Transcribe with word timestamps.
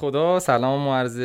خدا. 0.00 0.38
سلام 0.38 0.88
و 0.88 0.94
عرض 0.94 1.20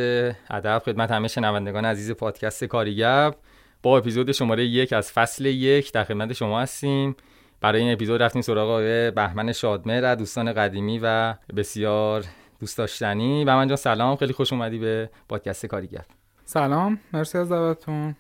ادب 0.50 0.82
خدمت 0.86 1.12
همه 1.12 1.28
شنوندگان 1.28 1.86
عزیز 1.86 2.12
پادکست 2.12 2.64
کاریگب. 2.64 3.36
با 3.84 3.98
اپیزود 3.98 4.32
شماره 4.32 4.66
یک 4.66 4.94
از 4.94 5.12
فصل 5.12 5.46
یک 5.46 5.92
در 5.92 6.04
خدمت 6.04 6.34
شما 6.34 6.62
هستیم. 6.62 7.16
برای 7.62 7.82
این 7.82 7.94
اپیزود 7.94 8.22
رفتیم 8.22 8.42
سراغ 8.42 8.70
آقای 8.70 9.12
بهمن 9.12 9.52
شادمهر 9.52 10.16
دوستان 10.16 10.54
قدیمی 10.54 11.00
و 11.04 11.36
بسیار 11.56 12.24
دوست 12.60 12.78
داشتنی. 12.78 13.46
و 13.46 13.56
من 13.56 13.68
جان 13.68 13.76
سلام. 13.76 14.16
خیلی 14.16 14.34
خوش 14.34 14.54
اومدی 14.54 14.78
به 14.78 15.10
پادکست 15.30 15.66
کاریگب. 15.66 16.06
سلام. 16.46 17.00
مرسی 17.14 17.38
از 17.38 17.52
دعوتتون. 17.52 18.16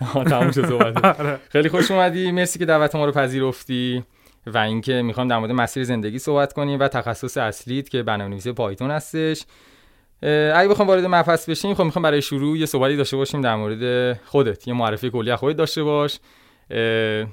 تموم 0.30 0.50
شد 0.50 0.72
آره. 1.04 1.40
خیلی 1.48 1.68
خوش 1.68 1.90
اومدی. 1.90 2.32
مرسی 2.32 2.58
که 2.58 2.66
دعوت 2.66 2.94
ما 2.94 3.04
رو 3.04 3.12
پذیرفتی. 3.12 4.04
و 4.46 4.58
اینکه 4.58 5.02
می‌خوام 5.02 5.28
در 5.28 5.38
مورد 5.38 5.52
مسیر 5.52 5.84
زندگی 5.84 6.18
صحبت 6.18 6.52
کنیم 6.52 6.80
و 6.80 6.88
تخصص 6.88 7.36
اصلیت 7.36 7.88
که 7.88 8.02
برنامه‌نویسی 8.02 8.52
پایتون 8.52 8.90
هستش. 8.90 9.44
اگه 10.54 10.68
بخوام 10.68 10.88
وارد 10.88 11.04
مبحث 11.04 11.48
بشیم 11.48 11.74
خب 11.74 11.84
می‌خوام 11.84 12.02
برای 12.02 12.22
شروع 12.22 12.58
یه 12.58 12.66
صحبتی 12.66 12.96
داشته 12.96 13.16
باشیم 13.16 13.40
در 13.40 13.56
مورد 13.56 14.12
خودت. 14.24 14.68
یه 14.68 14.74
معرفی 14.74 15.10
کلی 15.10 15.36
خودت 15.36 15.56
داشته 15.56 15.82
باش. 15.82 16.18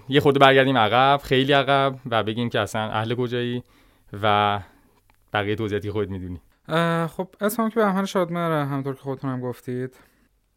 یه 0.10 0.20
خورده 0.22 0.40
برگردیم 0.40 0.78
عقب 0.78 1.22
خیلی 1.24 1.54
عقب 1.54 1.96
و 2.12 2.24
بگیم 2.24 2.50
که 2.50 2.60
اصلا 2.60 2.82
اهل 2.82 3.16
کجایی 3.16 3.64
و 4.24 4.60
بقیه 5.34 5.56
توضیحاتی 5.56 5.92
خودت 5.92 6.10
می‌دونی. 6.10 6.42
خب 7.08 7.28
اسمم 7.42 7.70
که 7.70 7.76
بهمن 7.76 8.06
شادمهره 8.06 8.66
همطور 8.66 8.96
که 8.96 9.02
خودتون 9.02 9.30
هم 9.30 9.42
گفتید 9.42 9.96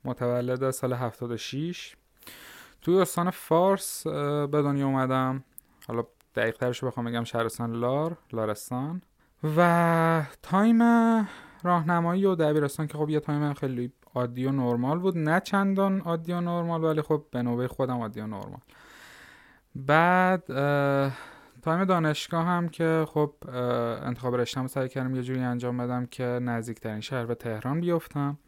متولد 0.05 0.71
سال 0.71 0.93
76 0.93 1.97
توی 2.83 2.99
استان 2.99 3.31
فارس 3.31 4.07
به 4.07 4.63
دنیا 4.63 4.87
اومدم. 4.87 5.45
حالا 5.89 6.05
دقیق 6.35 6.57
ترش 6.57 6.85
بخوام 6.85 7.07
بگم 7.07 7.25
شهرستان 7.25 7.73
لار 7.73 8.19
لارستان. 8.33 9.03
و 9.57 10.23
time 10.43 10.83
راهنمایی 11.63 12.25
و 12.25 12.35
دبیرستان 12.35 12.87
که 12.87 12.99
خب 12.99 13.11
یه 13.11 13.21
time 13.21 13.55
خیلی 13.55 13.93
عادی 14.15 14.47
و 14.47 14.53
نرمال 14.53 14.99
بود. 14.99 15.19
نه 15.19 15.41
چندان 15.41 16.01
عادی 16.01 16.33
و 16.33 16.41
نرمال 16.41 16.85
ولی 16.85 17.03
خب 17.03 17.25
به 17.31 17.43
نوبه 17.43 17.69
خودم 17.69 17.97
عادی 17.97 18.21
و 18.21 18.27
نرمال. 18.27 18.61
بعد 19.75 20.47
time 21.63 21.85
دانشگاه 21.85 22.45
هم 22.45 22.69
که 22.69 23.07
خب 23.09 23.35
انتخاب 24.03 24.37
رشتم 24.37 24.67
سعی 24.67 24.89
کردم 24.89 25.15
یه 25.15 25.23
جوری 25.23 25.41
انجام 25.41 25.77
بدم 25.77 26.07
که 26.07 26.25
نزدیکترین 26.25 27.01
شهر 27.01 27.27
به 27.27 27.35
تهران 27.35 27.81
بیفتم 27.81 28.39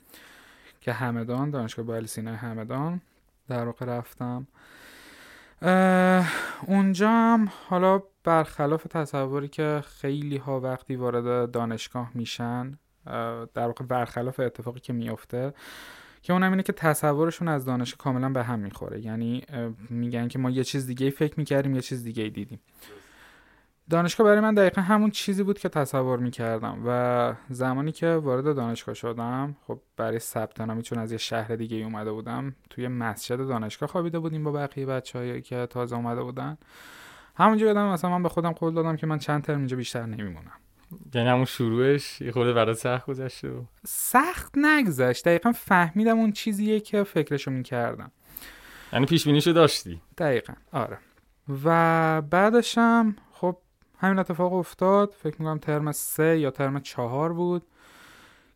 که 0.80 0.92
همدان 0.92 1.50
دانشگاه 1.50 1.84
بوعلی 1.84 2.06
سینای 2.06 2.34
همدان 2.34 3.00
در 3.48 3.64
واقع 3.64 3.86
رفتم. 3.86 4.46
اونجا 6.66 7.10
هم 7.10 7.48
حالا 7.68 8.02
برخلاف 8.24 8.86
تصوری 8.90 9.48
که 9.48 9.82
خیلی 9.86 10.36
ها 10.36 10.60
وقتی 10.60 10.96
وارد 10.96 11.50
دانشگاه 11.50 12.10
میشن 12.14 12.78
در 13.54 13.66
واقع 13.66 13.84
برخلاف 13.84 14.40
اتفاقی 14.40 14.80
که 14.80 14.92
میفته 14.92 15.54
که 16.22 16.32
اونم 16.32 16.50
اینه 16.50 16.62
که 16.62 16.72
تصورشون 16.72 17.48
از 17.48 17.64
دانشگاه 17.64 17.98
کاملا 18.04 18.28
به 18.28 18.44
هم 18.44 18.58
می‌خوره. 18.58 19.00
یعنی 19.00 19.42
میگن 19.90 20.28
که 20.28 20.38
ما 20.38 20.50
یه 20.50 20.64
چیز 20.64 20.86
دیگه 20.86 21.10
فکر 21.10 21.34
می‌کردیم 21.36 21.74
یه 21.74 21.80
چیز 21.80 22.04
دیگه 22.04 22.28
دیدیم. 22.28 22.60
دانشگاه 23.90 24.26
برای 24.26 24.40
من 24.40 24.54
دقیقا 24.54 24.82
همون 24.82 25.10
چیزی 25.10 25.42
بود 25.42 25.58
که 25.58 25.68
تصور 25.68 26.18
می‌کردم 26.18 26.82
و 26.86 27.34
زمانی 27.50 27.92
که 27.92 28.08
وارد 28.08 28.56
دانشگاه 28.56 28.94
شدم 28.94 29.56
خب 29.66 29.80
برای 29.96 30.18
ثبت 30.18 30.60
نامی 30.60 30.82
چون 30.82 30.98
از 30.98 31.12
یه 31.12 31.18
شهر 31.18 31.56
دیگه 31.56 31.76
اومده 31.76 32.12
بودم 32.12 32.54
توی 32.70 32.88
مسجد 32.88 33.36
دانشگاه 33.36 33.88
خوابیده 33.88 34.18
بودیم 34.18 34.44
با 34.44 34.52
بقیه 34.52 34.86
بچه‌هایی 34.86 35.42
که 35.42 35.66
تازه 35.66 35.96
اومده 35.96 36.22
بودن. 36.22 36.58
همونجا 37.36 37.66
یادم 37.66 37.88
مثلا 37.88 38.10
من 38.10 38.22
به 38.22 38.28
خودم 38.28 38.52
قول 38.52 38.74
دادم 38.74 38.96
که 38.96 39.06
من 39.06 39.18
چند 39.18 39.42
ترم 39.42 39.58
اینجا 39.58 39.76
بیشتر 39.76 40.06
نمیمونم. 40.06 40.52
یعنی 41.14 41.28
همون 41.28 41.44
شروعش 41.44 42.20
یه 42.20 42.32
خورده 42.32 42.52
برای 42.52 42.74
سخت 42.74 43.06
گذشته 43.06 43.52
سخت 43.86 44.58
نگذشت. 44.58 45.24
دقیقا 45.24 45.52
فهمیدم 45.52 46.18
اون 46.18 46.32
چیزیه 46.32 46.80
که 46.80 47.02
فکرشو 47.02 47.50
می‌کردم. 47.50 48.10
یعنی 48.92 49.06
پیش 49.06 49.24
بینیشو 49.24 49.52
داشتی؟ 49.52 50.00
دقیقا. 50.18 50.52
آره. 50.72 50.98
و 51.64 52.22
بعدشم 52.22 53.16
همین 53.98 54.18
اتفاق 54.18 54.52
افتاد. 54.52 55.10
فکر 55.10 55.36
می‌کنم 55.38 55.58
ترم 55.58 55.92
سه 55.92 56.38
یا 56.38 56.50
ترم 56.50 56.80
چهار 56.80 57.32
بود 57.32 57.62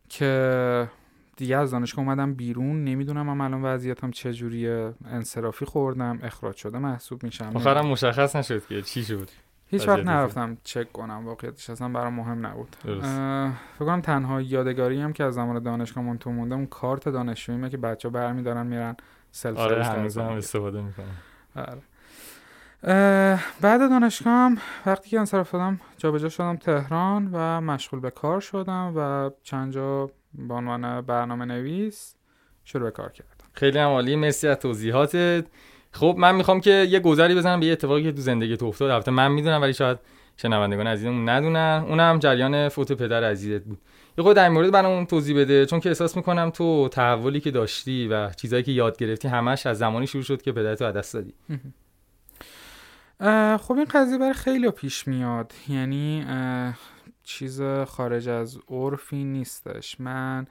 که 0.09 0.89
دیگه 1.35 1.57
از 1.57 1.71
دانشگاه 1.71 2.05
اومدم 2.05 2.33
بیرون. 2.33 2.83
نمی‌دونم 2.83 3.25
من 3.25 3.45
الان 3.45 3.65
وضعیتم 3.65 4.11
چجوریه 4.11 4.93
انصرافی 5.05 5.65
خوردم. 5.65 6.19
اخراج 6.23 6.55
شده. 6.55 6.77
محسوب 6.77 7.23
میشم. 7.23 7.51
آخرم 7.53 7.87
مشخص 7.87 8.35
نشد 8.35 8.65
که 8.65 8.81
چی 8.81 9.03
شد. 9.03 9.29
هیچ 9.67 9.87
وقت 9.87 10.05
نرفتم 10.05 10.57
چک 10.63 10.91
کنم. 10.91 11.25
واقعیتش 11.25 11.69
اصلا 11.69 11.89
برام 11.89 12.13
مهم 12.13 12.45
نبود. 12.45 12.75
فکر 12.83 13.51
کنم 13.79 14.01
تنها 14.01 14.41
یادگاری 14.41 15.01
هم 15.01 15.13
که 15.13 15.23
از 15.23 15.33
زمان 15.33 15.63
دانشگاه 15.63 16.03
من 16.03 16.17
تو 16.17 16.31
مونده 16.31 16.55
اون 16.55 16.65
کارت 16.65 17.09
دانشجویی 17.09 17.69
که 17.69 17.77
بچه 17.77 18.09
برمیدارن 18.09 18.67
میرن 18.67 18.95
سلف 19.31 19.57
آره 19.57 19.83
هم 19.85 20.05
استفاده 20.19 20.81
می‌کنن. 20.81 21.05
آره. 21.55 21.81
بعد 23.61 23.89
دانشگاه 23.89 24.33
هم 24.33 24.57
وقتی 24.85 25.09
که 25.09 25.19
انصراف 25.19 25.51
دادم 25.51 25.79
جابجا 25.97 26.29
شدم 26.29 26.55
تهران 26.55 27.29
و 27.33 27.61
مشغول 27.61 27.99
به 27.99 28.11
کار 28.11 28.41
شدم 28.41 28.93
و 28.95 29.29
چند 29.43 29.73
جا 29.73 30.09
به 30.33 30.53
عنوان 30.53 31.01
برنامه 31.01 31.45
نویس 31.45 32.15
شروع 32.63 32.83
به 32.83 32.91
کار 32.91 33.11
کردم. 33.11 33.45
خیلی 33.53 33.79
هم 33.79 33.87
عالی 33.87 34.15
مرسی 34.15 34.47
از 34.47 34.57
توضیحاتت 34.57 35.45
خب 35.91 36.15
من 36.17 36.35
می‌خوام 36.35 36.61
که 36.61 36.71
یه 36.71 36.99
گذری 36.99 37.35
بزنم 37.35 37.59
به 37.59 37.65
یه 37.65 37.71
اتفاقی 37.71 38.03
که 38.03 38.11
تو 38.11 38.21
زندگی 38.21 38.57
تو 38.57 38.65
افتاد. 38.65 38.89
البته 38.89 39.11
من 39.11 39.31
می‌دونم 39.31 39.61
ولی 39.61 39.73
شاید 39.73 39.97
شنوندگان 40.37 40.87
عزیزمون 40.87 41.29
ندونن. 41.29 41.85
اونم 41.87 42.19
جریان 42.19 42.69
فوت 42.69 42.91
پدر 42.91 43.23
عزیزت 43.23 43.63
بود. 43.63 43.81
یه 44.17 44.23
خود 44.23 44.35
در 44.35 44.49
مورد 44.49 44.71
برامون 44.71 45.05
توضیح 45.05 45.37
بده 45.37 45.65
چون 45.65 45.79
که 45.79 45.89
احساس 45.89 46.17
می‌کنم 46.17 46.49
تو 46.49 46.89
تحولی 46.89 47.39
که 47.39 47.51
داشتی 47.51 48.07
و 48.07 48.29
چیزایی 48.29 48.63
که 48.63 48.71
یاد 48.71 48.97
گرفتی 48.97 49.27
همش 49.27 49.65
از 49.65 49.77
زمانی 49.77 50.07
شروع 50.07 50.23
شد 50.23 50.41
که 50.41 50.51
پدرتو 50.51 50.85
از 50.85 50.93
دست 50.93 51.13
دادی. 51.13 51.33
خب 53.57 53.71
این 53.71 53.85
قضیه 53.85 54.17
برای 54.17 54.33
خیلی 54.33 54.71
پیش 54.71 55.07
میاد. 55.07 55.53
یعنی 55.67 56.25
چیز 57.23 57.61
خارج 57.87 58.29
از 58.29 58.59
عرفی 58.69 59.23
نیستش. 59.23 59.99
من 59.99 60.47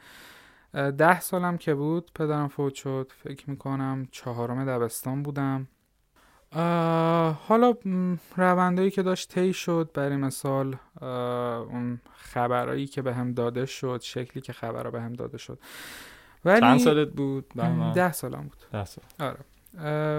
ده 0.72 1.20
سالم 1.20 1.58
که 1.58 1.74
بود 1.74 2.10
پدرم 2.14 2.48
فوت 2.48 2.74
شد. 2.74 3.12
فکر 3.24 3.50
می‌کنم 3.50 4.08
چهارم 4.10 4.64
دبستان 4.64 5.22
بودم. 5.22 5.68
حالا 7.48 7.74
روندایی 8.36 8.90
که 8.90 9.02
داشت 9.02 9.34
طی 9.34 9.52
شد. 9.52 9.90
برای 9.94 10.16
مثال 10.16 10.76
اون 11.00 12.00
خبرایی 12.14 12.86
که 12.86 13.02
به 13.02 13.14
هم 13.14 13.32
داده 13.32 13.66
شد 13.66 14.00
شکلی 14.02 14.40
که 14.42 14.52
خبرها 14.52 14.90
به 14.90 15.00
هم 15.00 15.12
داده 15.12 15.38
شد. 15.38 15.58
ولی 16.44 16.60
چند 16.60 16.78
سالت 16.78 17.08
بود؟ 17.08 17.48
ده 17.94 18.12
سالم 18.12 18.42
بود. 18.42 18.66
ده 18.72 18.84
سال. 18.84 19.04
آره. 19.20 19.38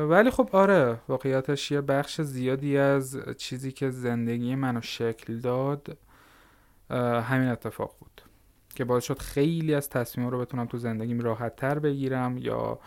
ولی 0.09 0.29
خب 0.29 0.49
آره 0.51 0.97
واقعیتش 1.07 1.71
یه 1.71 1.81
بخش 1.81 2.21
زیادی 2.21 2.77
از 2.77 3.17
چیزی 3.37 3.71
که 3.71 3.89
زندگی 3.89 4.55
منو 4.55 4.81
شکل 4.81 5.39
داد 5.39 5.97
همین 7.21 7.47
اتفاق 7.47 7.95
بود 7.99 8.21
که 8.75 8.85
باعث 8.85 9.03
شد 9.03 9.19
خیلی 9.19 9.73
از 9.73 9.89
تصمیم 9.89 10.27
رو 10.27 10.39
بتونم 10.39 10.65
تو 10.65 10.77
زندگیم 10.77 11.19
راحت 11.19 11.55
تر 11.55 11.79
بگیرم 11.79 12.37
یا 12.37 12.79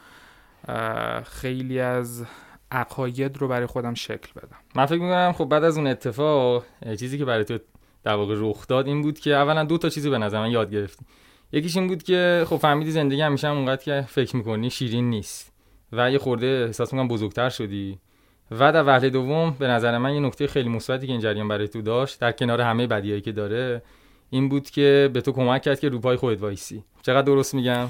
خیلی 1.25 1.81
از 1.81 2.25
عقاید 2.71 3.37
رو 3.37 3.49
برای 3.49 3.67
خودم 3.67 3.95
شکل 3.95 4.41
بدم. 4.41 4.57
من 4.75 4.87
فکر 4.87 5.01
می‌کنم 5.01 5.33
خب 5.33 5.45
بعد 5.45 5.65
از 5.65 5.77
اون 5.77 5.87
اتفاق 5.87 6.65
چیزی 6.99 7.19
که 7.19 7.25
برای 7.25 7.45
تو 7.45 7.59
در 8.05 8.15
واقع 8.15 8.35
رخ 8.39 8.67
داد 8.67 8.87
این 8.87 9.03
بود 9.03 9.19
که 9.19 9.35
اولا 9.35 9.65
دو 9.65 9.79
تا 9.79 9.89
چیزی 9.89 10.11
به 10.11 10.19
نظر 10.19 10.41
من 10.41 10.51
یاد 10.51 10.71
گرفتی. 10.71 11.05
یکیش 11.53 11.77
این 11.77 11.87
بود 11.87 12.03
که 12.03 12.45
خب 12.49 12.57
فهمیدی 12.57 12.91
زندگی 12.91 13.21
همیشه 13.21 13.49
هم 13.49 13.57
اونقدر 13.57 13.83
که 13.83 14.07
فکر 14.09 14.37
می‌کنی 14.37 14.71
شیرین 14.71 15.11
نیست. 15.11 15.52
و 15.93 16.11
یه 16.11 16.19
خورده 16.19 16.47
احساس 16.47 16.93
می‌کنم 16.93 17.09
بزرگتر 17.09 17.49
شدی. 17.49 17.99
و 18.51 18.73
در 18.73 18.85
وهله 18.87 19.11
دوم 19.11 19.57
به 19.59 19.67
نظر 19.67 19.99
من 19.99 20.15
یه 20.15 20.21
نکته 20.21 20.47
خیلی 20.47 20.69
مثبتی 20.69 21.07
که 21.07 21.13
این 21.13 21.21
جریان 21.21 21.49
برای 21.49 21.69
تو 21.69 21.83
داشت 21.83 22.21
در 22.21 22.33
کنار 22.33 22.61
همه 22.61 22.87
بدیایی 22.87 23.21
که 23.21 23.33
داره 23.33 23.83
این 24.31 24.49
بود 24.49 24.71
که 24.71 25.11
به 25.13 25.21
تو 25.21 25.33
کمک 25.33 25.63
کرد 25.63 25.81
که 25.81 25.89
رو 25.89 25.99
پای 25.99 26.17
خودت 26.17 26.43
وایسی. 26.43 26.85
چقدر 27.03 27.23
درست 27.23 27.55
میگم؟ 27.55 27.89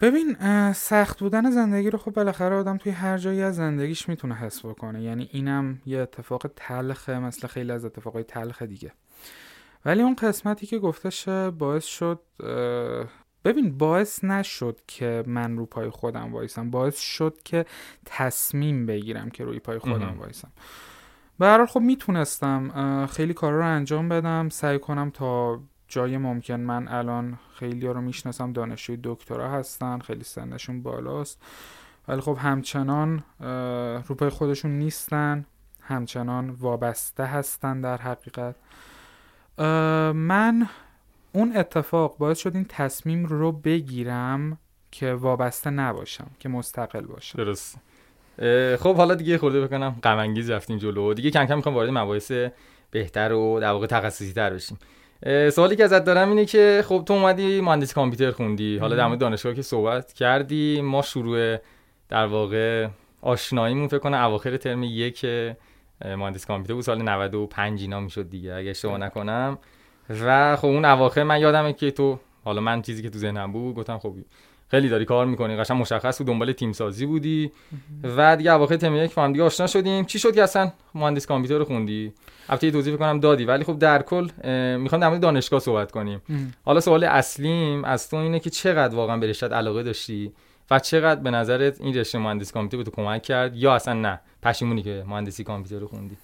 ببین 0.00 0.36
سخت 0.72 1.20
بودن 1.20 1.50
زندگی 1.50 1.90
رو 1.90 1.98
خب 1.98 2.10
بالاخره 2.10 2.56
آدم 2.56 2.76
توی 2.76 2.92
هر 2.92 3.18
جایی 3.18 3.42
از 3.42 3.56
زندگیش 3.56 4.08
می‌تونه 4.08 4.34
حس 4.34 4.66
بکنه. 4.66 5.02
یعنی 5.02 5.28
اینم 5.32 5.80
یه 5.86 5.98
اتفاق 5.98 6.46
تلخه 6.56 7.18
مثل 7.18 7.46
خیلی 7.46 7.72
از 7.72 7.84
اتفاقای 7.84 8.22
تلخ 8.22 8.62
دیگه. 8.62 8.92
ولی 9.84 10.02
اون 10.02 10.14
قسمتی 10.14 10.66
که 10.66 10.78
گفتش 10.78 11.28
باعث 11.58 11.84
شد 11.84 12.20
ببین 13.44 13.78
باعث 13.78 14.24
نشد 14.24 14.80
که 14.86 15.24
من 15.26 15.56
رو 15.56 15.66
پای 15.66 15.90
خودم 15.90 16.32
وایسم. 16.32 16.70
باعث 16.70 16.98
شد 16.98 17.38
که 17.44 17.66
تصمیم 18.06 18.86
بگیرم 18.86 19.30
که 19.30 19.44
روی 19.44 19.58
پای 19.58 19.78
خودم 19.78 20.16
وایسم. 20.18 20.52
به 21.38 21.66
خب 21.66 21.80
می‌تونستم 21.80 23.06
خیلی 23.06 23.34
کارا 23.34 23.58
رو 23.58 23.66
انجام 23.66 24.08
بدم. 24.08 24.48
سعی 24.48 24.78
کنم 24.78 25.10
تا 25.10 25.60
جای 25.88 26.16
ممکن 26.16 26.60
من 26.60 26.88
الان 26.88 27.38
خیلی 27.54 27.86
رو 27.86 28.00
می‌شناسم. 28.00 28.52
دانشجوی 28.52 28.98
دکترا 29.02 29.50
هستن. 29.50 29.98
خیلی 29.98 30.24
سنشون 30.24 30.82
بالاست. 30.82 31.42
ولی 32.08 32.20
خب 32.20 32.38
همچنان 32.40 33.24
روپای 34.06 34.28
خودشون 34.28 34.70
نیستن. 34.70 35.46
همچنان 35.80 36.50
وابسته 36.50 37.24
هستن 37.24 37.80
در 37.80 37.96
حقیقت. 37.96 38.56
من 40.14 40.68
اون 41.32 41.56
اتفاق 41.56 42.16
باعث 42.18 42.38
شد 42.38 42.54
این 42.54 42.66
تصمیم 42.68 43.26
رو 43.26 43.52
بگیرم 43.52 44.58
که 44.90 45.12
وابسته 45.12 45.70
نباشم 45.70 46.30
که 46.38 46.48
مستقل 46.48 47.00
باشم. 47.00 47.38
درست 47.38 47.76
خب 48.78 48.96
حالا 48.96 49.14
دیگه 49.14 49.38
خورده 49.38 49.60
بکنم 49.60 49.96
غم 50.02 50.18
انگیز 50.18 50.50
رفتیم 50.50 50.78
جلو. 50.78 51.14
دیگه 51.14 51.30
کم 51.30 51.46
کم 51.46 51.56
می‌خوام 51.56 51.74
وارد 51.74 51.90
مباحث 51.90 52.32
بهتر 52.90 53.32
و 53.32 53.60
در 53.60 53.70
واقع 53.70 53.86
تخصصی 53.86 54.32
تر 54.32 54.50
بشیم. 54.50 54.78
سوالی 55.50 55.76
که 55.76 55.84
ازت 55.84 56.04
دارم 56.04 56.28
اینه 56.28 56.44
که 56.44 56.84
خب 56.86 57.02
تو 57.06 57.14
اومدی 57.14 57.60
مهندسی 57.60 57.94
کامپیوتر 57.94 58.30
خوندی. 58.30 58.78
حالا 58.78 58.96
در 58.96 59.06
مورد 59.06 59.18
دانشگاه 59.18 59.54
که 59.54 59.62
صحبت 59.62 60.12
کردی 60.12 60.80
ما 60.80 61.02
شروع 61.02 61.56
در 62.08 62.26
واقع 62.26 62.88
آشناییمون 63.20 63.88
فکر 63.88 63.98
کنم 63.98 64.24
اواخر 64.24 64.56
ترم 64.56 64.82
یک 64.82 65.24
مهندسی 66.04 66.46
کامپیوتر 66.46 66.74
بود. 66.74 66.84
سال 66.84 67.02
95 67.02 67.82
اینا 67.82 68.00
می‌شد 68.00 68.30
دیگه. 68.30 68.54
اگه 68.54 68.70
اشتباه 68.70 68.98
نکنم. 68.98 69.58
و 70.10 70.56
خب 70.56 70.66
اون 70.66 70.84
اواخر 70.84 71.22
من 71.22 71.40
یادمه 71.40 71.72
که 71.72 71.90
تو 71.90 72.18
حالا 72.44 72.60
من 72.60 72.82
چیزی 72.82 73.02
که 73.02 73.10
تو 73.10 73.18
ذهنم 73.18 73.52
بود 73.52 73.74
گفتم 73.74 73.98
خب 73.98 74.14
خیلی 74.70 74.88
داری 74.88 75.04
کار 75.04 75.26
می‌کنی 75.26 75.56
قشنگ 75.56 75.80
مشخص 75.80 76.18
بود 76.18 76.26
دنبال 76.26 76.52
تیم 76.52 76.72
سازی 76.72 77.06
بودی 77.06 77.52
و 78.16 78.36
دیگه 78.36 78.52
اواخر 78.52 78.76
ترم 78.76 78.96
یک 78.96 79.14
با 79.14 79.26
دیگه 79.26 79.42
آشنا 79.42 79.66
شدیم. 79.66 80.04
چی 80.04 80.18
شد 80.18 80.34
که 80.34 80.42
اصلا 80.42 80.72
مهندس 80.94 81.26
کامپیوتر 81.26 81.58
رو 81.58 81.64
خوندی؟ 81.64 82.12
البته 82.48 82.70
توضیح 82.70 82.96
کنم 82.96 83.20
دادی 83.20 83.44
ولی 83.44 83.64
خب 83.64 83.78
در 83.78 84.02
کل 84.02 84.28
می‌خوام 84.76 85.00
در 85.00 85.08
مورد 85.08 85.20
دانشگاه 85.20 85.60
صحبت 85.60 85.90
کنیم. 85.90 86.22
حالا 86.64 86.80
سوال 86.80 87.04
اصلیم 87.04 87.84
از 87.84 88.10
تو 88.10 88.16
اینه 88.16 88.40
که 88.40 88.50
چقدر 88.50 88.94
واقعا 88.94 89.16
به 89.16 89.26
رشته 89.26 89.48
علاقه 89.48 89.82
داشتی 89.82 90.32
و 90.70 90.78
چقدر 90.78 91.20
به 91.20 91.30
نظرت 91.30 91.80
این 91.80 91.94
رشته 91.94 92.18
مهندسی 92.18 92.52
کامپیوتر 92.52 92.76
به 92.84 92.90
تو 92.90 93.02
کمک 93.02 93.22
کرد 93.22 93.56
یا 93.56 93.74
اصلا 93.74 93.94
نه 93.94 94.20
پشیمونی 94.42 94.82
که 94.82 95.04
مهندسی 95.06 95.44
کامپیوتر 95.44 95.80
رو 95.80 95.86
خوندی؟ 95.86 96.16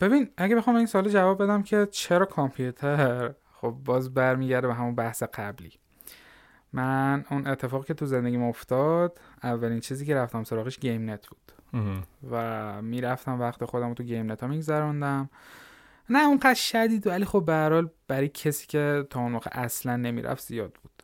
ببین 0.00 0.30
اگه 0.36 0.56
بخوام 0.56 0.76
این 0.76 0.86
سوال 0.86 1.08
جواب 1.08 1.42
بدم 1.42 1.62
که 1.62 1.88
چرا 1.90 2.26
کامپیوتر؟ 2.26 3.34
خب 3.52 3.70
باز 3.84 4.14
برمیگرده 4.14 4.66
به 4.66 4.74
همون 4.74 4.94
بحث 4.94 5.22
قبلی. 5.22 5.72
من 6.72 7.24
اون 7.30 7.46
اتفاق 7.46 7.86
که 7.86 7.94
تو 7.94 8.06
زندگیم 8.06 8.42
افتاد 8.42 9.20
اولین 9.42 9.80
چیزی 9.80 10.06
که 10.06 10.14
رفتم 10.14 10.44
سراغش 10.44 10.78
game 10.78 11.10
net 11.10 11.26
بود. 11.26 11.52
و 12.30 12.82
می‌رفتم 12.82 13.40
وقت 13.40 13.64
خودم 13.64 13.88
رو 13.88 13.94
تو 13.94 14.02
game 14.02 14.32
net 14.32 14.40
ها 14.40 14.48
میگذروندم. 14.48 15.30
نه 16.10 16.26
اونقدر 16.26 16.54
شدید 16.54 17.06
ولی 17.06 17.24
خب 17.24 17.44
به 17.44 17.90
برای 18.08 18.28
کسی 18.28 18.66
که 18.66 19.06
تا 19.10 19.20
اون 19.20 19.32
موقع 19.32 19.50
اصلا 19.52 19.96
نمی‌رفت 19.96 20.42
زیاد 20.42 20.72
بود. 20.82 21.02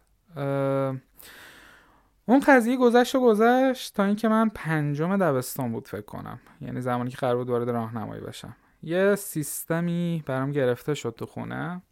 اون 2.30 2.40
قضیه 2.40 2.76
گذشت 2.76 3.14
و 3.14 3.20
گذشت 3.20 3.94
تا 3.94 4.04
اینکه 4.04 4.28
من 4.28 4.48
پنجم 4.48 5.16
دبستان 5.16 5.72
بود 5.72 5.88
فکر 5.88 6.00
کنم. 6.00 6.40
یعنی 6.60 6.80
زمانی 6.80 7.10
که 7.10 7.16
قرار 7.16 7.36
بود 7.36 7.50
وارد 7.50 7.70
راهنمایی 7.70 8.20
بشم. 8.20 8.56
یه 8.82 9.14
سیستمی 9.14 10.22
برام 10.26 10.52
گرفته 10.52 10.94
شد 10.94 11.14
تو 11.18 11.26
خونه 11.26 11.82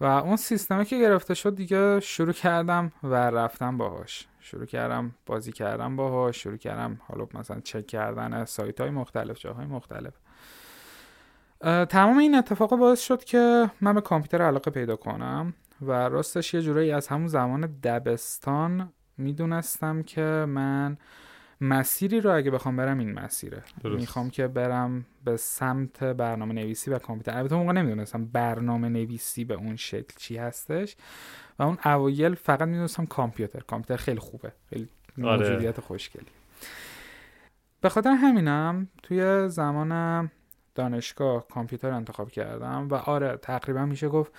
و 0.00 0.04
اون 0.04 0.36
سیستمی 0.36 0.84
که 0.84 0.98
گرفته 0.98 1.34
شد 1.34 1.54
دیگه 1.54 2.00
شروع 2.00 2.32
کردم 2.32 2.92
و 3.02 3.14
رفتم 3.14 3.78
باهاش. 3.78 4.28
شروع 4.40 4.66
کردم 4.66 5.14
بازی 5.26 5.52
کردم 5.52 5.96
باهاش 5.96 6.42
شروع 6.42 6.56
کردم 6.56 7.00
حالا 7.08 7.26
مثلا 7.34 7.60
چک 7.60 7.86
کردن 7.86 8.44
سایت 8.44 8.80
های 8.80 8.90
مختلف 8.90 9.38
جاهای 9.38 9.66
مختلف. 9.66 10.14
تمام 11.88 12.18
این 12.18 12.34
اتفاق 12.34 12.76
باعث 12.76 13.00
شد 13.00 13.24
که 13.24 13.70
من 13.80 13.94
به 13.94 14.00
کامپیوتر 14.00 14.42
علاقه 14.42 14.70
پیدا 14.70 14.96
کنم 14.96 15.54
و 15.80 15.92
راستش 15.92 16.54
یه 16.54 16.62
جورایی 16.62 16.92
از 16.92 17.08
همون 17.08 17.26
زمان 17.26 17.78
دبستان 17.82 18.92
می‌دونستم 19.18 20.02
که 20.02 20.44
من 20.48 20.96
مسیری 21.60 22.20
رو 22.20 22.36
اگه 22.36 22.50
بخوام 22.50 22.76
برم 22.76 22.98
این 22.98 23.12
مسیره. 23.12 23.62
درست. 23.82 24.00
می‌خوام 24.00 24.30
که 24.30 24.48
برم 24.48 25.04
به 25.24 25.36
سمت 25.36 26.04
برنامه 26.04 26.54
نویسی 26.54 26.90
و 26.90 26.98
کامپیوتر. 26.98 27.38
البته 27.38 27.54
موقع 27.54 27.72
نمی‌دونستم 27.72 28.24
برنامه 28.24 28.88
نویسی 28.88 29.44
به 29.44 29.54
اون 29.54 29.76
شکل 29.76 30.14
چی 30.16 30.36
هستش. 30.36 30.96
و 31.58 31.62
اون 31.62 31.78
اوایل 31.84 32.34
فقط 32.34 32.68
می‌دونستم 32.68 33.06
کامپیوتر. 33.06 33.60
کامپیوتر 33.60 34.02
خیلی 34.02 34.20
خوبه. 34.20 34.52
خیلی 34.70 34.88
آره. 35.22 35.48
موجودیت 35.48 35.80
خوشگلی. 35.80 36.26
به 37.80 37.88
خاطر 37.88 38.10
همینم 38.10 38.88
توی 39.02 39.48
زمان 39.48 40.30
دانشگاه 40.74 41.48
کامپیوتر 41.48 41.90
انتخاب 41.90 42.30
کردم 42.30 42.88
و 42.88 42.94
آره 42.94 43.36
تقریبا 43.36 43.86
میشه 43.86 44.08
گفت 44.08 44.32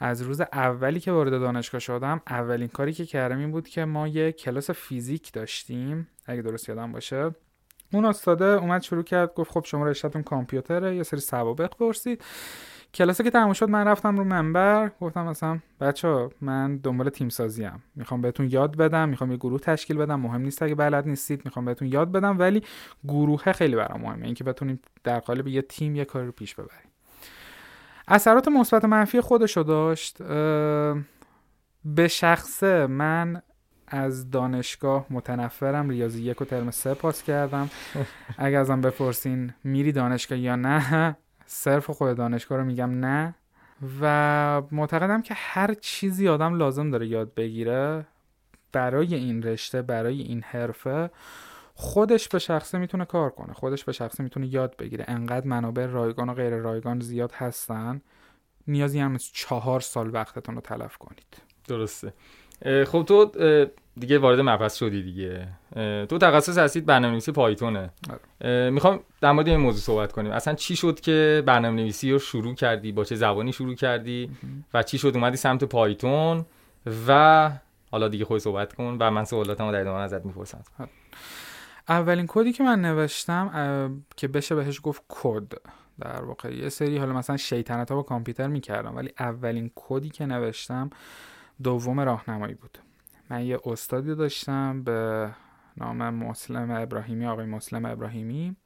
از 0.00 0.22
روز 0.22 0.40
اولی 0.40 1.00
که 1.00 1.12
وارد 1.12 1.30
دانشگاه 1.30 1.78
شدم 1.78 2.20
اولین 2.26 2.68
کاری 2.68 2.92
که 2.92 3.06
کردم 3.06 3.38
این 3.38 3.50
بود 3.50 3.68
که 3.68 3.84
ما 3.84 4.08
یه 4.08 4.32
کلاس 4.32 4.70
فیزیک 4.70 5.32
داشتیم 5.32 6.08
اگه 6.26 6.42
درست 6.42 6.68
یادم 6.68 6.92
باشه. 6.92 7.30
اون 7.92 8.04
استاده 8.04 8.44
اومد 8.44 8.82
شروع 8.82 9.02
کرد 9.02 9.34
گفت 9.34 9.50
خب 9.50 9.64
شما 9.64 9.86
رشتهتون 9.86 10.22
کامپیوتره 10.22 10.96
یه 10.96 11.02
سری 11.02 11.20
سوابق 11.20 11.76
پرسید 11.76 12.24
کلاسی 12.94 13.22
که 13.22 13.30
تموم 13.30 13.52
شد 13.52 13.68
من 13.68 13.88
رفتم 13.88 14.16
رو 14.16 14.24
منبر 14.24 14.90
گفتم 15.00 15.24
مثلا 15.26 15.58
بچه 15.80 16.28
من 16.40 16.76
دنبال 16.76 17.08
تیم 17.08 17.28
سازیم 17.28 17.82
می‌خوام 17.94 18.20
بهتون 18.20 18.50
یاد 18.50 18.76
بدم 18.76 19.08
می‌خوام 19.08 19.30
یه 19.30 19.36
گروه 19.36 19.60
تشکیل 19.60 19.96
بدم. 19.96 20.20
مهم 20.20 20.40
نیست 20.40 20.62
اگه 20.62 20.74
بلد 20.74 21.08
نیستید 21.08 21.42
می‌خوام 21.44 21.64
بهتون 21.64 21.88
یاد 21.88 22.12
بدم. 22.12 22.38
ولی 22.38 22.62
گروه 23.08 23.52
خیلی 23.52 23.76
برام 23.76 24.00
مهمه. 24.00 24.24
اینکه 24.24 24.44
بتونیم 24.44 24.80
در 25.04 25.18
قالب 25.18 25.46
یه 25.48 25.62
تیم 25.62 25.96
یه 25.96 26.04
کاری 26.04 26.26
رو 26.26 26.32
پیش 26.32 26.54
ببریم. 26.54 26.85
اثرات 28.08 28.48
مثبت 28.48 28.84
منفی 28.84 29.20
خودشو 29.20 29.62
داشت 29.62 30.22
به 31.84 32.08
شخصه 32.08 32.86
من 32.86 33.42
از 33.88 34.30
دانشگاه 34.30 35.06
متنفرم 35.10 35.88
ریاضی 35.88 36.22
یک 36.22 36.42
و 36.42 36.44
ترم 36.44 36.70
سه 36.70 36.94
پاس 36.94 37.22
کردم. 37.22 37.70
اگر 38.38 38.60
ازم 38.60 38.80
بپرسین 38.80 39.52
میری 39.64 39.92
دانشگاه 39.92 40.38
یا 40.38 40.56
نه 40.56 41.16
صرف 41.46 41.90
خود 41.90 42.16
دانشگاه 42.16 42.58
رو 42.58 42.64
میگم 42.64 42.90
نه. 42.90 43.34
و 44.00 44.62
معتقدم 44.72 45.22
که 45.22 45.34
هر 45.36 45.74
چیزی 45.74 46.28
آدم 46.28 46.54
لازم 46.54 46.90
داره 46.90 47.06
یاد 47.06 47.34
بگیره 47.34 48.06
برای 48.72 49.14
این 49.14 49.42
رشته 49.42 49.82
برای 49.82 50.20
این 50.20 50.42
حرفه. 50.42 51.10
خودش 51.78 52.28
به 52.28 52.38
شخصه 52.38 52.78
می‌تونه 52.78 53.04
کار 53.04 53.30
کنه. 53.30 53.52
خودش 53.52 53.84
به 53.84 53.92
شخصه 53.92 54.22
می‌تونه 54.22 54.46
یاد 54.46 54.76
بگیره. 54.76 55.04
انقدر 55.08 55.46
منابع 55.46 55.86
رایگان 55.86 56.28
و 56.28 56.34
غیر 56.34 56.56
رایگان 56.56 57.00
زیاد 57.00 57.32
هستن 57.32 58.00
نیازی 58.66 58.98
هم 58.98 59.14
از 59.14 59.30
چهار 59.32 59.80
سال 59.80 60.14
وقتتون 60.14 60.54
رو 60.54 60.60
تلف 60.60 60.96
کنید. 60.96 61.36
درسته. 61.68 62.12
خب 62.86 63.04
تو 63.08 63.30
دیگه 63.98 64.18
وارد 64.18 64.40
مبحث 64.40 64.76
شدی 64.76 65.02
دیگه. 65.02 65.48
تو 66.06 66.18
تخصص 66.18 66.58
هستید 66.58 66.86
برنامه 66.86 67.12
نویسی 67.12 67.32
پایتونه. 67.32 67.90
آره. 68.40 68.70
می‌خوام 68.70 69.00
در 69.20 69.32
مورد 69.32 69.48
این 69.48 69.56
موضوع 69.56 69.80
صحبت 69.80 70.12
کنیم. 70.12 70.32
اصلا 70.32 70.54
چی 70.54 70.76
شد 70.76 71.00
که 71.00 71.42
برنامه 71.46 71.76
نویسی 71.76 72.12
رو 72.12 72.18
شروع 72.18 72.54
کردی؟ 72.54 72.92
با 72.92 73.04
چه 73.04 73.16
زبانی 73.16 73.52
شروع 73.52 73.74
کردی؟ 73.74 74.30
و 74.74 74.82
چی 74.82 74.98
شد؟ 74.98 75.12
اومدی 75.14 75.36
سمت 75.36 75.64
پایتون؟ 75.64 76.46
و 77.08 77.50
حالا 77.90 78.08
دیگه 78.08 78.24
خود 78.24 78.38
صحبت 78.38 78.72
کن 78.72 78.96
و 79.00 79.10
من 79.10 79.24
سوالاتمو 79.24 79.72
در 79.72 79.80
ادامه 79.80 80.00
ازت 80.00 80.24
می‌پرسم. 80.24 80.64
آره. 80.78 80.90
اولین 81.88 82.26
کدی 82.28 82.52
که 82.52 82.64
من 82.64 82.80
نوشتم 82.80 84.04
که 84.16 84.28
بشه 84.28 84.54
بهش 84.54 84.80
گفت 84.82 85.02
کد. 85.08 85.52
در 86.00 86.24
واقع 86.24 86.54
یه 86.54 86.68
سری 86.68 86.98
حالا 86.98 87.12
مثلا 87.12 87.36
شیطنت 87.36 87.90
ها 87.90 87.96
با 87.96 88.02
کامپیوتر 88.02 88.46
می‌کردم 88.46 88.96
ولی 88.96 89.12
اولین 89.18 89.70
کدی 89.74 90.08
که 90.08 90.26
نوشتم 90.26 90.90
دوم 91.62 92.00
راهنمایی 92.00 92.54
بود. 92.54 92.78
من 93.30 93.44
یه 93.44 93.60
استادی 93.64 94.14
داشتم 94.14 94.82
به 94.82 95.30
نام 95.76 96.10
مسلم 96.10 96.70
ابراهیمی 96.70 97.26
آقای 97.26 97.46
مسلم 97.46 97.84
ابراهیمی. 97.84 98.56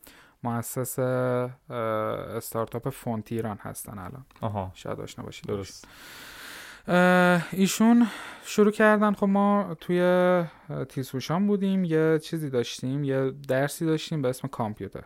مؤسس 0.43 0.99
استارتاپ 0.99 2.89
فونت 2.89 3.33
ایران 3.33 3.59
هستن 3.61 3.99
الان. 3.99 4.27
آها. 4.41 4.71
شاید 4.75 5.01
آشنا 5.01 5.25
باشید. 5.25 5.47
درست. 5.47 5.89
ایشون 7.53 8.07
شروع 8.45 8.71
کردن 8.71 9.13
خب 9.13 9.27
ما 9.27 9.77
توی 9.81 10.43
تیزهوشان 10.89 11.47
بودیم 11.47 11.85
یه 11.85 12.19
چیزی 12.23 12.51
داشتیم 12.51 13.05
یه 13.05 13.33
درسی 13.49 13.87
داشتیم 13.87 14.23
به 14.23 14.29
اسم 14.29 14.49
کامپیوتر. 14.49 15.05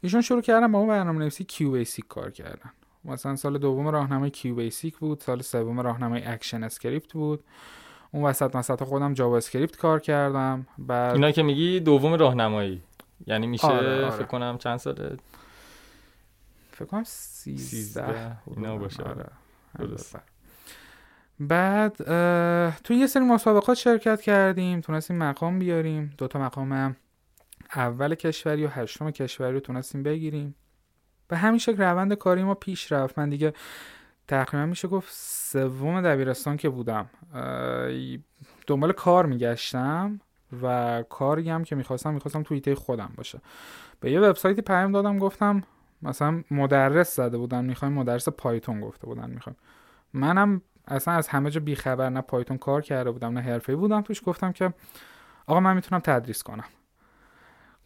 ایشون 0.00 0.20
شروع 0.20 0.40
کردن 0.40 0.72
با 0.72 0.78
اون 0.78 0.88
برنامه 0.88 1.18
نویسی 1.18 1.44
کیو 1.44 1.70
بیسیک 1.70 2.08
کار 2.08 2.30
کردن. 2.30 2.70
مثلا 3.04 3.36
سال 3.36 3.58
دوم 3.58 3.88
راهنمایی 3.88 4.30
QBasic 4.30 4.98
بود 4.98 5.20
سال 5.20 5.42
سوم 5.42 5.80
راهنمایی 5.80 6.24
ActionScript 6.24 7.12
بود. 7.12 7.44
اون 8.10 8.24
وسط 8.24 8.50
وسط 8.54 8.84
خودم 8.84 9.14
JavaScript 9.14 9.76
کار 9.76 10.00
کردم. 10.00 10.66
بعد 10.78 11.14
اینا 11.14 11.30
که 11.30 11.42
میگی 11.42 11.80
دوم 11.80 12.14
راهنمایی. 12.14 12.82
یعنی 13.26 13.46
میشه 13.46 13.66
آره، 13.66 14.04
آره. 14.04 14.10
فکر 14.10 14.26
کنم 14.26 14.58
چند 14.58 14.76
ساله 14.76 15.16
فکر 16.72 16.84
کنم 16.84 17.04
13 17.04 18.36
اینا 18.46 18.76
باشه. 18.76 19.02
آره. 19.02 19.26
بعد 21.40 21.96
توی 22.80 22.96
یه 22.96 23.06
سری 23.06 23.24
مسابقات 23.24 23.76
شرکت 23.76 24.20
کردیم 24.20 24.80
تونستیم 24.80 25.16
مقام 25.16 25.58
بیاریم. 25.58 26.14
دوتا 26.18 26.38
مقام 26.38 26.96
اول 27.74 28.14
کشوری 28.14 28.64
و 28.64 28.68
هشتم 28.68 29.10
کشوری 29.10 29.52
رو 29.52 29.60
تونستیم 29.60 30.02
بگیریم. 30.02 30.54
به 31.28 31.36
همین 31.36 31.58
شکل 31.58 31.82
روند 31.82 32.14
کاری 32.14 32.42
ما 32.42 32.54
پیش 32.54 32.92
رفت. 32.92 33.18
من 33.18 33.28
دیگه 33.28 33.52
تقریبا 34.28 34.66
میشه 34.66 34.88
گفت 34.88 35.08
سوم 35.12 36.00
دبیرستان 36.00 36.56
که 36.56 36.68
بودم. 36.68 37.10
دنبال 38.66 38.92
کار 38.92 39.26
میگشتم 39.26 40.20
و 40.62 41.04
کاری 41.08 41.50
هم 41.50 41.64
که 41.64 41.76
می‌خواستم 41.76 42.14
می‌خواستم 42.14 42.42
توی 42.42 42.74
خودم 42.74 43.12
باشه. 43.16 43.40
به 44.00 44.10
یه 44.10 44.20
وبسایتی 44.20 44.62
پیام 44.62 44.92
دادم 44.92 45.18
گفتم 45.18 45.62
مثلا 46.02 46.42
مدرس 46.50 47.16
زده 47.16 47.38
بودن 47.38 47.64
می‌خوایم 47.64 47.94
مدرس 47.94 48.28
پایتون 48.28 48.80
گفته 48.80 49.06
بودن 49.06 49.30
می‌خوایم. 49.30 49.56
منم 50.12 50.62
اصلا 50.88 51.14
از 51.14 51.28
همه 51.28 51.50
جا 51.50 51.60
بیخبر 51.60 52.08
نه 52.08 52.20
پایتون 52.20 52.58
کار 52.58 52.82
کرده 52.82 53.10
بودم 53.10 53.32
نه 53.32 53.40
حرفه‌ای 53.40 53.76
بودم. 53.76 54.00
توش 54.00 54.22
گفتم 54.26 54.52
که 54.52 54.72
آقا 55.46 55.60
من 55.60 55.74
می‌تونم 55.74 56.00
تدریس 56.00 56.42
کنم. 56.42 56.64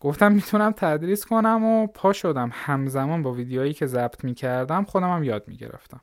گفتم 0.00 0.32
می‌تونم 0.32 0.72
تدریس 0.72 1.26
کنم 1.26 1.64
و 1.64 1.86
پا 1.86 2.12
شدم. 2.12 2.50
همزمان 2.52 3.22
با 3.22 3.32
ویدیوهایی 3.32 3.72
که 3.72 3.86
ضبط 3.86 4.24
می‌کردم 4.24 4.84
خودم 4.84 5.10
هم 5.10 5.24
یاد 5.24 5.48
می‌گرفتم. 5.48 6.00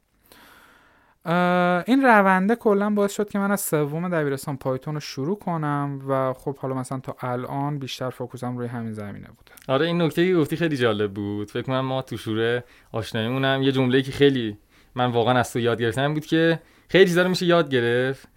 این 1.88 2.02
رونده 2.04 2.56
کلا 2.56 2.90
باعث 2.90 3.14
شد 3.14 3.30
که 3.30 3.40
من 3.40 3.52
از 3.52 3.62
سوم 3.62 4.10
دبیرستان 4.10 4.58
پایتون 4.58 4.94
رو 4.94 5.00
شروع 5.00 5.40
کنم 5.40 6.00
و 6.08 6.34
خب 6.34 6.58
حالا 6.58 6.76
مثلا 6.76 7.00
تا 7.00 7.16
الان 7.20 7.80
بیشتر 7.80 8.10
فوکوسم 8.10 8.58
روی 8.58 8.68
همین 8.68 8.94
زمینه 8.94 9.28
بوده 9.28 9.52
آره 9.68 9.86
این 9.86 10.02
نکته 10.02 10.28
که 10.28 10.36
گفتی 10.36 10.56
خیلی 10.56 10.78
جالب 10.78 11.14
بود. 11.14 11.52
فکر 11.52 11.62
کنم 11.62 11.80
ما 11.80 12.02
تو 12.02 12.18
شوره 12.18 12.64
آشناییمونم. 12.92 13.62
یه 13.64 13.72
جمله 13.72 14.02
که 14.02 14.12
خیلی 14.12 14.58
من 14.96 15.12
واقعا 15.12 15.40
از 15.40 15.54
تو 15.54 15.60
یاد 15.60 15.82
گرفتم 15.82 16.14
بود 16.14 16.26
که 16.26 16.60
خیلی 16.90 17.06
چیزا 17.06 17.28
میشه 17.28 17.46
یاد 17.46 17.70
گرفت 17.70 18.28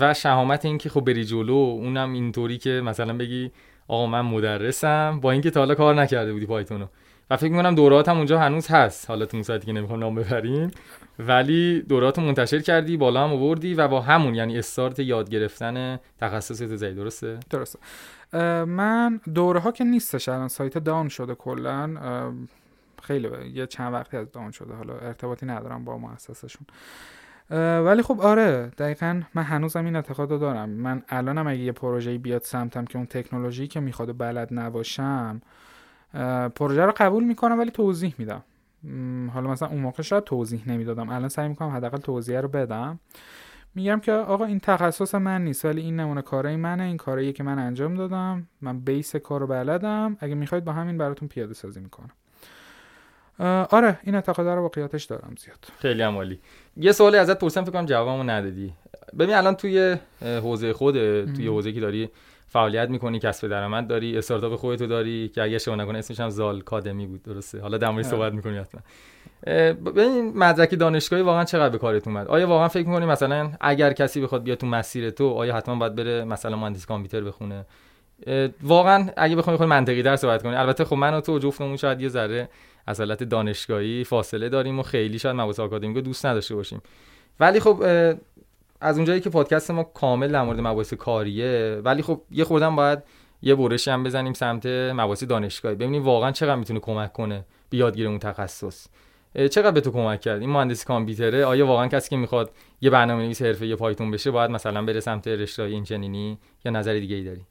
و 0.00 0.14
شهامت 0.14 0.64
این 0.64 0.78
که 0.78 0.88
خب 0.88 1.00
بری 1.00 1.24
جلو 1.24 1.52
اونم 1.54 2.12
اینطوری 2.12 2.58
که 2.58 2.70
مثلا 2.70 3.16
بگی 3.16 3.50
آقا 3.88 4.06
من 4.06 4.20
مدرسم 4.20 5.20
با 5.20 5.30
اینکه 5.30 5.50
تا 5.50 5.60
حالا 5.60 5.74
کار 5.74 5.94
نکرده 5.94 6.32
بودی 6.32 6.46
پایتونو. 6.46 6.86
و 7.30 7.36
فکر 7.36 7.50
می‌کنم 7.50 7.74
دورات 7.74 8.08
هم 8.08 8.16
اونجا 8.16 8.38
هنوز 8.38 8.68
هست. 8.68 9.10
حالا 9.10 9.26
تو 9.26 9.42
سایتی 9.42 9.66
که 9.66 9.72
نمی‌خوام 9.72 10.00
نام 10.00 10.14
ببریم. 10.14 10.70
ولی 11.18 11.82
دورات 11.88 12.18
منتشر 12.18 12.58
کردی 12.58 12.96
بالا 12.96 13.24
هم 13.24 13.32
آوردی 13.32 13.74
و 13.74 13.88
با 13.88 14.00
همون 14.00 14.34
یعنی 14.34 14.58
استارت 14.58 14.98
یاد 14.98 15.30
گرفتن 15.30 15.98
تخصص 16.20 16.62
زی 16.62 16.94
درسته؟ 16.94 17.40
درسته. 17.50 17.78
من 18.64 19.20
دوره 19.34 19.60
ها 19.60 19.72
که 19.72 19.84
نیستش 19.84 20.28
الان. 20.28 20.48
سایت 20.48 20.78
داون 20.78 21.08
شده 21.08 21.34
کلا. 21.34 21.94
خیلی 23.02 23.28
یه 23.54 23.66
چند 23.66 23.92
وقتی 23.92 24.16
از 24.16 24.32
داون 24.32 24.50
شده. 24.50 24.74
حالا 24.74 24.94
ارتباطی 24.94 25.46
ندارم 25.46 25.84
با 25.84 25.98
مؤسسشون. 25.98 26.66
ولی 27.50 28.02
خب 28.02 28.20
آره 28.20 28.70
دقیقا 28.78 29.22
من 29.34 29.42
هنوزم 29.42 29.84
این 29.84 29.96
اعتقاد 29.96 30.30
رو 30.30 30.38
دارم. 30.38 30.68
من 30.68 31.02
الانم 31.08 31.46
اگه 31.46 31.60
یه 31.60 31.72
پروژه 31.72 32.18
بیاد 32.18 32.42
سمتم 32.42 32.84
که 32.84 32.98
اون 32.98 33.06
تکنولوژی 33.06 33.66
که 33.66 33.80
می‌خواد 33.80 34.18
بلد 34.18 34.48
نباشم 34.50 35.40
پروژه 36.54 36.84
رو 36.84 36.92
قبول 36.96 37.24
می‌کنم 37.24 37.58
ولی 37.58 37.70
توضیح 37.70 38.14
میدم. 38.18 38.42
حالا 39.34 39.50
مثلا 39.50 39.68
اون 39.68 39.80
موقع 39.80 40.02
شاید 40.02 40.24
توضیح 40.24 40.62
نمی‌دادم. 40.66 41.08
الان 41.08 41.28
سعی 41.28 41.48
می‌کنم 41.48 41.68
حداقل 41.68 41.98
توضیح 41.98 42.40
رو 42.40 42.48
بدم. 42.48 42.98
میگم 43.74 44.00
که 44.00 44.12
آقا 44.12 44.44
این 44.44 44.60
تخصص 44.60 45.14
من 45.14 45.44
نیست 45.44 45.64
ولی 45.64 45.80
این 45.80 46.00
نمونه 46.00 46.22
کارای 46.22 46.56
منه 46.56 46.82
این 46.82 46.96
کارایی 46.96 47.32
که 47.32 47.42
من 47.42 47.58
انجام 47.58 47.94
دادم 47.94 48.48
من 48.60 48.80
بیس 48.80 49.16
کار 49.16 49.40
رو 49.40 49.46
بلدم. 49.46 50.16
اگه 50.20 50.34
می‌خواید 50.34 50.64
با 50.64 50.72
همین 50.72 50.98
براتون 50.98 51.28
پیاده 51.28 51.54
سازی 51.54 51.80
می‌کنم. 51.80 52.10
آره 53.70 53.98
این 54.02 54.14
اعتقاد 54.14 54.46
رو 54.46 54.62
واقعیتش 54.62 55.04
دارم 55.04 55.34
زیاد. 55.38 55.58
خیلی 55.78 56.02
عمالی 56.02 56.40
یه 56.76 56.92
سوالی 56.92 57.16
ازت 57.16 57.38
پرسیدم 57.38 57.64
فکر 57.64 57.72
کنم 57.72 57.86
جوابمو 57.86 58.22
ندادی. 58.22 58.72
ببین 59.18 59.34
الان 59.34 59.54
توی 59.54 59.96
حوزه 60.22 60.72
خود 60.72 60.94
توی 61.24 61.46
حوزه 61.46 61.72
که 61.72 61.80
داری 61.80 62.10
فعالیت 62.48 62.88
می‌کنی 62.88 63.18
کسب 63.18 63.48
درآمد 63.48 63.86
داری 63.86 64.18
استارتاپ 64.18 64.56
خودتو 64.56 64.86
داری 64.86 65.28
که 65.28 65.42
اگه 65.42 65.58
شما 65.58 65.74
نکنه 65.74 65.98
اسمش 65.98 66.20
هم 66.20 66.30
زال 66.30 66.60
کادمی 66.60 67.06
بود 67.06 67.22
درسته؟ 67.22 67.60
حالا 67.60 67.78
در. 67.78 68.02
صحبت 68.02 68.32
می‌کنی 68.32 68.58
حتما. 68.58 68.80
ببین 69.72 70.38
مدرک 70.38 70.74
دانشگاهی 70.74 71.22
واقعا 71.22 71.44
چقدر 71.44 71.68
به 71.68 71.78
کارت 71.78 72.08
اومد؟ 72.08 72.28
آیا 72.28 72.48
واقعا 72.48 72.68
فکر 72.68 72.88
می‌کنی 72.88 73.06
مثلا 73.06 73.52
اگر 73.60 73.92
کسی 73.92 74.20
بخواد 74.20 74.42
بیاد 74.42 74.58
تو 74.58 74.66
مسیر 74.66 75.10
تو 75.10 75.30
آیا 75.30 75.56
حتما 75.56 75.74
باید 75.74 75.94
بره 75.94 76.24
مثلا 76.24 76.56
مهندسی 76.56 76.86
کامپیوتر 76.86 77.20
بخونه؟ 77.20 77.66
واقعا 78.62 79.08
اگه 79.16 79.36
بخوام 79.36 79.56
خود 79.56 79.66
منطقی 79.66 80.02
در 80.02 80.16
صحبت 80.16 80.42
کنی. 80.42 80.54
البته 80.54 80.84
خب 80.84 80.96
من 80.96 81.14
و 81.14 81.20
تو 81.20 81.38
جفتمون 81.38 81.76
شاید 81.76 82.00
یه 82.00 82.08
ذره 82.08 82.48
از 82.86 83.00
حالت 83.00 83.22
دانشگاهی 83.22 84.04
فاصله 84.04 84.48
داریم 84.48 84.78
و 84.78 84.82
خیلی 84.82 85.18
شاید 85.18 85.36
مباحث 85.36 85.60
آکادمیکو 85.60 86.00
دوست 86.00 86.26
نداشته 86.26 86.54
باشیم. 86.54 86.82
ولی 87.40 87.60
خب 87.60 87.82
از 88.80 88.96
اونجایی 88.96 89.20
که 89.20 89.30
پادکست 89.30 89.70
ما 89.70 89.82
کامل 89.82 90.32
در 90.32 90.42
مورد 90.42 90.60
مباحث 90.60 90.94
کاریه 90.94 91.80
ولی 91.84 92.02
خب 92.02 92.20
یه 92.30 92.44
خوردم 92.44 92.76
باید 92.76 92.98
یه 93.42 93.54
برشی 93.54 93.90
هم 93.90 94.04
بزنیم 94.04 94.32
سمت 94.32 94.66
مباحث 94.66 95.24
دانشگاهی. 95.24 95.74
ببینیم 95.74 96.04
واقعا 96.04 96.30
چقدر 96.30 96.56
می‌تونه 96.56 96.80
کمک 96.80 97.12
کنه 97.12 97.44
به 97.70 97.76
یادگیری 97.76 98.08
اون 98.08 98.18
تخصص 98.18 98.86
چقدر 99.34 99.70
به 99.70 99.80
تو 99.80 99.90
کمک 99.90 100.20
کرد؟ 100.20 100.40
این 100.40 100.50
مهندسی 100.50 100.84
کامپیوتره 100.86 101.44
آیا 101.44 101.66
واقعا 101.66 101.88
کسی 101.88 102.10
که 102.10 102.16
می‌خواد 102.16 102.50
یه 102.80 102.90
برنامه 102.90 103.22
نویس 103.22 103.42
حرفه 103.42 103.66
یه 103.66 103.76
پایتون 103.76 104.10
بشه 104.10 104.30
باید 104.30 104.50
مثلا 104.50 104.84
بره 104.84 105.00
سمت 105.00 105.28
رشته 105.28 105.62
این 105.62 105.84
چنینی 105.84 106.38
یا 106.64 106.72
نظر 106.72 106.92
دیگه 106.94 107.16
ای 107.16 107.24
داری؟ 107.24 107.46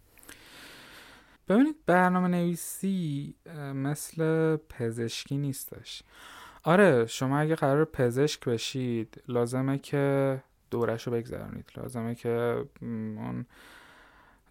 ببینید 1.47 1.75
برنامه 1.85 2.27
نویسی 2.27 3.35
مثل 3.75 4.55
پزشکی 4.55 5.37
نیستش. 5.37 6.03
آره 6.63 7.05
شما 7.05 7.39
اگه 7.39 7.55
قرار 7.55 7.85
پزشک 7.85 8.45
بشید 8.45 9.23
لازمه 9.27 9.77
که 9.77 10.37
دوره‌ش 10.71 11.07
رو 11.07 11.13
بگذرونید 11.13 11.71
لازمه 11.77 12.15
که 12.15 12.65
اون 12.81 13.45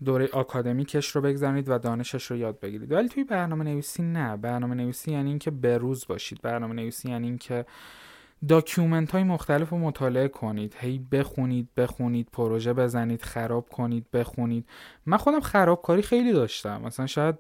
دوره 0.05 0.29
آکادمیکش 0.33 1.17
رو 1.17 1.21
بگذرونید 1.21 1.69
و 1.69 1.79
دانشش 1.79 2.31
رو 2.31 2.37
یاد 2.37 2.61
بگیرید. 2.61 2.93
ولی 2.93 3.09
توی 3.09 3.25
برنامه 3.25 3.65
نویسی 3.65 4.03
نه. 4.03 4.37
برنامه 4.37 4.75
نویسی 4.75 5.13
یعنی 5.13 5.29
اینکه 5.29 5.51
بروز 5.51 6.07
باشید. 6.07 6.43
برنامه 6.43 6.75
نویسی 6.75 7.11
یعنی 7.11 7.27
اینکه 7.27 7.67
document 8.49 9.11
های 9.11 9.25
مختلف 9.25 9.69
رو 9.69 9.79
مطالعه 9.79 10.29
کنید. 10.29 10.77
هی 10.79 10.99
بخونید 11.13 11.69
بخونید 11.77 12.29
پروژه 12.33 12.73
بزنید 12.73 13.23
خراب 13.23 13.69
کنید 13.69 14.07
بخونید. 14.13 14.69
من 15.07 15.17
خودم 15.17 15.41
خرابکاری 15.41 16.03
خیلی 16.03 16.33
داشتم. 16.33 16.83
مثلا 16.83 17.07
شاید 17.07 17.37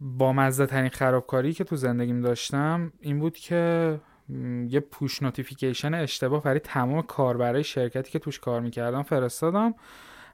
با 0.00 0.32
مزه 0.32 0.66
ترین 0.66 0.88
خرابکاری 0.88 1.52
که 1.52 1.64
تو 1.64 1.76
زندگیم 1.76 2.20
داشتم 2.20 2.92
این 3.00 3.18
بود 3.18 3.36
که 3.36 4.00
یه 4.68 4.80
push 4.80 5.22
notification 5.22 5.94
اشتباه 5.94 6.42
برای 6.42 6.58
تمام 6.58 7.02
کاربرای 7.02 7.64
شرکتی 7.64 8.10
که 8.10 8.18
توش 8.18 8.38
کار 8.38 8.60
می‌کردم 8.60 9.02
فرستادم. 9.02 9.74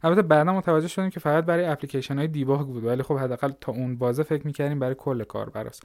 البته 0.05 0.23
بعدا 0.23 0.53
متوجه 0.53 0.89
شدیم 0.89 1.11
که 1.11 1.21
فقط 1.21 1.45
برای 1.45 1.65
اپلیکیشن 1.65 2.19
های 2.19 2.29
debug 2.29 2.67
بود 2.67 2.85
ولی 2.85 3.03
خب 3.03 3.17
حداقل 3.17 3.53
تا 3.61 3.73
اون 3.73 3.97
بازه 3.97 4.23
فکر 4.23 4.47
می‌کردیم 4.47 4.79
برای 4.79 4.95
کل 4.99 5.25
کاربراست 5.25 5.83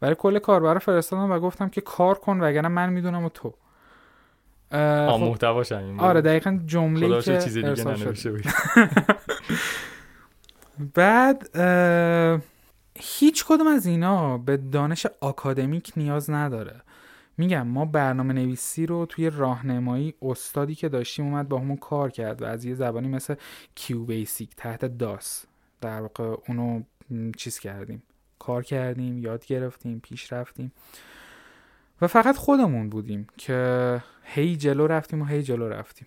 برای 0.00 0.14
کل 0.14 0.38
کاربر 0.38 0.78
فرستادم 0.78 1.32
و 1.32 1.38
گفتم 1.38 1.68
که 1.68 1.80
کار 1.80 2.14
کن 2.14 2.40
وگرنه 2.40 2.68
من 2.68 2.90
می‌دونم 2.90 3.24
و 3.24 3.28
تو. 3.28 3.54
خب. 4.70 5.18
محتواش 5.20 5.72
آره 5.98 6.20
دقیقا 6.20 6.60
جمله 6.66 7.22
که 7.22 7.38
چیز 7.38 7.54
دیگه 7.54 7.74
بعد 10.94 11.58
هیچ 12.94 13.44
کدوم 13.48 13.66
از 13.66 13.86
اینا 13.86 14.38
به 14.38 14.56
دانش 14.56 15.06
آکادمیک 15.20 15.92
نیاز 15.96 16.30
نداره. 16.30 16.80
میگم 17.38 17.66
ما 17.66 17.84
برنامه 17.84 18.34
نویسی 18.34 18.86
رو 18.86 19.06
توی 19.06 19.30
راهنمایی 19.30 20.14
استادی 20.22 20.74
که 20.74 20.88
داشتیم 20.88 21.24
اومد 21.24 21.48
با 21.48 21.58
همون 21.58 21.76
کار 21.76 22.10
کرد 22.10 22.42
و 22.42 22.44
از 22.44 22.64
یه 22.64 22.74
زبانی 22.74 23.08
مثل 23.08 23.34
کیو 23.74 24.04
بیسیک 24.04 24.56
تحت 24.56 24.84
داس. 24.84 25.44
در 25.80 26.00
واقع 26.00 26.36
اونو 26.48 26.82
چیز 27.36 27.58
کردیم. 27.58 28.02
کار 28.38 28.62
کردیم 28.62 29.18
یاد 29.18 29.46
گرفتیم 29.46 30.00
پیش 30.00 30.32
رفتیم. 30.32 30.72
و 32.00 32.06
فقط 32.06 32.36
خودمون 32.36 32.90
بودیم 32.90 33.26
که 33.36 34.02
هی 34.22 34.56
جلو 34.56 34.86
رفتیم 34.86 35.22
و 35.22 35.24
هی 35.24 35.42
جلو 35.42 35.68
رفتیم. 35.68 36.06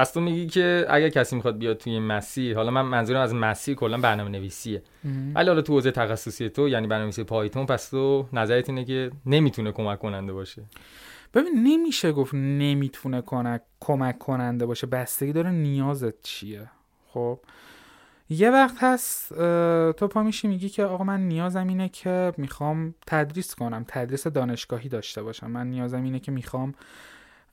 پس 0.00 0.12
تو 0.12 0.20
میگی 0.20 0.46
که 0.46 0.86
اگر 0.88 1.08
کسی 1.08 1.36
می‌خواد 1.36 1.58
بیاد 1.58 1.76
توی 1.76 1.98
مسیر 1.98 2.56
حالا 2.56 2.70
من 2.70 2.82
منظورم 2.82 3.20
از 3.20 3.34
مسیر 3.34 3.74
کلا 3.74 3.98
برنامه 3.98 4.30
نویسیه 4.30 4.82
ولی 5.34 5.48
حالا 5.48 5.62
تو 5.62 5.72
حوزه 5.72 5.90
تخصصی 5.90 6.48
تو 6.48 6.68
یعنی 6.68 6.86
برنامه 6.86 7.04
نویسی 7.04 7.24
پایتون 7.24 7.66
پس 7.66 7.88
تو 7.88 8.28
نظرت 8.32 8.68
اینه 8.68 8.84
که 8.84 9.10
نمی‌تونه 9.26 9.72
کمک 9.72 9.98
کننده 9.98 10.32
باشه. 10.32 10.62
ببین 11.34 11.52
نمیشه 11.62 12.12
گفت 12.12 12.34
نمی‌تونه 12.34 13.22
کمک 13.80 14.18
کننده 14.18 14.66
باشه. 14.66 14.86
بستگی 14.86 15.32
داره 15.32 15.50
نیازت 15.50 16.22
چیه. 16.22 16.70
خب؟ 17.08 17.40
یه 18.30 18.50
وقت 18.50 18.76
هست 18.80 19.28
تو 19.92 20.08
پا 20.08 20.22
میشی 20.22 20.48
میگی 20.48 20.68
که 20.68 20.84
آقا 20.84 21.04
من 21.04 21.20
نیازم 21.20 21.68
اینه 21.68 21.88
که 21.88 22.32
می‌خوام 22.36 22.94
تدریس 23.06 23.54
کنم 23.54 23.84
تدریس 23.88 24.26
دانشگاهی 24.26 24.88
داشته 24.88 25.22
باشم. 25.22 25.50
من 25.50 25.66
نیازم 25.66 26.02
اینه 26.02 26.18
که 26.18 26.32
می‌خوام 26.32 26.74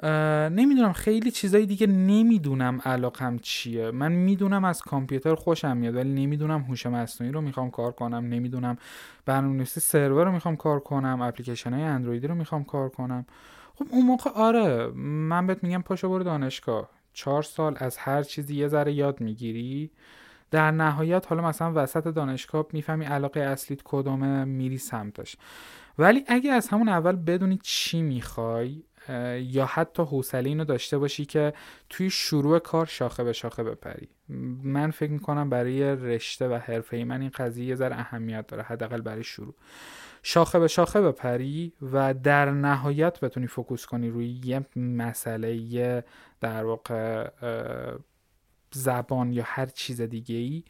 نمی‌دونم 0.04 0.94
خیلی 0.94 1.32
چیزای 1.32 1.66
دیگه 1.66 1.88
نمی‌دونم 1.88 2.82
علاقم 2.86 3.38
چیه. 3.38 3.92
من 3.92 4.12
می‌دونم 4.12 4.66
از 4.66 4.82
کامپیوتر 4.82 5.36
خوشم 5.36 5.78
میاد 5.78 5.96
ولی 5.96 6.14
نمی‌دونم 6.26 6.62
هوش 6.62 6.86
مصنوعی 6.86 7.34
رو 7.34 7.42
می‌خوام 7.42 7.72
کار 7.72 7.92
کنم. 7.92 8.26
نمی‌دونم 8.26 8.78
برنامه‌نویسی 9.26 9.80
سرور 9.80 10.26
رو 10.26 10.32
می‌خوام 10.32 10.56
کار 10.56 10.80
کنم. 10.80 11.22
اپلیکیشن 11.22 11.74
های 11.74 11.84
اندرویدی 11.84 12.28
رو 12.28 12.36
می‌خوام 12.36 12.64
کار 12.64 12.90
کنم. 12.90 13.26
خب 13.76 13.86
اون 13.90 14.06
موقع 14.06 14.32
آره 14.32 14.88
من 14.96 15.48
بهت 15.48 15.64
میگم 15.64 15.82
پاشو 15.82 16.10
برو 16.10 16.24
دانشگاه. 16.24 16.90
چهار 17.14 17.44
سال 17.44 17.76
از 17.78 17.98
هر 17.98 18.24
چیزی 18.24 18.56
یه 18.56 18.68
ذره 18.68 18.94
یاد 18.94 19.22
می‌گیری. 19.22 19.92
در 20.52 20.72
نهایت 20.72 21.26
حالا 21.30 21.48
مثلا 21.48 21.72
وسط 21.76 22.08
دانشگاه 22.08 22.66
می‌فهمی 22.74 23.06
علاقه 23.06 23.40
اصلیت 23.40 23.82
کدومه 23.84 24.46
میری 24.46 24.78
سمتش. 24.78 25.38
ولی 26.00 26.24
اگه 26.28 26.52
از 26.52 26.68
همون 26.68 26.90
اول 26.90 27.16
بدونی 27.16 27.60
چی 27.64 28.02
می‌خوای 28.02 28.84
یا 29.42 29.66
حتی 29.66 30.04
حوصله 30.04 30.50
اینو 30.50 30.66
داشته 30.66 30.98
باشی 30.98 31.26
که 31.26 31.54
توی 31.90 32.10
شروع 32.10 32.60
کار 32.60 32.86
شاخه 32.86 33.24
به 33.24 33.34
شاخه 33.34 33.64
بپری. 33.64 34.10
من 34.64 34.92
فکر 34.92 35.12
می‌کنم 35.12 35.50
برای 35.50 35.84
رشته 35.84 36.48
و 36.48 36.54
حرفه 36.54 36.98
ای 36.98 37.04
من 37.04 37.22
این 37.22 37.32
قضیه 37.36 37.66
یه 37.66 37.76
ذره 37.76 38.00
اهمیت 38.00 38.48
داره 38.48 38.64
حداقل 38.64 39.02
برای 39.02 39.24
شروع. 39.24 39.56
شاخه 40.24 40.60
به 40.60 40.68
شاخه 40.68 41.02
بپری 41.02 41.74
و 41.92 42.14
در 42.14 42.52
نهایت 42.52 43.20
بتونی 43.20 43.48
فوکوس 43.48 43.86
کنی 43.86 44.10
روی 44.10 44.42
یه 44.46 44.66
مسئله 44.76 46.04
در 46.42 46.66
واقع 46.66 47.30
زبان 48.72 49.34
یا 49.34 49.44
هر 49.46 49.66
چیز 49.66 50.02
دیگه 50.02 50.36
ای 50.36 50.64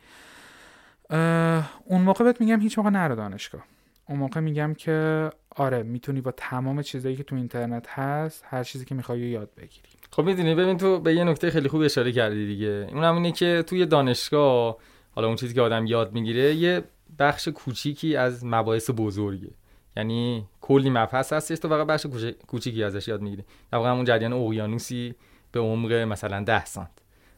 اون 1.86 2.02
موقع 2.02 2.24
بهت 2.24 2.42
میگم 2.42 2.60
هیچ 2.60 2.78
موقع 2.78 2.90
نرو 2.90 3.16
دانشگاه. 3.16 3.64
اون 4.10 4.20
موقع 4.20 4.40
میگم 4.40 4.74
که 4.74 5.30
آره 5.60 5.84
می‌تونی 5.84 6.22
با 6.22 6.32
تمام 6.32 6.82
چیزایی 6.82 7.16
که 7.16 7.24
تو 7.24 7.36
اینترنت 7.36 7.88
هست 7.90 8.44
هر 8.48 8.64
چیزی 8.64 8.86
که 8.86 8.96
می‌خوای 8.96 9.20
یاد 9.20 9.50
بگیری. 9.58 9.88
خب 10.12 10.24
می‌دونی 10.24 10.56
ببین 10.56 10.78
تو 10.78 11.00
به 11.00 11.16
یه 11.16 11.24
نکته 11.24 11.52
خیلی 11.52 11.70
خوب 11.70 11.82
اشاره 11.82 12.12
کردی 12.12 12.48
دیگه. 12.48 12.88
اون 12.94 13.04
هم 13.04 13.16
اینه 13.16 13.32
که 13.32 13.64
توی 13.68 13.86
دانشگاه 13.86 14.78
حالا 15.12 15.28
اون 15.28 15.36
چیزی 15.36 15.54
که 15.54 15.62
آدم 15.62 15.86
یاد 15.86 16.14
می‌گیره 16.14 16.56
یه 16.56 16.84
بخش 17.20 17.48
کوچیکی 17.48 18.16
از 18.16 18.46
مباحث 18.46 18.90
بزرگه. 18.98 19.50
یعنی 19.98 20.46
کلی 20.62 20.90
مبحث 20.90 21.34
هستش 21.34 21.60
تو 21.60 21.70
فقط 21.70 21.88
بخش 21.88 22.06
کوچیکی 22.48 22.84
ازش 22.84 23.08
یاد 23.08 23.22
می‌گیری. 23.22 23.44
در 23.72 23.78
واقع 23.78 23.90
همون 23.90 24.06
جریان 24.06 24.34
اقیانوسی 24.34 25.16
به 25.52 25.60
عمق 25.60 25.92
مثلا 25.92 26.44
10 26.44 26.66
سانت. 26.66 26.90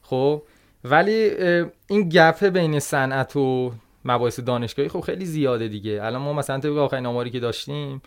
خب 0.02 0.44
ولی 0.84 1.32
این 1.88 2.10
گپه 2.10 2.50
بین 2.50 2.80
صنعت 2.80 3.36
و 3.36 3.74
مباحث 4.10 4.40
دانشگاهی 4.40 4.90
خب 4.90 5.00
خیلی 5.00 5.26
زیاده 5.26 5.68
دیگه. 5.68 6.00
الان 6.04 6.22
ما 6.22 6.34
مثلا 6.34 6.60
طبق 6.60 6.78
آخرین 6.78 7.06
آماری 7.06 7.30
که 7.30 7.40
داشتیم 7.40 8.02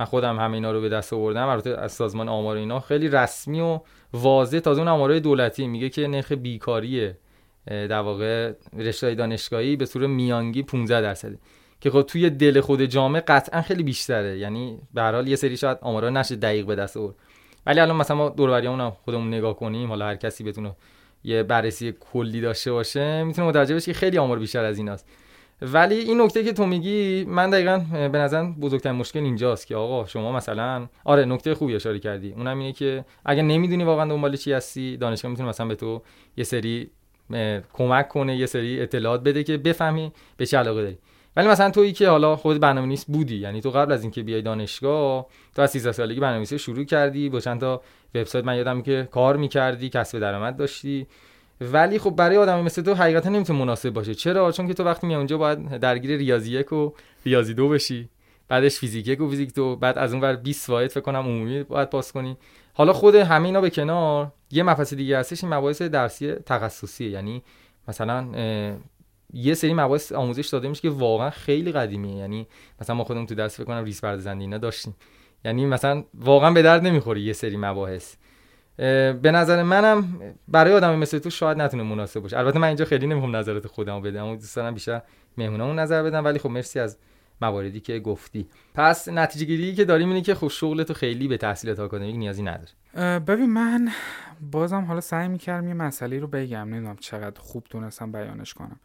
من 0.00 0.06
خودم 0.06 0.38
همه 0.38 0.54
اینا 0.54 0.72
رو 0.72 0.80
به 0.80 0.88
دست 0.88 1.12
آوردم 1.12 1.48
البته 1.48 1.70
از 1.70 1.92
سازمان 1.92 2.28
آمار 2.28 2.56
اینا 2.56 2.80
خیلی 2.80 3.08
رسمی 3.08 3.60
و 3.60 3.80
واضح. 4.12 4.58
تازه 4.58 4.80
اون 4.80 4.88
آمارای 4.88 5.20
دولتی 5.20 5.66
میگه 5.66 5.88
که 5.88 6.08
نرخ 6.08 6.32
بیکاری 6.32 7.10
در 7.66 8.00
واقع 8.00 8.52
رشته 8.78 9.14
دانشگاهی 9.14 9.76
به 9.76 9.86
صورت 9.86 10.08
میانگی 10.08 10.62
15 10.62 11.00
درصده. 11.00 11.38
که 11.80 11.90
خب 11.90 12.02
توی 12.02 12.30
دل 12.30 12.60
خود 12.60 12.82
جامعه 12.82 13.20
قطعا 13.20 13.62
خیلی 13.62 13.82
بیشتره. 13.82 14.38
یعنی 14.38 14.78
به 14.94 15.02
هر 15.02 15.12
حال 15.12 15.28
یه 15.28 15.36
سری 15.36 15.56
شاید 15.56 15.78
آمارا 15.80 16.10
نشه 16.10 16.36
دقیق 16.36 16.66
به 16.66 16.74
دست 16.74 16.96
آورد. 16.96 17.14
ولی 17.66 17.80
الان 17.80 17.96
مثلا 17.96 18.16
ما 18.16 18.28
دور 18.28 18.90
خودمون 18.90 19.34
نگاه 19.34 19.56
کنیم 19.56 19.88
حالا 19.88 20.06
هر 20.06 20.16
کسی 20.16 20.44
بتونه 20.44 20.76
یه 21.24 21.42
بررسی 21.42 21.94
کلی 22.12 22.40
داشته 22.40 22.72
باشه 22.72 23.24
می‌تونه 23.24 23.48
متوجه 23.48 23.74
بشه 23.74 23.92
که 23.92 23.98
خیلی 23.98 24.18
آمار 24.18 24.38
بیشتر 24.38 24.64
از 24.64 24.78
ایناست. 24.78 25.08
ولی 25.62 25.94
این 25.94 26.20
نکته 26.20 26.44
که 26.44 26.52
تو 26.52 26.66
میگی 26.66 27.24
من 27.24 27.50
دقیقا 27.50 27.78
به 27.92 28.18
نظر 28.18 28.44
بزرگترین 28.44 28.96
مشکل 28.96 29.20
اینجاست 29.20 29.66
که 29.66 29.76
آقا 29.76 30.06
شما 30.06 30.32
مثلا 30.32 30.86
آره 31.04 31.24
نکته 31.24 31.54
خوبی 31.54 31.74
اشاره 31.74 31.98
کردی. 31.98 32.32
اونم 32.32 32.58
اینه 32.58 32.72
که 32.72 33.04
اگر 33.24 33.42
نمی‌دونی 33.42 33.84
واقعا 33.84 34.08
دنبال 34.10 34.36
چی 34.36 34.52
هستی 34.52 34.96
دانشگاه 34.96 35.30
می‌تونه 35.30 35.48
مثلا 35.48 35.66
به 35.66 35.74
تو 35.74 36.02
یه 36.36 36.44
سری 36.44 36.90
کمک 37.72 38.08
کنه 38.08 38.36
یه 38.36 38.46
سری 38.46 38.80
اطلاعات 38.80 39.22
بده 39.22 39.44
که 39.44 39.56
بفهمی 39.56 40.12
به 40.36 40.46
چه 40.46 40.58
علاقه 40.58 40.82
داری. 40.82 40.98
ولی 41.36 41.48
مثلا 41.48 41.70
تویی 41.70 41.92
که 41.92 42.08
حالا 42.08 42.36
خود 42.36 42.60
برنامه‌نویس 42.60 43.04
بودی 43.04 43.36
یعنی 43.36 43.60
تو 43.60 43.70
قبل 43.70 43.92
از 43.92 44.02
اینکه 44.02 44.22
بیای 44.22 44.42
دانشگاه 44.42 45.26
تو 45.56 45.62
از 45.62 45.70
13 45.70 45.92
سالگی 45.92 46.20
برنامه‌نویسی 46.20 46.58
شروع 46.58 46.84
کردی 46.84 47.28
با 47.28 47.40
چند 47.40 47.60
تا 47.60 47.82
وبسایت 48.14 48.44
من 48.44 48.56
یادم 48.56 48.82
که 48.82 49.08
کار 49.10 49.36
می‌کردی 49.36 49.88
کسب 49.88 50.18
درآمد 50.18 50.56
داشتی. 50.56 51.06
ولی 51.60 51.98
خب 51.98 52.10
برای 52.10 52.36
آدمی 52.36 52.62
مثل 52.62 52.82
تو 52.82 52.94
حقیقتا 52.94 53.28
نمی‌تونه 53.28 53.58
مناسب 53.58 53.90
باشه. 53.90 54.14
چرا؟ 54.14 54.52
چون 54.52 54.68
که 54.68 54.74
تو 54.74 54.84
وقتی 54.84 55.06
می 55.06 55.14
اونجا 55.14 55.38
باید 55.38 55.76
درگیر 55.76 56.16
ریاضی 56.16 56.52
یک 56.52 56.72
و 56.72 56.92
ریاضی 57.24 57.54
دو 57.54 57.68
بشی. 57.68 58.08
بعدش 58.48 58.78
فیزیک 58.78 59.08
یک 59.08 59.20
و 59.20 59.28
فیزیک 59.30 59.54
دو. 59.54 59.76
بعد 59.76 59.98
از 59.98 60.12
اون 60.12 60.22
ور 60.22 60.36
20 60.36 60.70
واحد 60.70 60.90
فکر 60.90 61.00
کنم 61.00 61.18
عمومی 61.18 61.62
باید 61.62 61.90
پاس 61.90 62.12
کنی. 62.12 62.36
حالا 62.74 62.92
خود 62.92 63.14
همه 63.14 63.46
اینا 63.46 63.60
به 63.60 63.70
کنار. 63.70 64.32
یه 64.50 64.62
مبحث 64.62 64.94
دیگه 64.94 65.18
هستش 65.18 65.44
این 65.44 65.54
مباحث 65.54 65.82
درسی 65.82 66.32
تخصصی 66.32 67.04
یعنی 67.04 67.42
مثلا 67.88 68.26
یه 69.32 69.54
سری 69.54 69.74
مباحث 69.74 70.12
آموزش 70.12 70.48
داده 70.48 70.68
میشه 70.68 70.82
که 70.82 70.90
واقعا 70.90 71.30
خیلی 71.30 71.72
قدیمیه. 71.72 72.16
یعنی 72.16 72.46
مثلا 72.80 72.96
ما 72.96 73.04
خودمون 73.04 73.26
تو 73.26 73.34
درس 73.34 73.56
فکر 73.56 73.64
کنم 73.64 73.84
ریس 73.84 74.00
پردازنده 74.00 74.40
اینا 74.40 74.58
داشتیم. 74.58 74.96
یعنی 75.44 75.66
مثلا 75.66 76.04
واقعا 76.14 76.50
به 76.50 76.62
درد 76.62 76.82
نمی‌خوره 76.82 77.20
یه 77.20 77.32
سری 77.32 77.56
مباحث. 77.56 78.14
به 78.76 79.30
نظر 79.30 79.62
منم 79.62 80.20
برای 80.48 80.72
آدم 80.72 80.98
مثل 80.98 81.18
تو 81.18 81.30
شاید 81.30 81.58
نتونه 81.58 81.82
مناسب 81.82 82.20
باشه. 82.20 82.38
البته 82.38 82.58
من 82.58 82.68
اینجا 82.68 82.84
خیلی 82.84 83.06
نمی‌خوام 83.06 83.36
نظرات 83.36 83.66
خودمو 83.66 84.00
بدم. 84.00 84.36
دوست 84.36 84.56
دارم 84.56 84.74
بیشتر 84.74 85.02
مهمونامون 85.36 85.78
نظر 85.78 86.02
بدم 86.02 86.24
ولی 86.24 86.38
خب 86.38 86.48
مرسی 86.50 86.80
از 86.80 86.98
مواردی 87.42 87.80
که 87.80 87.98
گفتی. 87.98 88.48
پس 88.74 89.08
نتیجه 89.08 89.44
گیری 89.44 89.74
که 89.74 89.84
داریم 89.84 90.08
اینه 90.08 90.20
که 90.20 90.34
خب 90.34 90.48
شغل 90.48 90.82
تو 90.82 90.94
خیلی 90.94 91.28
به 91.28 91.36
تحصیلات 91.36 91.80
آکادمیک 91.80 92.16
نیازی 92.16 92.42
نداره. 92.42 93.18
ببین 93.18 93.50
من 93.50 93.88
بازم 94.52 94.84
حالا 94.84 95.00
سعی 95.00 95.28
می‌کردم 95.28 95.68
یه 95.68 95.74
مسئله 95.74 96.18
رو 96.18 96.26
بگم 96.26 96.58
نمی‌دونم 96.58 96.96
چقدر 96.96 97.40
خوب 97.40 97.64
تونستم 97.70 98.12
بیانش 98.12 98.54
کنم. 98.54 98.80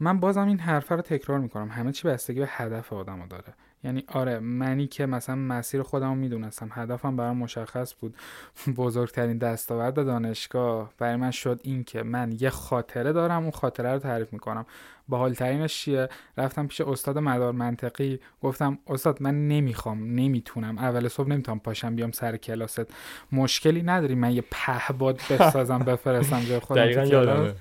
من 0.00 0.20
بازم 0.20 0.46
این 0.46 0.58
حرفه 0.58 0.94
رو 0.94 1.02
تکرار 1.02 1.38
می‌کنم. 1.38 1.68
همه 1.68 1.92
چی 1.92 2.08
بستگی 2.08 2.40
به 2.40 2.48
هدف 2.48 2.92
آدمو 2.92 3.26
داره. 3.26 3.54
یعنی 3.84 4.04
آره 4.08 4.38
منی 4.38 4.86
که 4.86 5.06
مثلا 5.06 5.34
مسیر 5.36 5.82
خودم 5.82 6.08
رو 6.08 6.14
می‌دونستم 6.14 6.70
هدفم 6.72 7.16
برام 7.16 7.36
مشخص 7.36 7.94
بود. 8.00 8.16
بزرگترین 8.76 9.38
دستاورد 9.38 9.94
دانشگاه 9.94 10.92
برای 10.98 11.16
من 11.16 11.30
شد 11.30 11.60
این 11.62 11.84
که 11.84 12.02
من 12.02 12.32
یه 12.40 12.50
خاطره 12.50 13.12
دارم 13.12 13.42
اون 13.42 13.50
خاطره 13.50 13.92
رو 13.92 13.98
تعریف 13.98 14.32
می‌کنم. 14.32 14.66
باحالترینش 15.08 15.74
چیه؟ 15.78 16.08
رفتم 16.36 16.66
پیش 16.66 16.80
استاد 16.80 17.18
مدار 17.18 17.52
منطقی 17.52 18.20
گفتم 18.42 18.78
استاد 18.86 19.22
من 19.22 19.48
نمی‌خوام 19.48 20.04
نمی‌تونم. 20.04 20.78
اول 20.78 21.08
صبح 21.08 21.28
نمی‌تونم 21.28 21.58
پاشم 21.58 21.96
بیام 21.96 22.12
سر 22.12 22.36
کلاست. 22.36 22.94
مشکلی 23.32 23.82
نداری 23.82 24.14
من 24.14 24.32
یه 24.32 24.44
پهباد 24.50 25.20
بسازم 25.30 25.78
بفرستم 25.92 26.40
جای 26.40 26.58
خودم 26.58 27.54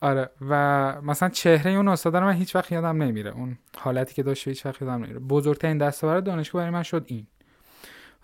آره. 0.00 0.30
و 0.48 0.54
مثلا 1.02 1.28
چهره 1.28 1.70
اون 1.70 1.88
استاد 1.88 2.16
رو 2.16 2.24
من 2.24 2.32
هیچ 2.32 2.56
وقت 2.56 2.72
یادم 2.72 3.02
نمیره. 3.02 3.30
اون 3.30 3.58
حالتی 3.78 4.14
که 4.14 4.22
داشت 4.22 4.48
هیچ 4.48 4.66
وقت 4.66 4.82
یادم 4.82 5.04
نمیره. 5.04 5.18
بزرگترین 5.18 5.78
دستاورد 5.78 6.24
دانشگاه 6.24 6.62
برای 6.62 6.74
من 6.74 6.82
شد 6.82 7.04
این. 7.06 7.26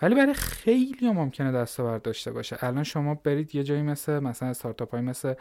ولی 0.03 0.15
برای 0.15 0.35
خیلی 0.35 1.11
ممکنه 1.11 1.53
دستاورد 1.53 2.03
داشته 2.03 2.33
باشه. 2.33 2.57
الان 2.61 2.85
شما 2.85 3.15
برید 3.15 3.55
یه 3.55 3.65
جایی 3.65 3.83
مثل 3.83 4.19
مثلا 4.19 4.49
استارتاپ 4.49 4.91
های 4.91 5.01
مثل 5.01 5.35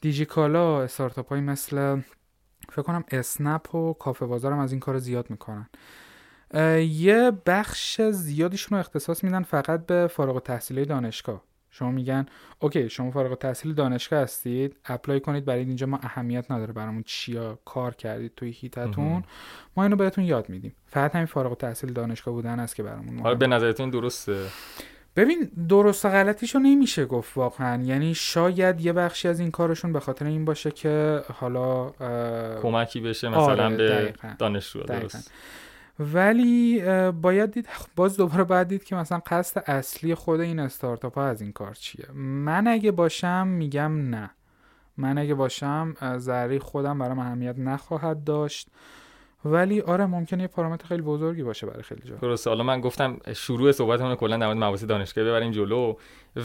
دیجیکالا 0.00 0.82
استارتاپ 0.82 1.28
های 1.28 1.40
مثل 1.40 2.00
فکر 2.68 2.82
کنم 2.82 3.04
اسنپ 3.10 3.74
و 3.74 3.92
کافه 3.92 4.26
بازارم 4.26 4.58
از 4.58 4.72
این 4.72 4.80
کار 4.80 4.98
زیاد 4.98 5.30
می‌کنن. 5.30 5.68
یه 6.80 7.32
بخش 7.46 8.00
زیادیشون 8.00 8.76
رو 8.76 8.80
اختصاص 8.80 9.24
میدن 9.24 9.42
فقط 9.42 9.86
به 9.86 10.06
فارغ 10.06 10.34
التحصیلی 10.34 10.84
دانشگاه. 10.84 11.42
شما 11.70 11.90
میگن 11.90 12.26
okay 12.58 12.88
شما 12.88 13.10
فارغ 13.10 13.38
تحصیل 13.38 13.74
دانشگاه 13.74 14.20
هستید 14.20 14.76
apply 14.84 15.20
کنید 15.20 15.44
برای 15.44 15.60
اینجا 15.60 15.86
ما 15.86 15.98
اهمیت 16.02 16.50
نداره 16.50 16.72
برامون 16.72 17.02
چیا 17.06 17.58
کار 17.64 17.94
کردید 17.94 18.32
توی 18.36 18.50
حیطه‌تون. 18.50 19.24
ما 19.76 19.82
اینو 19.82 19.96
بهتون 19.96 20.24
یاد 20.24 20.48
میدیم. 20.48 20.74
فقط 20.86 21.14
همین 21.14 21.26
فارغ 21.26 21.56
تحصیل 21.56 21.92
دانشگاه 21.92 22.34
بودن 22.34 22.60
است 22.60 22.76
که 22.76 22.82
برامون 22.82 23.18
حالا 23.18 23.34
به 23.34 23.46
نظرتون 23.46 23.90
درسته؟ 23.90 24.46
ببین 25.16 25.50
درست 25.68 26.04
و 26.04 26.08
غلطیشو 26.08 26.58
نمیشه 26.58 27.06
گفت 27.06 27.36
واقعا. 27.36 27.82
یعنی 27.82 28.14
شاید 28.14 28.80
یه 28.80 28.92
بخشی 28.92 29.28
از 29.28 29.40
این 29.40 29.50
کارشون 29.50 29.92
به 29.92 30.00
خاطر 30.00 30.24
این 30.24 30.44
باشه 30.44 30.70
که 30.70 31.22
حالا 31.34 31.90
کمکی 32.62 33.00
بشه 33.00 33.28
مثلا 33.28 33.64
آره 33.64 33.76
به 33.76 34.14
دانشجو 34.38 34.82
درست. 34.82 35.32
ولی 36.00 36.82
باید 37.10 37.52
دید 37.52 37.68
باز 37.96 38.16
دوباره 38.16 38.44
باید 38.44 38.68
دید 38.68 38.84
که 38.84 38.96
مثلا 38.96 39.20
قصد 39.26 39.62
اصلی 39.66 40.14
خود 40.14 40.40
این 40.40 40.58
استارتاپ 40.58 41.14
ها 41.14 41.26
از 41.26 41.40
این 41.40 41.52
کار 41.52 41.74
چیه. 41.74 42.12
من 42.14 42.66
اگه 42.66 42.90
باشم 42.90 43.46
میگم 43.46 44.10
نه. 44.10 44.30
من 44.96 45.18
اگه 45.18 45.34
باشم 45.34 45.94
ذره 46.18 46.58
خودم 46.58 46.98
برام 46.98 47.18
اهمیت 47.18 47.58
نخواهد 47.58 48.24
داشت. 48.24 48.68
ولی 49.44 49.80
آره 49.80 50.06
ممکنه 50.06 50.42
یه 50.42 50.48
پارامتر 50.48 50.86
خیلی 50.86 51.02
بزرگی 51.02 51.42
باشه 51.42 51.66
برای 51.66 51.82
خیلی 51.82 52.00
جا. 52.04 52.16
درسته. 52.16 52.50
حالا 52.50 52.62
من 52.62 52.80
گفتم 52.80 53.18
شروع 53.32 53.72
صحبتمون 53.72 54.14
کلا 54.14 54.36
در 54.36 54.46
مورد 54.46 54.58
مباحث 54.58 54.84
دانشگاهی 54.84 55.28
ببریم 55.28 55.50
جلو. 55.50 55.94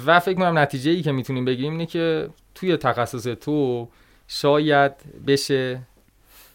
و 0.06 0.20
فکر 0.20 0.36
کنم 0.36 0.58
نتیجه 0.58 0.92
ای 0.92 1.02
که 1.02 1.12
می‌تونیم 1.12 1.46
بگیریم 1.46 1.72
اینه 1.72 1.86
که 1.86 2.30
توی 2.56 2.78
تخصص 2.78 3.24
تو 3.24 3.88
شاید 4.28 4.92
بشه 5.28 5.82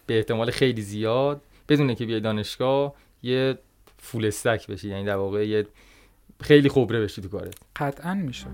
به 0.07 0.17
احتمال 0.17 0.51
خیلی 0.51 0.83
زیاد 0.83 1.41
بدونه 1.71 1.95
که 1.95 2.07
بیای 2.07 2.21
دانشگاه 2.21 2.95
یه 3.23 3.59
فول 3.99 4.27
استک 4.27 4.67
بشی 4.67 4.89
یعنی 4.89 5.05
در 5.05 5.17
واقع 5.17 5.49
یه 5.49 5.67
خیلی 6.41 6.69
خبره 6.69 7.01
بشی 7.01 7.23
تو 7.23 7.29
کارت. 7.29 7.55
قطعا 7.77 8.15
میشه. 8.15 8.47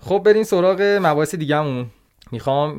خب 0.00 0.22
بریم 0.24 0.42
سراغ 0.42 0.98
مباحث 1.02 1.34
دیگهمون. 1.34 1.86
می‌خوام 2.32 2.78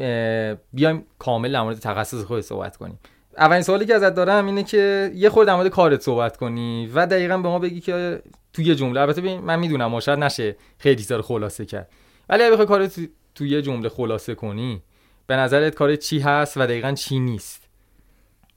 بیایم 0.74 1.06
کامل 1.20 1.52
در 1.52 1.62
مورد 1.62 1.80
تخصص 1.80 2.24
خود 2.24 2.41
صحبت 2.41 2.78
کنیم. 2.78 3.00
اولین 3.38 3.62
سوالی 3.62 3.86
که 3.86 3.95
ازت 3.95 4.15
دارم 4.15 4.45
اینه 4.45 4.63
که 4.63 5.12
یه 5.15 5.30
خورده 5.30 5.52
در 5.52 5.56
مورد 5.56 5.67
کارت 5.67 6.02
صحبت 6.02 6.38
کنی 6.38 6.91
و 6.93 7.06
دقیقا 7.08 7.38
به 7.38 7.50
ما 7.50 7.60
بگی 7.60 7.82
که 7.82 8.21
تو 8.54 8.62
یه 8.62 8.76
جمله 8.76 9.02
البته 9.02 9.21
ببین 9.21 9.41
من 9.41 9.60
می‌دونم 9.60 10.00
شاید 10.00 10.19
نشه 10.19 10.56
خیلی 10.78 10.95
چیزا 10.95 11.21
خلاصه 11.21 11.65
کرد. 11.65 11.89
ولی 12.30 12.43
اگه 12.43 12.52
بخوای 12.52 12.67
کارت 12.67 13.00
تو 13.36 13.45
یه 13.45 13.62
جمله 13.62 13.89
خلاصه 13.89 14.36
کنی 14.36 14.82
به 15.28 15.36
نظرت 15.36 15.76
کار 15.76 15.95
چی 15.95 16.19
هست 16.19 16.58
و 16.58 16.65
دقیقا 16.65 16.91
چی 16.91 17.19
نیست؟ 17.19 17.69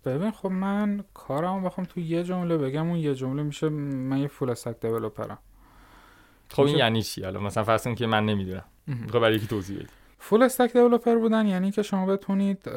ببین 0.05 0.31
خب 0.31 0.49
من 0.49 1.05
کارم 1.15 1.65
بخوام 1.65 1.87
تو 1.87 2.01
یه 2.01 2.25
جمله 2.25 2.57
بگم 2.59 2.89
اون 2.89 2.99
یه 2.99 3.15
جمله 3.15 3.43
میشه 3.43 3.69
من 3.69 4.19
یه 4.19 4.29
فول 4.29 4.51
استک 4.51 4.81
دیولپرم 4.81 5.39
خب 6.49 6.63
این 6.63 6.77
یعنی 6.77 7.03
چی؟ 7.03 7.23
حالا 7.23 7.41
مثلا 7.41 7.65
فرض 7.65 7.89
که 7.89 8.07
من 8.07 8.27
نمی‌دونم. 8.27 8.65
خب 9.13 9.19
برای 9.19 9.37
یکی 9.37 9.47
توضیح 9.47 9.77
بدی؟ 9.77 9.87
فول 10.19 10.43
استک 10.43 10.73
دیولپر 10.73 11.15
بودن 11.15 11.47
یعنی 11.47 11.71
که 11.71 11.83
شما 11.83 12.07
بتونید 12.07 12.69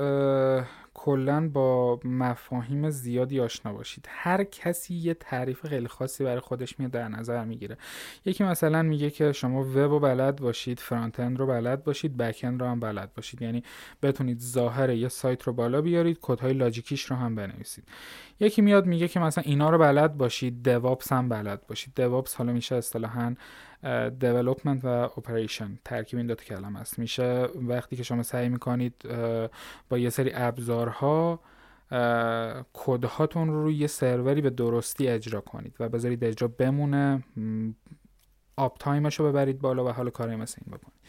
کلا 1.04 1.50
با 1.50 2.00
مفاهیم 2.04 2.89
زیادی 2.89 3.39
آشنا 3.39 3.74
باشید. 3.74 4.06
هر 4.10 4.44
کسی 4.44 4.94
یه 4.96 5.13
تعریف 5.13 5.66
خیلی 5.66 5.88
خاصی 5.88 6.24
برای 6.24 6.39
خودش 6.39 6.80
میاد 6.80 6.92
در 6.92 7.08
نظر 7.08 7.46
می‌گیره. 7.46 7.78
یکی 8.26 8.44
مثلا 8.44 8.84
میگه 8.84 9.10
که 9.10 9.32
شما 9.32 9.62
وب 9.62 9.78
رو 9.78 10.00
بلد 10.00 10.36
باشید 10.36 10.80
فرانت 10.80 11.20
اند 11.20 11.39
رو 11.39 11.48
بلد 11.48 11.84
باشید 11.84 12.18
بک 12.18 12.39
اند 12.44 12.62
رو 12.62 12.68
هم 12.68 12.80
بلد 12.80 13.13
باشید. 13.13 13.42
یعنی 13.42 13.63
بتونید 14.02 14.39
ظاهر 14.39 14.89
یه 14.89 15.08
سایت 15.08 15.44
رو 15.44 15.54
بالا 15.54 15.82
بیارید 15.82 16.18
کدهای 16.22 16.54
لاجیکیش 16.54 17.06
رو 17.06 17.16
هم 17.16 17.36
بنویسید. 17.36 17.84
یکی 18.39 18.62
میاد 18.62 18.86
میگه 18.86 19.08
که 19.08 19.20
مثلا 19.20 19.44
اینا 19.48 19.70
رو 19.70 19.78
بلد 19.78 20.18
باشید 20.18 20.63
دوابس 20.63 21.12
هم 21.12 21.30
بلد 21.30 21.68
باشید. 21.68 21.94
دوابس 21.96 22.36
حالا 22.36 22.54
میشه 22.54 22.76
اصطلاحا 22.76 23.36
development 24.19 24.84
و 24.84 24.88
operation 24.88 25.80
ترکیب 25.86 26.17
این 26.17 26.28
دو 26.28 26.36
تا 26.36 26.43
کلمه 26.43 26.80
است. 26.80 27.00
میشه 27.00 27.48
وقتی 27.56 27.96
که 27.96 28.04
شما 28.04 28.24
سعی 28.24 28.50
می‌کنید 28.50 28.96
با 29.89 29.98
یه 29.98 30.10
سری 30.10 30.32
ابزارها 30.34 31.39
کدهاتون 32.74 33.48
رو 33.48 33.63
روی 33.63 33.76
یه 33.76 33.88
سروری 33.88 34.41
به 34.41 34.50
درستی 34.50 35.08
اجرا 35.08 35.41
کنید 35.41 35.76
و 35.80 35.89
بذارید 35.89 36.24
اجرا 36.24 36.48
بمونه 36.48 37.24
uptime 38.56 38.78
ش 38.80 39.20
رو 39.19 39.28
ببرید 39.28 39.60
بالا 39.60 39.86
و 39.86 39.89
حالا 39.89 40.10
کاری 40.10 40.36
مثل 40.36 40.62
این 40.65 40.78
بکنید. 40.78 41.00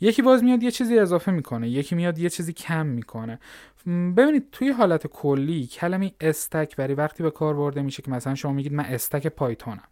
یکی 0.00 0.22
باز 0.22 0.44
میاد 0.44 0.62
یه 0.62 0.70
چیزی 0.70 0.98
اضافه 0.98 1.32
می‌کنه 1.32 1.68
یکی 1.68 1.94
میاد 1.94 2.18
یه 2.18 2.28
چیزی 2.28 2.52
کم 2.52 2.86
می‌کنه. 2.86 3.38
ببینید 3.86 4.50
توی 4.52 4.70
حالت 4.70 5.06
کلی 5.06 5.66
کلمه 5.66 6.12
stack 6.20 6.76
برای 6.76 6.94
وقتی 6.94 7.22
به 7.22 7.30
کار 7.30 7.54
برده 7.54 7.82
میشه 7.82 8.02
که 8.02 8.10
مثلا 8.10 8.34
شما 8.34 8.52
میگید 8.52 8.72
من 8.72 8.84
stack 8.84 9.26
پایتونم 9.26 9.88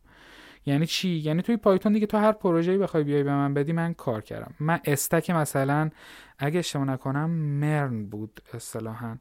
یعنی 0.69 0.87
چی؟ 0.87 1.09
یعنی 1.09 1.43
توی 1.43 1.57
پایتون 1.57 1.93
دیگه 1.93 2.07
تو 2.07 2.19
هر 2.19 2.33
پروژه‌ای 2.33 2.79
بخوای 2.79 3.05
بیای 3.05 3.23
به 3.23 3.31
من 3.31 3.55
بدی 3.55 3.73
من 3.73 3.95
کار 3.95 4.21
کردم. 4.21 4.55
من 4.61 4.81
stack 4.85 5.31
مثلا 5.31 5.91
اگه 6.39 6.59
اشتباه 6.59 6.87
نکنم 6.87 7.31
MERN 7.31 8.07
بود 8.07 8.41
اصطلاحا. 8.55 9.17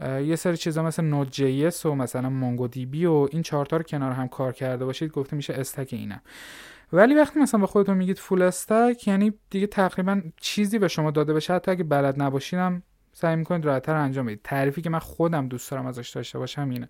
یه 0.00 0.36
سری 0.36 0.56
چیزا 0.56 0.82
مثل 0.82 1.04
Node.js 1.04 1.86
و 1.86 1.94
مثلا 1.94 2.30
MongoDB 2.30 3.06
و 3.06 3.28
این 3.32 3.42
چهار 3.42 3.66
تا 3.66 3.76
رو 3.76 3.82
کنار 3.82 4.12
هم 4.12 4.28
کار 4.28 4.52
کرده 4.52 4.84
باشید 4.84 5.10
گفته 5.10 5.36
میشه 5.36 5.54
stack 5.54 5.88
اینم. 5.92 6.20
ولی 6.92 7.14
وقتی 7.14 7.40
مثلا 7.40 7.60
به 7.60 7.66
خودتون 7.66 7.96
میگید 7.96 8.18
full 8.18 8.42
stack 8.42 9.08
یعنی 9.08 9.32
دیگه 9.50 9.66
تقریبا 9.66 10.22
چیزی 10.40 10.78
به 10.78 10.88
شما 10.88 11.10
داده 11.10 11.34
بشه 11.34 11.54
حتی 11.54 11.70
اگه 11.70 11.84
بلد 11.84 12.22
نباشیدم 12.22 12.82
سعی 13.12 13.36
می‌کنید 13.36 13.64
راحتتر 13.64 13.94
انجام 13.94 14.26
بدید. 14.26 14.40
تعریفی 14.44 14.82
که 14.82 14.90
من 14.90 14.98
خودم 14.98 15.48
دوست 15.48 15.70
دارم 15.70 15.86
ازش 15.86 16.10
داشته 16.10 16.38
باشم 16.38 16.70
اینه. 16.70 16.88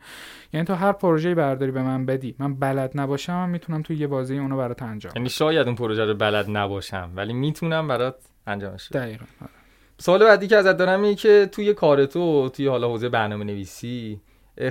یعنی 0.53 0.67
تو 0.67 0.75
هر 0.75 0.93
پروژه‌ای 0.93 1.35
برداری 1.35 1.73
به 1.73 1.83
من 1.83 2.07
بدی 2.07 2.35
من 2.39 2.55
بلد 2.55 2.91
نباشم 2.95 3.33
من 3.33 3.51
می‌تونم 3.51 3.83
تو 3.83 3.93
یه 3.93 4.07
بازی 4.07 4.39
اونو 4.39 4.57
برات 4.57 4.83
انجام 4.83 5.13
یعنی 5.17 5.29
شاید 5.29 5.67
اون 5.67 5.77
پروژه 5.77 6.05
رو 6.05 6.15
بلد 6.15 6.47
نباشم 6.51 7.11
ولی 7.17 7.33
می‌تونم 7.33 7.89
برات 7.89 8.15
انجامش 8.47 8.89
بدم. 8.89 9.01
دقیقاً 9.01 9.25
آره. 9.41 9.51
سوال 9.99 10.25
بعدی 10.25 10.47
که 10.47 10.57
ازت 10.57 10.77
دارم 10.77 11.03
اینه 11.03 11.15
که 11.15 11.49
توی 11.53 11.75
کار 11.75 12.07
تو 12.07 12.49
توی 12.49 12.67
حالا 12.67 12.89
حوزه 12.89 13.09
برنامه 13.09 13.45
نویسی 13.45 14.21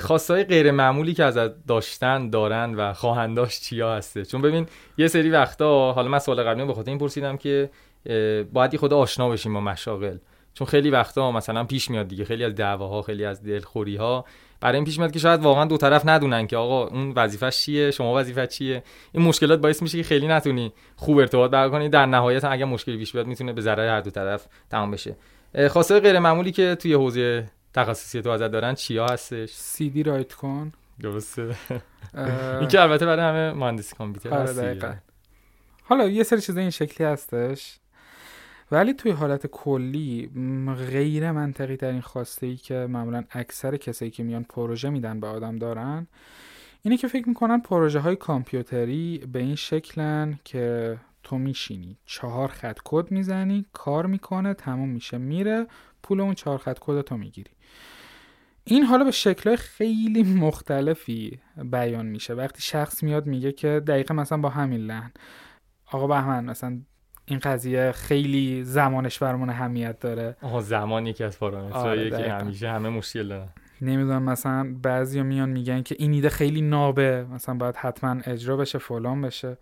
خواستای 0.01 0.43
غیر 0.43 0.71
معمولی 0.71 1.13
که 1.13 1.23
ازت 1.23 1.65
داشتن 1.65 2.29
دارن 2.29 2.75
و 2.75 2.93
خواهند 2.93 3.35
داشت 3.35 3.61
چیا 3.61 3.95
هسته 3.95 4.25
چون 4.25 4.41
ببین 4.41 4.65
یه 4.97 5.07
سری 5.07 5.29
وقتا 5.29 5.93
حالا 5.93 6.07
من 6.09 6.19
سوال 6.19 6.43
قبلی 6.43 6.65
به 6.65 6.73
خاطر 6.73 6.91
این 6.91 6.99
پرسیدم 6.99 7.37
که 7.37 7.69
باید 8.53 8.77
خود 8.77 8.93
آشنا 8.93 9.29
بشیم 9.29 9.53
با 9.53 9.61
مشاغل. 9.61 10.17
چون 10.53 10.67
خیلی 10.67 10.89
وقتا 10.89 11.31
مثلا 11.31 11.63
پیش 11.63 11.89
میاد 11.89 12.07
دیگه 12.07 12.25
خیلی 12.25 12.43
از 12.43 12.55
دعواها 12.55 13.01
خیلی 13.01 13.25
از 13.25 13.43
دلخوری 13.43 13.95
ها 13.95 14.25
برای 14.61 14.75
این 14.75 14.85
پیش 14.85 14.99
میاد 14.99 15.11
که 15.11 15.19
شاید 15.19 15.41
واقعا 15.41 15.65
دو 15.65 15.77
طرف 15.77 16.01
ندونن 16.05 16.47
که 16.47 16.57
آقا 16.57 16.87
اون 16.87 17.13
وظیفه 17.15 17.51
چیه 17.51 17.91
شما 17.91 18.15
وظیفه 18.15 18.47
چیه. 18.47 18.83
این 19.11 19.23
مشکلات 19.23 19.59
باعث 19.59 19.81
میشه 19.81 19.97
که 19.97 20.03
خیلی 20.03 20.27
نتونی 20.27 20.73
خوب 20.95 21.17
ارتباط 21.17 21.51
برقرار 21.51 21.71
کنی. 21.71 21.89
در 21.89 22.05
نهایت 22.05 22.45
اگه 22.45 22.65
مشکلی 22.65 22.97
پیش 22.97 23.11
بیاد 23.11 23.27
می‌تونه 23.27 23.53
به 23.53 23.61
ضرر 23.61 23.89
هر 23.89 24.01
دو 24.01 24.09
طرف 24.09 24.47
تمام 24.69 24.91
بشه. 24.91 25.15
خاصه 25.69 25.99
غیر 25.99 26.19
معمولی 26.19 26.51
که 26.51 26.75
توی 26.75 26.93
حوزه 26.93 27.49
تخصصی 27.73 28.21
تو 28.21 28.29
ازت 28.29 28.51
دارن 28.51 28.73
چیا 28.73 29.05
هستش؟ 29.05 29.49
سی 29.49 29.89
دی 29.89 30.03
رایت 30.03 30.33
کن. 30.33 30.71
درسته. 30.99 31.55
این 32.59 32.67
که 32.67 32.81
البته 32.81 33.05
برای 33.05 33.25
همه 33.25 33.53
مهندسی 33.53 33.95
کامپیوتر 33.95 34.37
آره 34.37 35.01
حالا 35.83 36.07
یه 36.07 36.23
سری 36.23 36.41
چیزا 36.41 36.61
این 36.61 36.69
شکلی 36.69 37.07
هستش. 37.07 37.77
ولی 38.71 38.93
توی 38.93 39.11
حالت 39.11 39.47
کلی 39.47 40.29
غیر 40.89 41.31
منطقی 41.31 41.75
ترین 41.77 42.01
خواسته 42.01 42.47
ای 42.47 42.55
که 42.55 42.87
معمولا 42.89 43.23
اکثر 43.31 43.77
کسایی 43.77 44.11
که 44.11 44.23
میان 44.23 44.43
پروژه 44.43 44.89
میدن 44.89 45.19
به 45.19 45.27
آدم 45.27 45.55
دارن 45.55 46.07
اینه 46.81 46.97
که 46.97 47.07
فکر 47.07 47.29
می‌کنن 47.29 47.59
پروژه 47.59 47.99
های 47.99 48.15
کامپیوتری 48.15 49.23
به 49.31 49.39
این 49.39 49.55
شکلن 49.55 50.39
که 50.43 50.97
تو 51.23 51.37
میشینی. 51.37 51.97
چهار 52.05 52.47
خط 52.47 52.79
کد 52.85 53.11
می‌زنی 53.11 53.65
کار 53.73 54.05
می‌کنه 54.05 54.53
تموم 54.53 54.89
میشه 54.89 55.17
میره 55.17 55.67
پول 56.03 56.21
اون 56.21 56.33
چهار 56.33 56.57
خط 56.57 56.77
کد 56.81 57.01
تو 57.01 57.17
می‌گیری. 57.17 57.51
این 58.63 58.83
حالا 58.83 59.03
به 59.03 59.11
شکلهای 59.11 59.57
خیلی 59.57 60.23
مختلفی 60.23 61.39
بیان 61.71 62.05
میشه. 62.05 62.33
وقتی 62.33 62.61
شخص 62.61 63.03
میاد 63.03 63.25
میگه 63.25 63.51
که 63.51 63.81
دقیقا 63.87 64.13
مثلا 64.13 64.37
با 64.37 64.49
همین 64.49 64.81
لحن. 64.81 65.11
آقا 65.91 66.07
بهمن 66.07 66.45
مثلا 66.45 66.81
این 67.25 67.39
قضیه 67.39 67.91
خیلی 67.91 68.63
زمانش 68.63 69.19
برمون 69.19 69.49
اهمیت 69.49 69.99
داره. 69.99 70.35
آها 70.41 70.61
زمانی 70.61 71.13
که 71.13 71.25
از 71.25 71.39
پارامترهایی 71.39 72.09
که 72.09 72.31
همیشه 72.33 72.69
همه 72.71 72.89
مشکل 72.89 73.27
دارن. 73.27 73.49
نمی‌دونم 73.81 74.23
مثلا 74.23 74.75
بعضی 74.83 75.21
میان 75.21 75.49
میگن 75.49 75.81
که 75.81 75.95
این 75.99 76.13
ایده 76.13 76.29
خیلی 76.29 76.61
نابه 76.61 77.25
مثلا 77.33 77.55
باید 77.55 77.75
حتما 77.75 78.21
اجرا 78.25 78.57
بشه 78.57 78.77
فلان 78.77 79.21
بشه. 79.21 79.57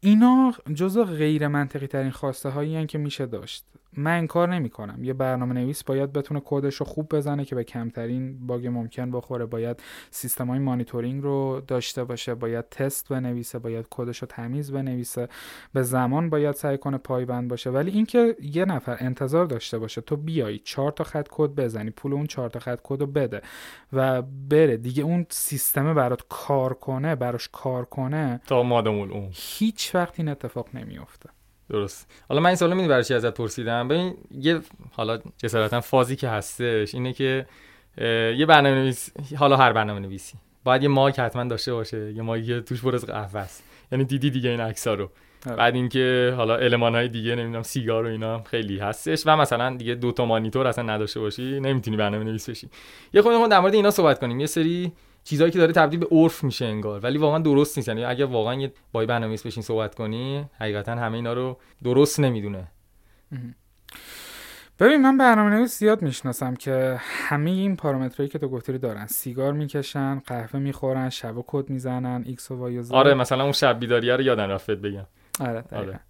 اینا 0.00 0.54
جزو 0.74 1.04
غیر 1.04 1.48
منطقی 1.48 1.86
ترین 1.86 2.10
خواسته 2.10 2.48
هایی 2.48 2.86
که 2.86 2.98
میشه 2.98 3.26
داشت. 3.26 3.64
من 3.96 4.16
این 4.16 4.26
کار 4.26 4.54
نمی 4.54 4.70
کنم 4.70 5.04
یه 5.04 5.12
برنامه 5.12 5.54
نویس 5.54 5.84
باید 5.84 6.12
بتونه 6.12 6.42
کدش 6.44 6.74
رو 6.74 6.86
خوب 6.86 7.16
بزنه 7.16 7.44
که 7.44 7.54
به 7.54 7.64
کمترین 7.64 8.46
باگ 8.46 8.66
ممکن 8.66 9.10
بخوره. 9.10 9.46
باید 9.46 9.82
سیستم 10.10 10.46
های 10.46 10.58
مانیتورینگ 10.58 11.22
رو 11.22 11.62
داشته 11.66 12.04
باشه 12.04 12.34
باید 12.34 12.68
تست 12.68 13.08
بنویسه 13.08 13.58
باید 13.58 13.86
کدش 13.90 14.18
رو 14.18 14.28
تمیز 14.28 14.72
بنویسه. 14.72 15.28
به 15.72 15.82
زمان 15.82 16.30
باید 16.30 16.54
سعی 16.54 16.78
کنه 16.78 16.98
پایبند 16.98 17.50
باشه. 17.50 17.70
ولی 17.70 17.90
اینکه 17.90 18.36
یه 18.42 18.64
نفر 18.64 18.96
انتظار 19.00 19.46
داشته 19.46 19.78
باشه 19.78 20.00
تو 20.00 20.16
بیای 20.16 20.58
چهار 20.58 20.92
تا 20.92 21.04
خط 21.04 21.28
کد 21.30 21.50
بزنی 21.50 21.90
پول 21.90 22.12
اون 22.12 22.26
چهار 22.26 22.50
تا 22.50 22.58
خط 22.58 22.80
کد 22.82 23.00
رو 23.00 23.06
بده 23.06 23.42
و 23.92 24.22
بره. 24.22 24.76
دیگه 24.76 25.02
اون 25.02 25.26
سیستم 25.30 25.94
برات 25.94 26.22
کار 26.28 26.74
کنه 26.74 27.14
براش 27.14 27.48
کار 27.52 27.84
کنه 27.84 28.40
تا 28.46 28.62
مادمول 28.62 29.12
اون. 29.12 29.28
هیچ 29.32 29.94
وقت 29.94 30.20
این 30.20 30.28
اتفاق 30.28 30.68
نمیافته. 30.74 31.30
درست. 31.70 32.10
حالا 32.28 32.40
من 32.40 32.46
این 32.46 32.56
سوالو 32.56 32.74
می‌دونی 32.74 32.88
برای 32.88 33.04
چی 33.04 33.14
ازت 33.14 33.34
پرسیدم؟ 33.34 33.88
ببین 33.88 34.14
یه 34.30 34.60
حالا 34.92 35.18
جسارتا 35.36 35.80
فازی 35.80 36.16
که 36.16 36.28
هستش 36.28 36.94
اینه 36.94 37.12
که 37.12 37.46
یه 38.36 38.46
برنامه 38.48 38.76
نویس 38.76 39.10
حالا 39.36 39.56
هر 39.56 39.72
برنامه 39.72 40.00
نویسی 40.00 40.34
باید 40.64 40.82
یه 40.82 40.88
مایک 40.88 41.18
حتما 41.18 41.44
داشته 41.44 41.72
باشه 41.72 42.12
یه 42.12 42.22
مایک 42.22 42.46
که 42.46 42.60
توش 42.60 42.82
پر 42.82 42.94
از 42.94 43.06
قهوه 43.06 43.40
است. 43.40 43.64
یعنی 43.92 44.04
دیدی 44.04 44.30
دیگه 44.30 44.50
این 44.50 44.60
عکس‌ها 44.60 44.94
رو. 44.94 45.10
آره. 45.46 45.56
بعد 45.56 45.74
اینکه 45.74 46.34
حالا 46.36 46.56
المان 46.56 46.94
های 46.94 47.08
دیگه 47.08 47.34
نمی‌دونم 47.34 47.62
سیگار 47.62 48.04
و 48.04 48.08
اینا 48.08 48.42
خیلی 48.42 48.78
هستش 48.78 49.22
و 49.26 49.36
مثلا 49.36 49.76
دیگه 49.76 49.94
دو 49.94 50.12
تا 50.12 50.24
مانیتور 50.24 50.66
اصلا 50.66 50.84
نداشته 50.84 51.20
باشی 51.20 51.60
نمی‌تونی 51.60 51.96
برنامه 51.96 52.24
نویس 52.24 52.50
بشی 52.50 52.68
یه 53.12 53.22
خود 53.22 53.50
در 53.50 53.60
مورد 53.60 53.74
اینا 53.74 53.90
صحبت 53.90 54.20
کنیم. 54.20 54.40
یه 54.40 54.46
سری 54.46 54.92
چیزایی 55.28 55.50
که 55.50 55.58
داره 55.58 55.72
تبدیل 55.72 56.00
به 56.00 56.06
عرف 56.10 56.44
میشه 56.44 56.64
انگار. 56.64 57.00
ولی 57.00 57.18
واقعا 57.18 57.38
درست 57.38 57.78
نیست. 57.78 57.88
یعنی 57.88 58.04
اگه 58.04 58.24
واقعا 58.24 58.54
یه 58.54 58.72
بای 58.92 59.06
برنامه‌نویس 59.06 59.46
بشین 59.46 59.62
صحبت 59.62 59.94
کنی 59.94 60.44
حقیقتا 60.58 60.92
همه 60.92 61.14
اینا 61.14 61.32
رو 61.32 61.58
درست 61.84 62.20
نمی‌دونه. 62.20 62.64
ببین 64.80 65.02
من 65.02 65.18
برنامه 65.18 65.50
نویس 65.50 65.78
زیاد 65.78 66.02
می‌شناسم 66.02 66.54
که 66.54 66.96
همه 67.00 67.50
این 67.50 67.76
پارامترهایی 67.76 68.28
که 68.28 68.38
تو 68.38 68.48
گفتی 68.48 68.72
رو 68.72 68.78
دارن. 68.78 69.06
سیگار 69.06 69.52
می‌کشن 69.52 70.18
قهوه 70.18 70.60
می‌خورن 70.60 71.10
شبو 71.10 71.44
کد 71.46 71.70
می‌زنن 71.70 72.22
X 72.26 72.50
و 72.50 72.56
Y 72.56 72.82
آره 72.90 73.14
مثلا 73.14 73.42
اون 73.42 73.52
شب 73.52 73.78
بیداریه 73.78 74.16
رو 74.16 74.22
یادم 74.22 74.48
رفت 74.48 74.70
بگم. 74.70 75.06
آره, 75.40 75.64
آره. 75.72 76.00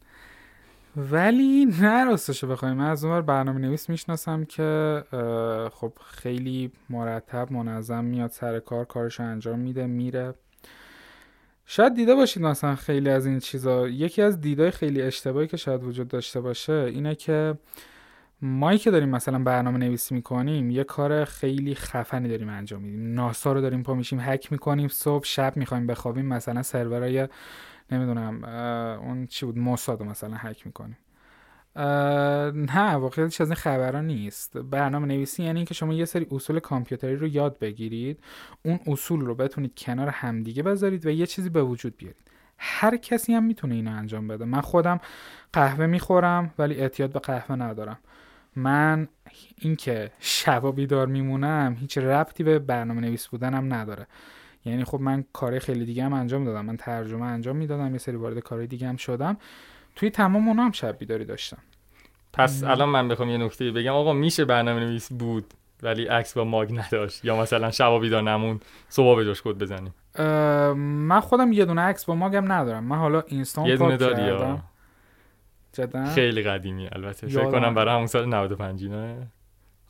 ولی 0.99 1.65
نه 1.81 2.05
راستشو 2.05 2.47
بخوایم. 2.47 2.77
من 2.77 2.91
از 2.91 3.05
اونور 3.05 3.23
برنامه 3.23 3.61
نویس 3.61 3.89
می‌شناسم 3.89 4.45
که 4.45 5.03
خب 5.73 5.93
خیلی 6.05 6.73
مرتب 6.91 7.53
منظم 7.53 8.05
میاد 8.05 8.31
سر 8.31 8.59
کار 8.59 8.85
کارش 8.85 9.21
انجام 9.21 9.59
میده 9.59 9.87
میره. 9.87 10.35
شاید 11.67 11.95
دیده 11.95 12.15
باشید 12.15 12.43
مثلا 12.43 12.75
خیلی 12.75 13.11
از 13.11 13.27
این 13.27 13.39
چیزا. 13.39 13.89
یکی 13.89 14.23
از 14.23 14.41
دیدای 14.41 14.71
خیلی 14.71 15.03
اشتباهی 15.03 15.47
که 15.47 15.57
شاید 15.57 15.85
وجود 15.85 16.09
داشته 16.09 16.41
باشه 16.41 16.73
اینه 16.73 17.15
که 17.15 17.55
مایی 18.43 18.79
که 18.79 18.91
داریم 18.91 19.09
مثلا 19.09 19.39
برنامه 19.39 19.79
نویسی 19.79 20.15
می‌کنیم 20.15 20.71
یه 20.71 20.85
کار 20.85 21.25
خیلی 21.25 21.75
خفنی 21.75 22.29
داریم 22.29 22.49
انجام 22.49 22.83
میدیم. 22.83 23.15
ناسا 23.15 23.53
رو 23.53 23.61
داریم 23.61 23.83
پا 23.83 23.95
میشیم 23.95 24.21
هک 24.21 24.53
می‌کنیم 24.53 24.89
صبح 24.89 25.25
شب 25.25 25.57
می‌خوایم 25.57 25.87
بخوابیم 25.87 26.27
مثلا 26.27 26.63
سرورای 26.63 27.29
نمی‌دونم 27.91 28.45
اون 29.03 29.27
چی 29.27 29.47
بود 29.47 29.59
موساد 29.59 30.03
مثلا 30.03 30.35
هک 30.37 30.67
می‌کنیم. 30.67 30.99
نه 31.77 32.91
واقعیتش 32.93 33.41
از 33.41 33.49
این 33.49 33.55
خبرها 33.55 34.01
نیست. 34.01 34.57
برنامه 34.57 35.07
نویسی 35.07 35.43
یعنی 35.43 35.59
اینکه 35.59 35.75
شما 35.75 35.93
یه 35.93 36.05
سری 36.05 36.27
اصول 36.31 36.61
کامپیوتری 36.61 37.17
رو 37.17 37.27
یاد 37.27 37.59
بگیرید 37.59 38.21
اون 38.63 38.81
اصول 38.87 39.21
رو 39.21 39.35
بتونید 39.35 39.73
کنار 39.79 40.09
همدیگه 40.09 40.63
بذارید 40.63 41.07
و 41.07 41.11
یه 41.11 41.27
چیزی 41.27 41.51
به 41.51 41.63
وجود 41.63 41.97
بیارید. 41.97 42.31
هر 42.59 42.97
کسی 42.97 43.35
هم 43.35 43.45
می‌تونه 43.45 43.75
اینو 43.75 43.91
انجام 43.91 44.29
بده. 44.29 44.45
من 44.45 44.61
خودم 44.61 45.01
قهوه 45.53 45.87
می‌خورم 45.87 46.55
ولی 46.59 46.75
اعتیاد 46.75 47.13
به 47.13 47.19
قهوه 47.19 47.57
ندارم. 47.57 47.99
من 48.57 49.09
اینکه 49.57 50.11
شبا 50.19 50.73
بیدار 50.73 51.07
میمونم 51.07 51.77
هیچ 51.81 51.99
ربطی 51.99 52.45
به 52.45 52.59
برنامه 52.59 53.01
نویس 53.01 53.29
بودنم 53.29 53.75
نداره. 53.75 54.07
یعنی 54.69 54.85
خب 54.85 55.01
من 55.01 55.25
کار 55.33 55.59
خیلی 55.59 55.85
دیگه 55.85 56.05
هم 56.05 56.13
انجام 56.13 56.45
دادم. 56.45 56.65
من 56.65 56.77
ترجمه 56.77 57.25
انجام 57.27 57.57
می‌دادم 57.57 57.93
یه 57.93 57.99
سری 57.99 58.17
وارد 58.17 58.39
کارهای 58.39 58.67
دیگه 58.67 58.89
هم 58.89 58.97
شدم. 58.97 59.37
توی 59.97 60.11
تمام 60.11 60.49
اونا 60.49 60.65
هم 60.65 60.73
شب 60.73 60.99
بیداری 60.99 61.25
داشتم. 61.25 61.59
پس 62.33 62.65
الان 62.65 62.89
من 62.89 63.09
بخوام 63.09 63.29
یه 63.29 63.39
نکته 63.39 63.71
بگم. 63.71 63.93
آقا 63.93 64.13
میشه 64.13 64.45
برنامه 64.45 64.81
نویس 64.81 65.13
بود 65.13 65.55
ولی 65.83 66.07
عکس 66.07 66.35
با 66.35 66.45
ماگ 66.45 66.79
نداشت؟ 66.79 67.25
یا 67.25 67.37
مثلا 67.37 67.71
شبا 67.71 67.99
بیدار 67.99 68.23
نمون 68.23 68.61
صبح 68.89 69.17
به 69.17 69.25
جاش 69.25 69.43
کد 69.43 69.59
بزنیم؟ 69.59 69.95
من 70.77 71.21
خودم 71.21 71.53
یه 71.53 71.65
دونه 71.65 71.81
عکس 71.81 72.05
با 72.05 72.15
ماگم 72.15 72.53
ندارم. 72.53 72.85
من 72.85 72.97
حالا 72.97 73.23
اینستام 73.27 73.67
یه 73.67 73.77
دونه 73.77 73.97
داری 73.97 74.59
خیلی 76.15 76.43
قدیمی 76.43 76.89
البته. 76.93 77.27
فکر 77.27 77.51
کنم 77.51 77.75
برای 77.75 77.95
همون 77.95 78.07
سال 78.07 78.29
95 78.29 78.85
نه 78.85 79.27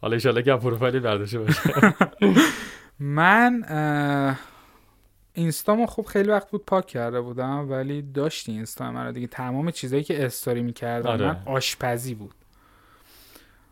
حالا 0.01 0.19
ان 0.25 0.43
که 0.43 0.57
پروفایل 0.57 1.01
برداشته 1.01 1.39
باشه. 1.39 1.95
من 3.01 3.65
اینستامو 5.39 5.87
خوب 5.87 6.07
خیلی 6.07 6.29
وقت 6.29 6.51
بود 6.51 6.65
پاک 6.67 6.87
کرده 6.87 7.21
بودم 7.21 7.71
ولی 7.71 8.03
داشتی 8.03 8.53
اینستا 8.53 8.93
من 8.93 9.13
دیگه. 9.13 9.27
تمام 9.27 9.71
چیزایی 9.71 10.05
که 10.05 10.27
استوری 10.27 10.63
می‌کردم 10.63 11.11
آره. 11.11 11.27
من 11.27 11.43
آشپزی 11.47 12.15
بود. 12.15 12.35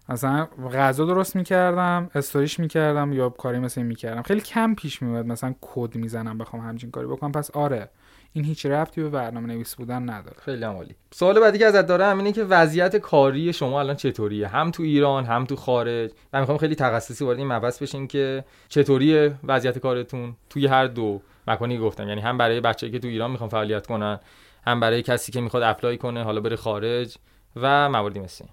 مثلا 0.09 0.49
غذا 0.75 1.05
درست 1.05 1.37
می‌کردم 1.37 2.11
استوریش 2.15 2.61
می‌کردم 2.61 3.13
یا 3.13 3.29
کاری 3.29 3.59
مثل 3.59 3.81
این 3.81 3.89
می‌کردم. 3.89 4.23
خیلی 4.23 4.41
کم 4.41 4.75
پیش 4.75 5.03
میومد 5.03 5.27
مثلا 5.27 5.55
کد 5.61 5.97
می‌زنم 5.97 6.39
بخوام 6.39 6.63
همچین 6.63 6.91
کاری 6.91 7.07
بکنم. 7.07 7.33
پس 7.33 7.51
آره. 7.51 7.91
این 8.37 8.45
هیچ 8.45 8.67
ربطی 8.67 9.03
به 9.03 9.09
برنامه 9.09 9.47
نویس 9.47 9.75
بودن 9.75 10.11
نداره. 10.11 10.37
خیلی 10.45 10.65
عالی. 10.65 10.95
سوال 11.11 11.41
بعدی 11.41 11.59
که 11.59 11.67
ازت 11.67 11.87
دارم 11.87 12.19
اینه 12.19 12.33
که 12.33 12.45
وضعیت 12.45 12.97
کاری 12.97 13.53
شما 13.53 13.81
الان 13.81 13.97
چطوریه؟ 13.97 14.49
هم 14.49 14.71
تو 14.71 14.83
ایران 14.83 15.25
هم 15.25 15.45
تو 15.45 15.57
خارج. 15.57 16.11
من 16.33 16.41
می‌خوام 16.41 16.59
خیلی 16.59 16.75
تخصصی 16.75 17.25
وارد 17.25 17.39
این 17.39 17.47
مبحث 17.53 17.83
بشین 17.83 18.07
که 18.07 18.45
چطوریه 18.69 19.35
وضعیت 19.45 19.79
کارتون 19.79 20.37
توی 20.51 20.67
هر 20.67 20.87
دو 20.87 21.21
مکانی 21.49 21.79
گفتم. 21.79 22.09
یعنی 22.09 22.21
هم 22.21 22.39
برای 22.39 22.61
بچه‌ای 22.61 22.93
که 22.93 22.99
تو 22.99 23.09
ایران 23.09 23.31
می‌خوان 23.31 23.51
فعالیت 23.51 23.87
کنن 23.87 24.21
هم 24.67 24.81
برای 24.81 25.03
کسی 25.03 25.33
که 25.33 25.41
می‌خواد 25.41 25.63
اپلای 25.63 25.99
کنه 25.99 26.25
حالا 26.25 26.41
بره 26.41 26.57
خارج 26.57 27.17
و 27.57 27.89
مواردی 27.91 28.21
مثل 28.21 28.45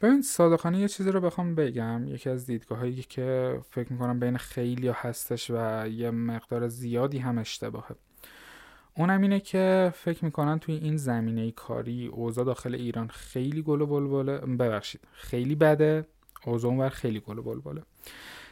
ببین 0.00 0.22
صادقانه 0.22 0.78
یه 0.78 0.88
چیزی 0.88 1.10
رو 1.10 1.20
بخوام 1.20 1.54
بگم. 1.54 2.06
یکی 2.06 2.30
از 2.30 2.46
دیدگاه 2.46 2.78
هایی 2.78 3.02
که 3.08 3.58
فکر 3.70 3.92
می‌کنم 3.92 4.20
بین 4.20 4.36
خیلی 4.36 4.88
هستش 4.88 5.50
و 5.50 5.88
یه 5.88 6.10
مقدار 6.10 6.68
زیادی 6.68 7.18
هم 7.18 7.38
اشتباهه. 7.38 7.96
اونم 8.94 9.22
اینه 9.22 9.40
که 9.40 9.92
فکر 9.94 10.24
می‌کنن 10.24 10.58
توی 10.58 10.74
این 10.74 10.96
زمینه 10.96 11.50
کاری 11.50 12.06
اوضاع 12.06 12.44
داخل 12.44 12.74
ایران 12.74 13.08
خیلی 13.08 13.62
گل 13.62 13.80
و 13.80 13.86
بلبله 13.86 14.38
ببخشید 14.38 15.00
خیلی 15.12 15.54
بده. 15.54 16.06
اوضاع 16.44 16.70
اونور 16.70 16.88
خیلی 16.88 17.20
گل 17.20 17.38
و 17.38 17.42
بلبله 17.42 17.82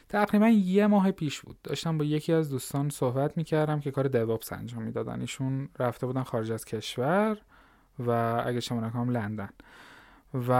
تقریبا 0.09 0.49
یه 0.49 0.87
ماه 0.87 1.11
پیش 1.11 1.41
بود. 1.41 1.57
داشتم 1.63 1.99
با 1.99 2.05
یکی 2.05 2.33
از 2.33 2.51
دوستان 2.51 2.89
صحبت 2.89 3.37
می‌کردم 3.37 3.81
که 3.81 3.91
کار 3.91 4.09
دوابس 4.09 4.53
انجام 4.53 4.83
می‌دادن. 4.83 5.21
ایشون 5.21 5.69
رفته 5.79 6.07
بودن 6.07 6.23
خارج 6.23 6.53
از 6.53 6.65
کشور 6.65 7.39
و 7.99 8.43
اگه 8.47 8.61
شما 8.61 8.81
نکنم 8.81 9.11
لندن. 9.11 9.51
و 10.49 10.53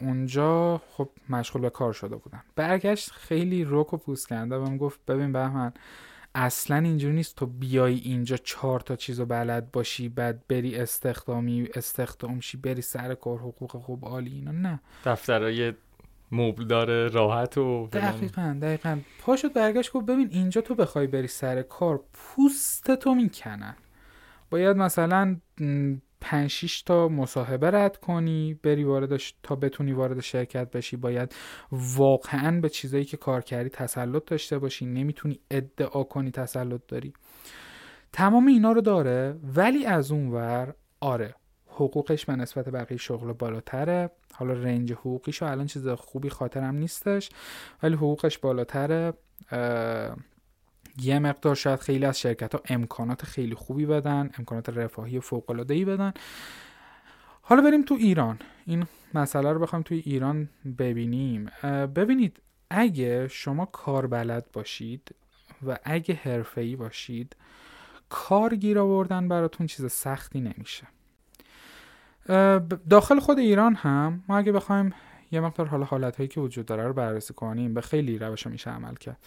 اونجا 0.00 0.80
خب 0.90 1.08
مشغول 1.28 1.62
به 1.62 1.70
کار 1.70 1.92
شده 1.92 2.16
بودن. 2.16 2.42
برگشت 2.56 3.10
خیلی 3.10 3.64
روک 3.64 3.94
و 3.94 3.96
پوست 3.96 4.28
کنده 4.28 4.56
و 4.56 4.76
گفت 4.76 5.06
ببین 5.06 5.32
بهمن 5.32 5.72
اصلا 6.34 6.76
اینجوری 6.76 7.14
نیست 7.14 7.36
تو 7.36 7.46
بیای 7.46 7.94
اینجا 7.94 8.36
چهار 8.36 8.80
تا 8.80 8.96
چیزو 8.96 9.26
بلد 9.26 9.70
باشی 9.70 10.08
بعد 10.08 10.48
بری 10.48 10.76
استخدامی 10.76 11.68
استخدام 11.74 12.40
شی 12.40 12.56
بری 12.56 12.82
سر 12.82 13.14
کار 13.14 13.38
حقوق 13.38 13.76
خوب 13.76 14.04
عالی 14.04 14.30
اینا 14.30 14.52
نه. 14.52 14.80
دفترای 15.04 15.72
مبل 16.32 16.64
داره 16.64 17.08
راحت 17.08 17.58
و 17.58 17.88
دقیقا 17.92 18.58
دقیقا. 18.62 18.98
پاشو 19.20 19.48
برگشت 19.48 19.92
گفت 19.92 20.06
ببین 20.06 20.28
اینجا 20.30 20.60
تو 20.60 20.74
بخوای 20.74 21.06
بری 21.06 21.26
سر 21.26 21.62
کار 21.62 22.00
پوست 22.12 22.94
تو 22.94 23.14
می‌کنن. 23.14 23.76
باید 24.50 24.76
مثلا 24.76 25.36
پنج 26.20 26.82
تا 26.84 27.08
مصاحبه 27.08 27.70
رد 27.70 27.96
کنی 27.96 28.54
بری 28.54 28.84
واردش 28.84 29.34
تا 29.42 29.54
بتونی 29.54 29.92
وارد 29.92 30.20
شرکت 30.20 30.70
بشی. 30.70 30.96
باید 30.96 31.34
واقعا 31.72 32.60
به 32.60 32.68
چیزایی 32.68 33.04
که 33.04 33.16
کار 33.16 33.40
کردی 33.40 33.68
تسلط 33.68 34.24
داشته 34.24 34.58
باشی. 34.58 34.86
نمی‌تونی 34.86 35.40
ادعا 35.50 36.04
کنی 36.04 36.30
تسلط 36.30 36.80
داری. 36.88 37.12
تمام 38.12 38.46
اینا 38.46 38.72
رو 38.72 38.80
داره 38.80 39.38
ولی 39.42 39.86
از 39.86 40.12
اون 40.12 40.28
ور 40.28 40.74
آره 41.00 41.34
حقوقش 41.66 42.24
به 42.24 42.36
نسبت 42.36 42.68
بقیه 42.68 42.98
شغل 42.98 43.32
بالاتره. 43.32 44.10
حالا 44.34 44.52
رنج 44.52 44.92
حقوقیشو 44.92 45.46
الان 45.46 45.66
چیز 45.66 45.88
خوبی 45.88 46.28
خاطرم 46.28 46.74
نیستش 46.74 47.30
ولی 47.82 47.94
حقوقش 47.94 48.38
بالاتره. 48.38 49.12
یه 51.00 51.18
مقدار 51.18 51.54
شاید 51.54 51.80
خیلی 51.80 52.04
از 52.04 52.20
شرکت 52.20 52.54
ها 52.54 52.62
امکانات 52.68 53.24
خیلی 53.24 53.54
خوبی 53.54 53.86
بدن 53.86 54.30
امکانات 54.38 54.68
رفاهی 54.68 55.20
فوق 55.20 55.50
العاده 55.50 55.74
ای 55.74 55.84
بدن. 55.84 56.12
حالا 57.42 57.62
بریم 57.62 57.82
تو 57.82 57.94
ایران. 57.94 58.38
این 58.66 58.86
مسئله 59.14 59.52
رو 59.52 59.58
بخوام 59.58 59.82
توی 59.82 60.02
ایران 60.06 60.48
ببینیم. 60.78 61.50
ببینید 61.96 62.40
اگه 62.70 63.28
شما 63.28 63.66
کار 63.66 64.06
بلد 64.06 64.46
باشید 64.52 65.14
و 65.66 65.78
اگه 65.84 66.14
حرفه‌ای 66.14 66.76
باشید 66.76 67.36
کار 68.08 68.54
گیر 68.54 68.78
آوردن 68.78 69.28
براتون 69.28 69.66
چیز 69.66 69.92
سختی 69.92 70.40
نمیشه. 70.40 70.86
داخل 72.90 73.20
خود 73.20 73.38
ایران 73.38 73.74
هم 73.74 74.24
ما 74.28 74.38
اگه 74.38 74.52
بخوایم 74.52 74.94
یه 75.30 75.40
مقدار 75.40 75.66
حالا 75.66 75.84
حالت 75.84 76.16
هایی 76.16 76.28
که 76.28 76.40
وجود 76.40 76.66
داره 76.66 76.86
رو 76.86 76.92
بررسی 76.92 77.34
کنیم 77.34 77.74
به 77.74 77.80
خیلی 77.80 78.18
روش 78.18 78.46
میشه 78.46 78.70
عمل 78.70 78.94
کرد. 78.94 79.18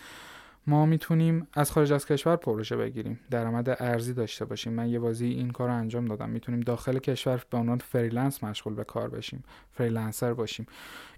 ما 0.67 0.85
می‌تونیم 0.85 1.47
از 1.53 1.71
خارج 1.71 1.93
از 1.93 2.05
کشور 2.05 2.35
پروژه 2.35 2.77
بگیریم. 2.77 3.19
درآمد 3.31 3.69
ارزی 3.69 4.13
داشته 4.13 4.45
باشیم. 4.45 4.73
من 4.73 4.89
یه 4.89 4.99
بازه‌ای 4.99 5.27
این 5.27 5.51
کار 5.51 5.67
رو 5.67 5.75
انجام 5.75 6.05
دادم. 6.05 6.29
می‌تونیم 6.29 6.59
داخل 6.59 6.99
کشور 6.99 7.41
به 7.49 7.57
عنوان 7.57 7.77
freelance 7.77 8.43
مشغول 8.43 8.73
به 8.73 8.83
کار 8.83 9.09
بشیم. 9.09 9.43
freelancer 9.71 10.33
باشیم. 10.33 10.65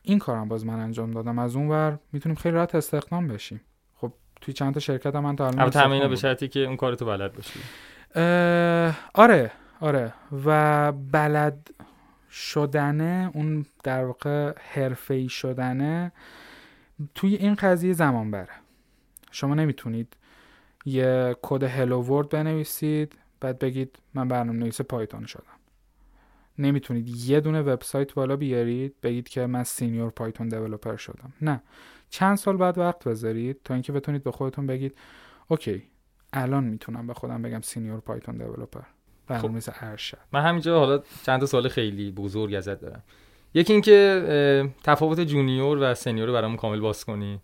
این 0.02 0.20
کارم 0.20 0.48
باز 0.48 0.66
من 0.66 0.80
انجام 0.80 1.12
دادم. 1.12 1.40
از 1.40 1.56
اون 1.56 1.68
ور 1.68 2.00
می‌تونیم 2.12 2.36
خیلی 2.36 2.56
راحت 2.56 2.76
استخدام 2.76 3.28
بشیم. 3.28 3.62
خب 3.96 4.14
توی 4.42 4.54
چند 4.54 4.74
تا 4.74 4.80
شرکت 4.80 5.16
هم 5.16 5.24
من 5.24 5.36
تا 5.36 5.48
الان 5.48 6.10
به 6.10 6.16
شرطی 6.16 6.48
که 6.48 6.60
اون 6.60 6.76
کار 6.76 6.96
تو 6.96 7.06
بلد 7.06 7.34
باشی. 7.34 7.60
آره 9.14 9.52
آره. 9.80 10.14
و 10.46 10.92
بلد 10.92 11.70
شدنه 12.32 13.32
اون 13.34 13.66
در 13.84 14.06
واقع 14.06 14.54
حرفه‌ای 14.74 15.30
شدنه 15.30 16.12
توی 17.16 17.36
این 17.36 17.56
قضیه 17.56 17.94
زمان 17.94 18.32
بره. 18.32 18.63
شما 19.34 19.56
نمی‌تونید 19.56 20.18
یه 20.86 21.36
کد 21.42 21.64
hello 21.64 22.02
world 22.02 22.30
بنویسید 22.30 23.16
بعد 23.40 23.60
بگید 23.60 24.00
من 24.14 24.28
برنامه 24.28 24.60
نویس 24.60 24.82
پایتون 24.82 25.26
شدم. 25.26 25.44
نمی‌تونید 26.58 27.10
یه 27.10 27.40
دونه 27.40 27.62
وبسایت 27.62 28.14
بالا 28.14 28.36
بیارید 28.36 28.96
بگید 29.04 29.30
که 29.30 29.46
من 29.46 29.64
senior 29.64 30.10
Python 30.10 30.48
developer 30.50 30.96
شدم. 30.96 31.34
نه. 31.42 31.62
چند 32.10 32.38
سال 32.38 32.58
بعد 32.58 32.78
وقت 32.78 33.04
بذارید 33.04 33.58
تا 33.64 33.74
اینکه 33.74 33.92
بتونید 33.92 34.24
به 34.24 34.32
خودتون 34.32 34.68
بگید 34.68 34.98
okay 35.48 35.84
الان 36.34 36.64
می‌تونم 36.64 37.08
به 37.08 37.14
خودم 37.14 37.42
بگم 37.42 37.62
senior 37.62 38.00
Python 38.00 38.38
developer. 38.38 38.82
برنامه 39.28 39.60
خب. 39.60 39.74
ارشد. 39.82 40.18
من 40.32 40.42
همینجا 40.42 40.80
حالا 40.80 41.04
چند 41.26 41.40
تا 41.40 41.46
سوال 41.46 41.68
خیلی 41.68 42.12
بزرگ 42.12 42.54
ازت 42.54 42.82
دارم. 42.82 43.04
یکی 43.54 43.74
اینکه 43.74 44.74
تفاوت 44.84 45.20
junior 45.20 45.78
و 45.82 45.94
senior 45.94 46.28
رو 46.28 46.34
برامون 46.34 46.58
کامل 46.58 46.80
باز 46.80 47.06
کنی. 47.06 47.42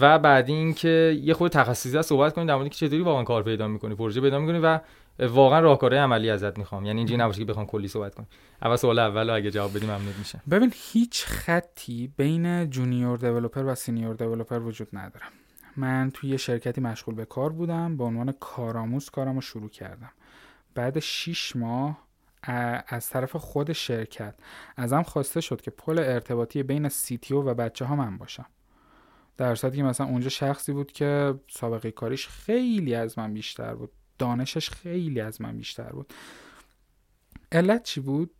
و 0.00 0.18
بعد 0.18 0.48
اینکه 0.48 1.20
یه 1.22 1.34
خود 1.34 1.52
تخصصی 1.52 2.02
صحبت 2.02 2.34
کنیم 2.34 2.46
در 2.46 2.56
مورد 2.56 2.68
که 2.68 2.74
چطوری 2.74 3.02
واقعا 3.02 3.24
کار 3.24 3.42
پیدا 3.42 3.68
می‌کنی 3.68 3.94
پروژه 3.94 4.20
پیدا 4.20 4.38
می‌کنی 4.38 4.58
و 4.58 4.80
واقعا 5.18 5.60
راهکارهای 5.60 6.02
عملی 6.02 6.30
ازت 6.30 6.58
می‌خوام. 6.58 6.86
یعنی 6.86 6.98
اینجوری 6.98 7.22
نباشه 7.22 7.38
که 7.38 7.44
بخوام 7.44 7.66
کلی 7.66 7.88
صحبت 7.88 8.14
کنیم 8.14 8.28
اول 8.62 8.76
سوال 8.76 8.98
اول 8.98 9.30
اگه 9.30 9.50
جواب 9.50 9.76
بدیم 9.76 9.90
ممنون 9.90 10.14
میشه 10.18 10.40
ببین 10.50 10.72
هیچ 10.74 11.24
خطی 11.24 12.12
بین 12.16 12.70
junior 12.70 13.18
developer 13.18 13.64
و 13.64 13.74
senior 13.74 14.14
developer 14.14 14.58
وجود 14.58 14.88
نداره. 14.92 15.26
من 15.76 16.10
توی 16.14 16.30
یه 16.30 16.36
شرکتی 16.36 16.80
مشغول 16.80 17.14
به 17.14 17.24
کار 17.24 17.52
بودم 17.52 17.96
به 17.96 18.04
عنوان 18.04 18.34
کارآموز 18.40 19.10
کارمو 19.10 19.40
شروع 19.40 19.68
کردم. 19.68 20.12
بعد 20.74 20.98
6 20.98 21.56
ماه 21.56 21.98
از 22.88 23.08
طرف 23.08 23.36
خود 23.36 23.72
شرکت 23.72 24.34
ازم 24.76 25.02
خواسته 25.02 25.40
شد 25.40 25.60
که 25.60 25.70
پل 25.70 25.98
ارتباطی 25.98 26.62
بین 26.62 26.88
CTO 26.88 27.42
و 27.42 27.54
بچه 27.54 27.84
ها 27.84 27.96
من 27.96 28.18
باشم. 28.18 28.46
در 29.36 29.54
صورتی 29.54 29.76
که 29.76 29.82
مثلا 29.82 30.06
اونجا 30.06 30.28
شخصی 30.28 30.72
بود 30.72 30.92
که 30.92 31.34
سابقه 31.48 31.90
کاریش 31.90 32.28
خیلی 32.28 32.94
از 32.94 33.18
من 33.18 33.34
بیشتر 33.34 33.74
بود. 33.74 33.90
دانشش 34.18 34.70
خیلی 34.70 35.20
از 35.20 35.40
من 35.40 35.56
بیشتر 35.56 35.88
بود. 35.92 36.12
علت 37.52 37.82
چی 37.82 38.00
بود؟ 38.00 38.30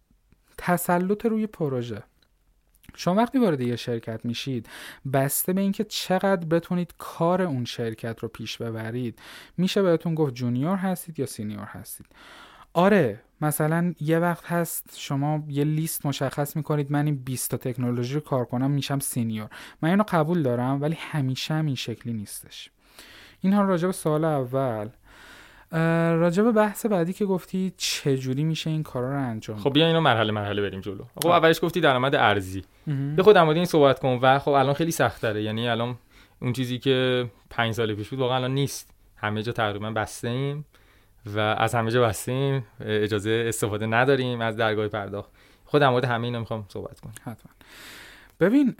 تسلط 0.59 1.27
روی 1.27 1.47
پروژه. 1.47 2.03
شما 2.97 3.15
وقتی 3.15 3.39
وارد 3.39 3.61
یه 3.61 3.77
شرکت 3.77 4.25
میشید 4.25 4.69
بسته 5.13 5.53
به 5.53 5.61
اینکه 5.61 5.85
چقدر 5.85 6.47
بتونید 6.47 6.95
کار 6.99 7.43
اون 7.43 7.65
شرکت 7.65 8.21
رو 8.21 8.29
پیش 8.29 8.59
ببرید 8.59 9.19
میشه 9.57 9.83
بهتون 9.83 10.15
گفت 10.15 10.35
junior 10.35 10.77
هستید 10.77 11.19
یا 11.19 11.27
senior 11.27 11.65
هستید. 11.65 12.07
آره 12.75 13.21
مثلا 13.41 13.95
یه 14.01 14.19
وقت 14.19 14.45
هست 14.47 14.95
شما 14.97 15.45
یه 15.49 15.65
لیست 15.65 16.07
مشخص 16.07 16.57
می‌کنید 16.57 16.93
من 16.93 17.07
این 17.07 17.17
20 17.17 17.51
تا 17.51 17.57
تکنولوژی 17.57 18.15
رو 18.15 18.21
کار 18.21 18.45
کنم 18.45 18.71
میشم 18.71 18.99
senior. 18.99 19.49
من 19.83 19.89
اینو 19.89 20.05
قبول 20.09 20.43
دارم 20.43 20.83
ولی 20.83 20.97
همیشه 21.01 21.55
هم 21.55 21.67
این 21.67 21.75
شکلی 21.75 22.13
نیستش. 22.13 22.71
این 23.41 23.53
ها 23.53 23.63
راجع 23.63 23.87
به 23.87 23.93
سال 23.93 24.25
اول. 24.25 24.89
راجع 26.17 26.43
به 26.43 26.53
بحث 26.53 26.87
بعدی 26.87 27.13
که 27.13 27.25
گفتی 27.25 27.73
چجوری 27.77 28.45
میشه 28.45 28.71
این 28.71 28.83
کارا 28.83 29.11
رو 29.11 29.19
انجام 29.19 29.57
خب 29.57 29.73
بیا 29.73 29.87
اینو 29.87 30.01
مرحله 30.01 30.33
مرحله 30.33 30.63
بریم 30.63 30.81
جلو. 30.81 31.05
خب 31.23 31.27
اولش 31.27 31.61
گفتی 31.63 31.81
درآمد 31.81 32.15
ارزی. 32.15 32.63
به 33.17 33.23
خود 33.23 33.35
در 33.35 33.45
این 33.45 33.65
صحبت 33.65 33.99
کن 33.99 34.19
و 34.23 34.39
خب 34.39 34.51
الان 34.51 34.75
خیلی 34.75 34.91
سخت 34.91 35.21
تره 35.21 35.43
یعنی 35.43 35.69
الان 35.69 35.97
اون 36.43 36.53
چیزی 36.53 36.79
که 36.79 37.27
پنج 37.51 37.75
سال 37.75 37.95
پیش 37.95 38.09
بود 38.09 38.19
واقعا 38.19 38.37
الان 38.37 38.55
نیست. 38.55 38.91
همه 39.17 39.43
جا 39.43 39.53
تقریبا 39.53 39.91
بسته 39.91 40.29
ایم 40.29 40.65
و 41.27 41.39
از 41.39 41.75
همه 41.75 41.91
جا 41.91 42.03
بستیم 42.03 42.67
اجازه 42.81 43.45
استفاده 43.49 43.87
نداریم 43.87 44.41
از 44.41 44.57
درگاه 44.57 44.89
پرداخت. 44.89 45.31
خود 45.65 45.81
در 45.81 45.89
مورد 45.89 46.05
همه 46.05 46.25
اینا 46.25 46.41
می‌خوام 46.41 46.65
صحبت 46.69 47.01
کنم. 47.01 47.13
حتما. 47.23 47.53
ببین 48.41 48.75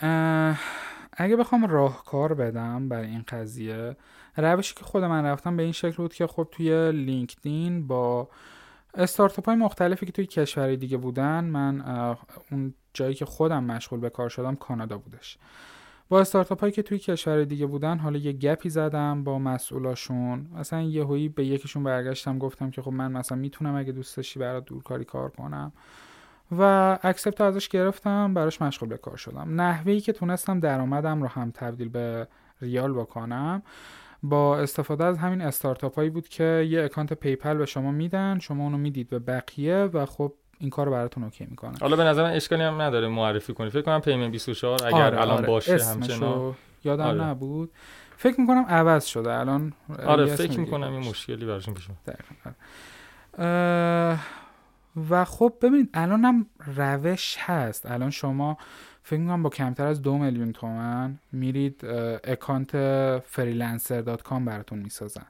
اگه 1.13 1.37
بخوام 1.37 1.67
راهکار 1.67 2.35
بدم 2.35 2.89
برای 2.89 3.07
این 3.07 3.25
قضیه 3.29 3.97
روشی 4.37 4.75
که 4.75 4.85
خود 4.85 5.05
من 5.05 5.25
رفتم 5.25 5.57
به 5.57 5.63
این 5.63 5.73
شکل 5.73 5.97
بود 5.97 6.15
که 6.15 6.27
خب 6.27 6.49
توی 6.53 6.93
لینکدین 6.93 7.87
با 7.87 8.29
استارتاپ 8.95 9.47
های 9.47 9.57
مختلفی 9.57 10.07
که 10.07 10.13
توی 10.13 10.27
کشور 10.27 10.75
دیگه 10.75 10.97
بودن 10.97 11.45
من 11.45 11.81
اون 12.51 12.75
جایی 12.95 13.15
که 13.15 13.25
خودم 13.25 13.65
مشغول 13.65 14.01
به 14.01 14.11
کار 14.11 14.29
شدم 14.29 14.57
کانادا 14.57 14.99
بودش. 14.99 15.39
با 16.09 16.21
استارتاپ 16.21 16.61
هایی 16.61 16.73
که 16.73 16.83
توی 16.83 16.99
کشور 16.99 17.45
دیگه 17.45 17.67
بودن 17.67 17.99
حالا 17.99 18.19
یه 18.19 18.33
گپی 18.33 18.69
زدم 18.69 19.25
با 19.25 19.39
مسئولاشون. 19.39 20.47
مثلا 20.55 20.83
یهویی 20.83 21.29
به 21.29 21.47
یکیشون 21.47 21.83
برگشتم 21.83 22.39
گفتم 22.39 22.71
که 22.71 22.83
خب 22.83 22.93
من 22.93 23.13
مثلا 23.13 23.39
می‌تونم 23.39 23.75
اگه 23.75 23.93
دوست 23.93 24.17
داشتی 24.17 24.39
برات 24.41 24.65
دورکاری 24.65 25.05
کار 25.05 25.31
کنم. 25.31 25.73
و 26.59 26.99
accept 27.03 27.41
ازش 27.41 27.69
گرفتم 27.69 28.35
براش 28.35 28.63
مشغول 28.63 28.89
به 28.89 28.97
کار 28.97 29.17
شدم. 29.17 29.61
نحوه‌ای 29.61 30.01
که 30.01 30.13
تونستم 30.13 30.61
درآمدم 30.61 31.23
رو 31.23 31.29
هم 31.29 31.51
تبدیل 31.51 31.89
به 31.89 32.29
ریال 32.61 32.93
بکنم. 32.93 33.63
با 34.23 34.59
استفاده 34.59 35.05
از 35.05 35.19
همین 35.19 35.41
استارتاپ 35.41 35.95
هایی 35.95 36.11
بود 36.11 36.29
که 36.29 36.67
یه 36.71 36.85
account 36.85 37.13
PayPal 37.13 37.55
به 37.55 37.67
شما 37.67 37.91
میدن 37.91 38.39
شما 38.39 38.65
اونو 38.65 38.79
می‌دید 38.79 39.09
به 39.09 39.19
بقیه 39.19 39.77
و 39.77 40.07
خب 40.07 40.35
این 40.59 40.71
کار 40.71 40.91
براتون 40.91 41.25
okay 41.25 41.47
می‌کنه. 41.51 41.79
حالا 41.81 41.97
به 41.97 42.05
نظر 42.05 42.23
من 42.23 42.31
اشکالی 42.31 42.63
هم 42.63 42.83
نداره 42.83 43.09
معرفی 43.09 43.55
کنی. 43.55 43.71
فکر 43.71 43.83
کنم 43.83 44.01
Payment 44.01 44.31
24 44.31 44.87
اگر 44.87 44.97
آره، 44.97 45.21
الان 45.21 45.37
آره. 45.39 45.47
باشه 45.47 45.85
همچنان. 45.85 46.55
یادم 46.85 47.05
آره. 47.05 47.23
نبود. 47.23 47.71
فکر 48.17 48.41
می‌کنم 48.41 48.65
عوض 48.69 49.05
شده. 49.05 49.33
الان 49.33 49.73
آره 50.07 50.27
فکر 50.27 50.61
می‌کنم 50.61 50.93
این 50.93 51.09
مشکلی 51.09 51.47
براشون 51.47 51.75
پیش 51.75 51.89
و 55.11 55.25
خب 55.25 55.55
ببینید 55.63 55.91
الان 55.95 56.25
هم 56.25 56.47
روش 56.77 57.37
هست. 57.39 57.91
الان 57.91 58.11
شما 58.11 58.59
فکر 59.03 59.21
می‌کنم 59.21 59.43
با 59.43 59.51
کمتر 59.51 59.87
از 59.87 60.03
دو 60.03 60.19
میلیون 60.19 60.53
تومن 60.53 61.19
میرید 61.33 61.85
account 62.25 62.71
freelancer 63.19 64.01
dot 64.01 64.23
com 64.23 64.45
براتون 64.45 64.79
می‌سازن. 64.79 65.27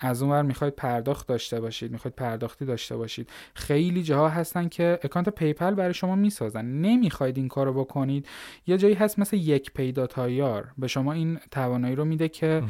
از 0.00 0.22
اون 0.22 0.32
ور 0.32 0.42
می‌خواید 0.42 0.74
پرداخت 0.74 1.28
داشته 1.28 1.60
باشید 1.60 1.92
می‌خواید 1.92 2.14
پرداختی 2.14 2.64
داشته 2.64 2.96
باشید. 2.96 3.30
خیلی 3.54 4.02
جاها 4.02 4.28
هستن 4.28 4.68
که 4.68 4.98
account 5.02 5.28
PayPal 5.28 5.74
برای 5.74 5.94
شما 5.94 6.16
می‌سازن. 6.16 6.64
نمی‌خواید 6.64 7.36
این 7.36 7.48
کارو 7.48 7.72
بکنید. 7.72 8.26
یه 8.66 8.78
جایی 8.78 8.94
هست 8.94 9.18
مثل 9.18 9.36
یک 9.36 9.72
پیدا 9.72 10.06
تایار 10.06 10.68
به 10.78 10.86
شما 10.86 11.12
این 11.12 11.38
توانایی 11.50 11.94
رو 11.96 12.04
میده 12.04 12.28
که 12.28 12.62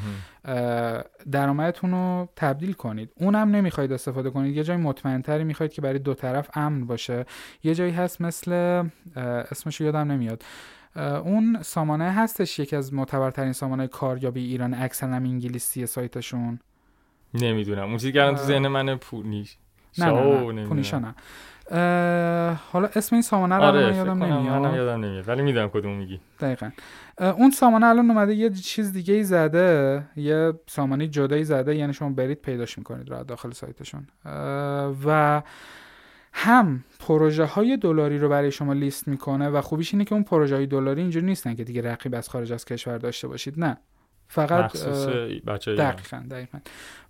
درآمدتون 1.31 1.90
رو 1.90 2.29
تبدیل 2.37 2.73
کنید. 2.73 3.12
اونم 3.16 3.51
نمی‌خواید 3.51 3.93
استفاده 3.93 4.31
کنید. 4.31 4.57
یه 4.57 4.64
جای 4.64 4.77
مطمئنتری 4.77 5.45
می‌خواید 5.45 5.73
که 5.73 5.83
برای 5.83 5.99
دو 5.99 6.14
طرف 6.14 6.51
امن 6.55 6.87
باشه. 6.87 7.27
یه 7.64 7.75
جایی 7.75 7.93
هست 7.93 8.21
مثل 8.21 8.53
اسمش 9.16 9.81
یادم 9.81 10.12
نمیاد. 10.12 10.43
اون 11.25 11.59
سامانه 11.62 12.12
هستش 12.12 12.59
یکی 12.59 12.77
از 12.77 12.95
معتبرترین 12.95 13.53
سامانه 13.53 13.87
کاریابی 13.87 14.45
ایران 14.45 14.75
اکثرا 14.75 15.14
انگلیسی 15.14 15.87
سایتشون. 15.87 16.61
نمی‌دونم. 17.35 17.85
اون 17.88 17.97
چیزی 17.97 18.12
که 18.12 18.21
تو 18.31 18.37
ذهن 18.37 18.69
من 18.69 18.97
پونیش 18.97 19.57
نه 19.99 20.07
نه, 20.07 20.53
نه. 20.53 20.66
پونیشا 20.66 20.99
نه. 20.99 21.14
حالا 22.73 22.88
اسم 22.95 23.16
این 23.16 23.23
سامانه 23.23 23.57
رو 23.57 23.62
آره 23.62 23.97
یادم 23.97 24.25
نمیاد. 24.25 24.62
منم 24.62 24.75
یادم 24.75 25.05
نمیاد 25.05 25.29
ولی 25.29 25.43
می‌دونم 25.43 25.69
کدوم 25.69 25.97
میگی. 25.97 26.21
دقیقا. 26.40 26.71
اون 27.19 27.51
سامانه 27.51 27.87
الان 27.87 28.11
اومده 28.11 28.35
یه 28.35 28.51
چیز 28.51 28.93
دیگه 28.93 29.14
ای 29.14 29.25
زده 29.25 30.03
یه 30.16 30.53
سامانه 30.66 31.07
جدایی 31.07 31.45
زده 31.45 31.77
یعنی 31.77 31.93
شما 31.93 32.11
برید 32.11 32.38
پیداش 32.38 32.79
می‌کنید 32.79 33.11
رو 33.11 33.25
داخل 33.25 33.51
سایتشون. 33.51 34.07
و 35.07 35.43
هم 36.33 36.85
پروژه 37.01 37.45
های 37.45 37.77
دلاری 37.77 38.19
رو 38.19 38.29
برای 38.29 38.51
شما 38.51 38.73
لیست 38.73 39.09
می‌کنه 39.09 39.49
و 39.49 39.61
خوبیش 39.61 39.95
اینه 39.95 40.05
که 40.05 40.14
اون 40.14 40.25
پروژه 40.25 40.57
های 40.57 40.66
دلاری 40.66 41.01
اینجوری 41.01 41.27
نیستن 41.27 41.55
که 41.55 41.64
دیگه 41.64 41.83
رقیب 41.83 42.14
از 42.14 42.29
خارج 42.29 42.53
از 42.53 42.64
کشور 42.64 42.99
داشته 42.99 43.29
باشید. 43.29 43.61
نه. 43.61 43.77
فقط 44.33 44.73
دقیقا, 45.66 46.23
دقیقا. 46.31 46.59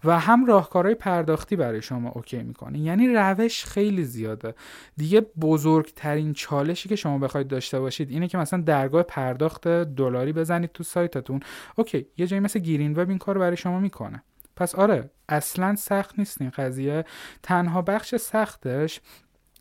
و 0.04 0.18
هم 0.18 0.46
راهکارهای 0.46 0.94
پرداختی 0.94 1.56
برای 1.56 1.82
شما 1.82 2.10
okay 2.10 2.42
می‌کنه. 2.42 2.78
یعنی 2.78 3.08
روش 3.08 3.64
خیلی 3.64 4.04
زیاده. 4.04 4.54
دیگه 4.96 5.20
بزرگترین 5.20 6.32
چالشی 6.32 6.88
که 6.88 6.96
شما 6.96 7.18
بخواید 7.18 7.48
داشته 7.48 7.80
باشید 7.80 8.10
اینه 8.10 8.28
که 8.28 8.38
مثلا 8.38 8.60
درگاه 8.60 9.02
پرداخت 9.02 9.68
دلاری 9.68 10.32
بزنید 10.32 10.72
تو 10.72 10.84
سایتتون. 10.84 11.40
okay 11.76 12.06
یه 12.16 12.26
جایی 12.26 12.40
مثل 12.40 12.58
Green 12.58 12.92
Web 12.96 13.08
این 13.08 13.18
کار 13.18 13.38
برای 13.38 13.56
شما 13.56 13.80
می‌کنه. 13.80 14.22
پس 14.56 14.74
آره 14.74 15.10
اصلا 15.28 15.74
سخت 15.76 16.18
نیست 16.18 16.40
این 16.40 16.50
قضیه. 16.50 17.04
تنها 17.42 17.82
بخش 17.82 18.16
سختش 18.16 19.00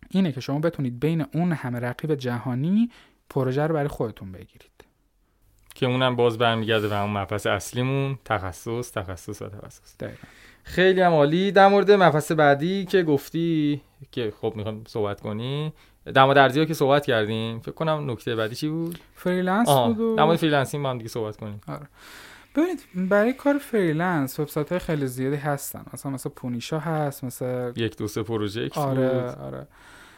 اینه 0.09 0.31
که 0.31 0.41
شما 0.41 0.59
بتونید 0.59 0.99
بین 0.99 1.25
اون 1.33 1.51
همه 1.51 1.79
رقیب 1.79 2.15
جهانی 2.15 2.89
پروژه 3.29 3.67
رو 3.67 3.73
برای 3.73 3.87
خودتون 3.87 4.31
بگیرید. 4.31 4.78
که 5.79 5.85
اونم 5.85 6.15
باز 6.15 6.37
برمیگرده 6.37 6.87
به 6.87 6.95
همون 6.95 7.17
مبحث 7.17 7.47
اصلیمون 7.47 8.19
تخصص 8.25 8.91
تخصص 8.91 9.41
و 9.41 9.49
تخصص. 9.49 9.95
خیلی 10.63 11.01
هم 11.01 11.11
عالی. 11.11 11.51
در 11.51 11.67
مورد 11.67 11.91
مبحث 11.91 12.31
بعدی 12.31 12.85
که 12.85 13.03
گفتی 13.03 13.81
که 14.11 14.33
خب 14.41 14.53
می‌خوام 14.55 14.83
صحبت 14.87 15.21
کنی 15.21 15.73
در 16.13 16.25
مورد 16.25 16.37
ارزی 16.37 16.65
که 16.65 16.73
صحبت 16.73 17.05
کردیم 17.05 17.59
فکر 17.59 17.71
کنم 17.71 18.11
نکته 18.11 18.35
بعدی 18.35 18.55
چی 18.55 18.69
بود؟ 18.69 18.99
freelance 19.15 19.69
بود 19.69 19.99
و... 19.99 20.15
در 20.15 20.23
مورد 20.23 20.37
freelancing 20.37 20.83
با 20.83 20.89
هم 20.89 20.97
دیگه 20.97 21.09
صحبت 21.09 21.37
کنیم. 21.37 21.61
آره. 21.67 21.87
ببینید 22.55 23.09
برای 23.09 23.33
کار 23.33 23.57
freelance 23.57 24.39
وبسایت 24.39 24.69
های 24.69 24.79
خیلی 24.79 25.07
زیادی 25.07 25.35
هستن. 25.35 25.85
مثلا 25.93 26.11
مثلا 26.11 26.31
پونیشا 26.35 26.79
هست 26.79 27.23
مثلا 27.23 27.73
یک 27.75 27.97
دو 27.97 28.07
سه 28.07 28.23
پروژه 28.23 28.69
آره 28.75 29.09
بود. 29.09 29.43
آره 29.43 29.67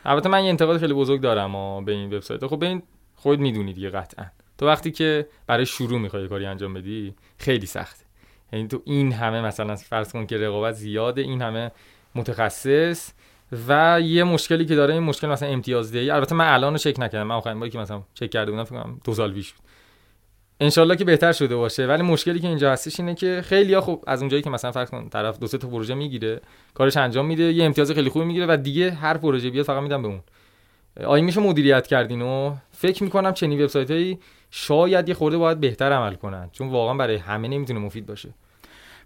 البته 0.06 0.30
من 0.30 0.44
یه 0.44 0.50
انتقاد 0.50 0.78
خیلی 0.78 0.94
بزرگ 0.94 1.22
دارم 1.22 1.86
به 1.86 1.92
این 1.92 2.14
وبسایت. 2.14 2.48
خب 2.48 2.60
به 2.60 2.66
این 2.66 2.84
خود 3.16 3.40
می‌دونید 3.40 3.76
دیگه 3.76 3.90
قطعا. 3.90 4.26
تو 4.62 4.68
وقتی 4.68 4.91
که 4.91 5.28
برای 5.47 5.66
شروع 5.66 5.99
می‌خوای 5.99 6.28
کاری 6.28 6.45
انجام 6.45 6.74
بدی 6.74 7.16
خیلی 7.38 7.66
سخته. 7.66 8.05
یعنی 8.53 8.68
تو 8.68 8.82
این 8.86 9.14
همه 9.14 9.41
مثلا 9.41 9.76
فرض 9.76 10.12
کن 10.12 10.26
که 10.26 10.38
رقابت 10.38 10.74
زیاده 10.74 11.22
این 11.22 11.41
همه 11.41 11.72
متخصص 12.16 13.12
و 13.68 14.01
یه 14.01 14.24
مشکلی 14.24 14.66
که 14.66 14.76
داره 14.76 14.93
این 14.93 15.03
مشکل 15.03 15.28
مثلا 15.28 15.49
امتیاز 15.49 15.91
دهی 15.91 16.09
البته 16.09 16.36
من 16.36 16.53
الان 16.53 16.74
رو 16.74 16.78
چک 16.78 16.95
نکردم. 16.99 17.28
من 17.28 17.36
آخرین 17.36 17.59
باری 17.59 17.72
که 17.72 17.78
مثلا 17.78 18.03
چک 18.14 18.30
کرده 18.30 18.51
بودم 18.51 18.64
فکر 18.64 18.84
کنم 18.84 19.01
دو 19.03 19.14
سال 19.14 19.34
پیش 19.34 19.53
بود. 19.53 19.66
انشالله 20.59 20.95
که 20.95 21.05
بهتر 21.05 21.32
شده 21.32 21.55
باشه. 21.55 21.88
ولی 21.88 22.03
مشکلی 22.03 22.39
که 22.39 22.47
اینجا 22.47 22.72
هستش 22.72 22.99
اینه 22.99 23.16
که 23.16 23.41
خیلی 23.45 23.74
ها 23.74 23.82
خب 23.82 24.03
از 24.07 24.20
اونجایی 24.20 24.43
که 24.43 24.49
مثلا 24.49 24.72
فرض 24.72 24.89
کن 24.89 25.09
طرف 25.09 25.39
دو 25.39 25.47
سه 25.47 25.57
تا 25.57 25.68
پروژه 25.68 25.93
می‌گیره 25.93 26.41
کارش 26.74 26.97
انجام 26.97 27.26
میده 27.26 27.43
یه 27.43 27.66
امتیاز 27.66 27.91
خیلی 27.91 28.09
خوبی 28.09 28.26
می‌گیره 28.26 28.45
و 28.49 28.57
دیگه 28.57 28.91
هر 28.91 29.18
پروژه 29.18 29.49
بیاد 29.49 29.66
فقط 29.66 29.84
میدم 29.84 30.01
به 30.01 30.07
اون. 30.07 30.22
آیا 31.05 31.41
مدیریت 31.41 31.88
کردین 31.88 32.22
و 32.22 32.55
فکر 32.72 33.03
می‌کنم 33.03 33.34
چنین 33.34 33.62
وبسایت 33.62 34.18
شاید 34.52 35.10
یه 35.10 35.16
خورده 35.16 35.38
باید 35.38 35.60
بهتر 35.60 35.91
عمل 35.91 36.16
کنن. 36.16 36.49
چون 36.52 36.70
واقعا 36.70 36.93
برای 36.93 37.16
همه 37.16 37.47
نمی‌تونه 37.47 37.80
مفید 37.80 38.06
باشه. 38.06 38.34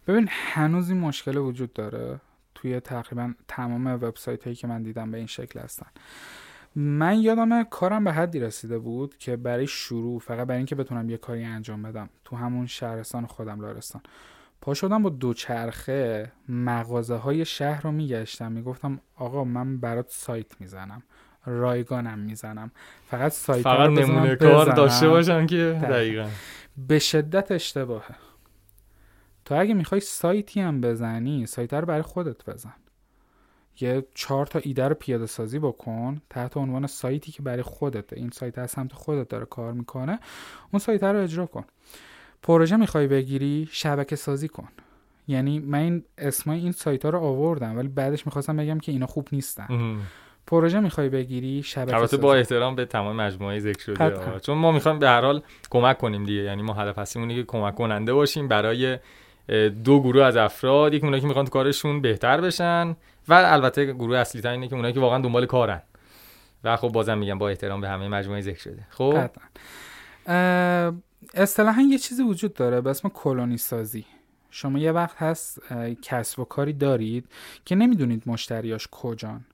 ببین 0.08 0.28
هنوز 0.32 0.90
این 0.90 1.00
مشکل 1.00 1.38
وجود 1.38 1.74
داره. 1.74 2.22
توی 2.56 2.80
تقریبا 2.80 3.34
تمام 3.48 3.88
وبسایت 3.88 4.44
هایی 4.44 4.56
که 4.56 4.68
من 4.68 4.84
دیدم 4.84 5.12
به 5.12 5.18
این 5.18 5.28
شکل 5.28 5.60
هستن. 5.60 5.88
من 6.76 7.20
یادم 7.20 7.64
کارم 7.64 8.04
به 8.04 8.14
حدی 8.14 8.40
رسیده 8.40 8.80
بود 8.80 9.18
که 9.18 9.36
برای 9.36 9.68
شروع 9.68 10.20
فقط 10.20 10.48
برای 10.48 10.58
اینکه 10.58 10.76
بتونم 10.76 11.10
یه 11.10 11.18
کاری 11.18 11.44
انجام 11.44 11.84
بدم 11.84 12.10
تو 12.26 12.36
همون 12.36 12.66
شهرستان 12.66 13.26
خودم 13.26 13.62
لارستان. 13.62 14.02
پا 14.62 14.74
شدم 14.74 15.04
با 15.04 15.10
دوچرخه 15.10 16.32
مغازه 16.50 17.16
های 17.16 17.46
شهر 17.46 17.82
رو 17.82 17.92
میگشتم. 17.92 18.52
می‌گفتم 18.52 19.00
آقا 19.16 19.44
من 19.44 19.78
برات 19.78 20.10
سایت 20.10 20.62
می‌زنم. 20.62 21.04
رایگانم 21.46 22.20
می‌زنم. 22.20 22.72
فقط 23.08 23.32
سایت 23.32 23.64
فقط 23.64 23.90
نمونه 23.90 24.36
کار 24.36 24.66
داشته 24.66 25.10
باشم 25.10 25.48
که 25.48 25.80
دقیقا. 25.82 26.30
به 26.88 27.00
شدت 27.00 27.52
اشتباهه. 27.52 28.16
تو 29.46 29.56
اگه 29.56 29.74
می‌خوای 29.74 30.02
سایتی 30.02 30.62
هم 30.62 30.82
بزنی 30.82 31.46
سایت 31.46 31.74
رو 31.74 31.86
برای 31.86 32.02
خودت 32.02 32.46
بزن. 32.50 32.74
یه 33.80 34.06
چهار 34.14 34.46
تا 34.46 34.60
ایده 34.60 34.88
رو 34.88 34.96
پیاده 34.96 35.26
سازی 35.26 35.60
بکن 35.60 36.22
تحت 36.30 36.58
عنوان 36.58 36.88
سایتی 36.88 37.32
که 37.32 37.42
برای 37.42 37.62
خودت 37.62 38.14
این 38.14 38.30
سایت 38.30 38.58
از 38.58 38.72
سمت 38.72 38.94
خودت 38.94 39.28
داره 39.28 39.46
کار 39.46 39.74
می‌کنه. 39.74 40.20
اون 40.72 40.80
سایت 40.80 41.04
رو 41.04 41.22
اجرا 41.22 41.46
کن. 41.46 41.66
پروژه 42.42 42.78
می‌خوای 42.78 43.08
بگیری 43.08 43.70
شبکه 43.72 44.16
سازی 44.16 44.48
کن. 44.48 44.68
یعنی 45.28 45.60
من 45.60 45.80
این 45.80 46.04
اسمای 46.18 46.60
این 46.60 46.72
سایت 46.72 47.06
ها 47.06 47.10
رو 47.10 47.20
آوردم 47.20 47.78
ولی 47.78 47.88
بعدش 47.88 48.26
می‌خواستم 48.26 48.58
بگم 48.58 48.80
که 48.80 48.92
اینا 48.92 49.06
خوب 49.06 49.28
نیستن. 49.32 49.98
پروژه 50.48 50.80
می‌خوای 50.80 51.10
بگیری؟ 51.10 51.64
شبکه 51.64 51.96
البته 51.96 52.18
با 52.18 52.36
احترام 52.36 52.76
به 52.76 52.86
تمام 52.86 53.16
مجموعه 53.16 53.60
ذکر 53.60 53.82
شده 53.82 54.40
چون 54.40 54.58
ما 54.58 54.72
می‌خوایم 54.72 55.00
به 55.00 55.08
هر 55.08 55.22
حال 55.22 55.42
کمک 55.70 55.98
کنیم 55.98 56.24
دیگه. 56.24 56.42
یعنی 56.42 56.62
ما 56.62 56.74
هدف 56.74 56.98
هستیم 56.98 57.30
که 57.30 57.44
کمک 57.44 57.76
کننده 57.76 58.14
باشیم 58.14 58.48
برای 58.48 59.00
دو 59.84 60.02
گروه 60.02 60.24
از 60.24 60.38
افراد. 60.38 60.94
یک 60.94 61.04
اونایی 61.04 61.22
که 61.22 61.28
می‌خوان 61.28 61.46
تو 61.46 61.52
کارشون 61.52 62.02
بهتر 62.02 62.42
بشن 62.42 62.96
و 63.28 63.34
البته 63.34 63.94
گروه 63.94 64.18
اصلی 64.18 64.42
تا 64.42 64.50
اینه 64.50 64.68
که 64.68 64.76
اونایی 64.76 64.94
که 64.94 65.00
واقعا 65.00 65.20
دنبال 65.20 65.46
کارن. 65.46 65.82
و 66.64 66.76
خب 66.76 66.88
بازم 66.88 67.18
میگم 67.18 67.38
با 67.38 67.50
احترام 67.50 67.82
به 67.82 67.90
همه 67.90 68.08
مجموعه 68.08 68.42
ذکر 68.42 68.60
شده. 68.60 68.88
خب؟ 68.90 69.30
اصطلاحا 71.34 71.82
یه 71.82 71.98
چیزی 71.98 72.24
وجود 72.24 72.54
داره 72.54 72.82
به 72.82 72.90
اسم 72.90 73.10
کلونی 73.10 73.58
سازی. 73.58 74.06
شما 74.52 74.80
یه 74.80 74.92
وقت 74.92 75.18
هست 75.18 75.62
کسب 76.02 76.40
و 76.40 76.46
کاری 76.46 76.74
دارید 76.74 77.30
که 77.66 77.76
نمی‌دونید 77.76 78.24
مشتریاش 78.26 78.88
کجان. 78.92 79.46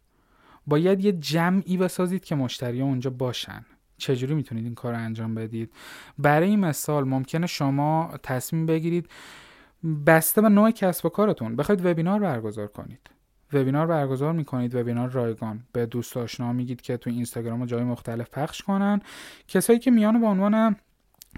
باید 0.68 1.06
یه 1.06 1.12
جمعی 1.12 1.78
بسازید 1.78 2.24
که 2.24 2.36
مشتری 2.36 2.82
اونجا 2.82 3.10
باشن. 3.10 3.66
چجوری 3.98 4.34
می‌تونید 4.34 4.64
این 4.66 4.76
کار 4.76 4.94
رو 4.94 5.00
انجام 5.00 5.36
بدید؟ 5.36 5.74
برای 6.18 6.50
این 6.50 6.60
مثال 6.60 7.04
ممکنه 7.04 7.48
شما 7.48 8.14
تصمیم 8.24 8.66
بگیرید 8.66 9.10
بسته 10.06 10.42
به 10.42 10.50
نوع 10.50 10.72
کسب 10.72 11.06
و 11.06 11.10
کارتون. 11.10 11.56
بخواید 11.56 11.86
وبینار 11.86 12.20
برگزار 12.20 12.68
کنید. 12.68 13.10
وبینار 13.54 13.88
برگزار 13.88 14.34
می‌کنید 14.34 14.76
وبینار 14.76 15.10
رایگان. 15.10 15.64
به 15.72 15.86
دوست 15.86 16.18
آشنا 16.18 16.54
میگید 16.54 16.82
که 16.82 16.98
تو 16.98 17.10
اینستاگرام 17.10 17.62
و 17.62 17.66
جای 17.66 17.84
مختلف 17.84 18.30
پخش 18.30 18.62
کنن. 18.62 19.02
کسایی 19.48 19.80
که 19.80 19.92
میان 19.92 20.22
به 20.22 20.28
عنوان 20.28 20.76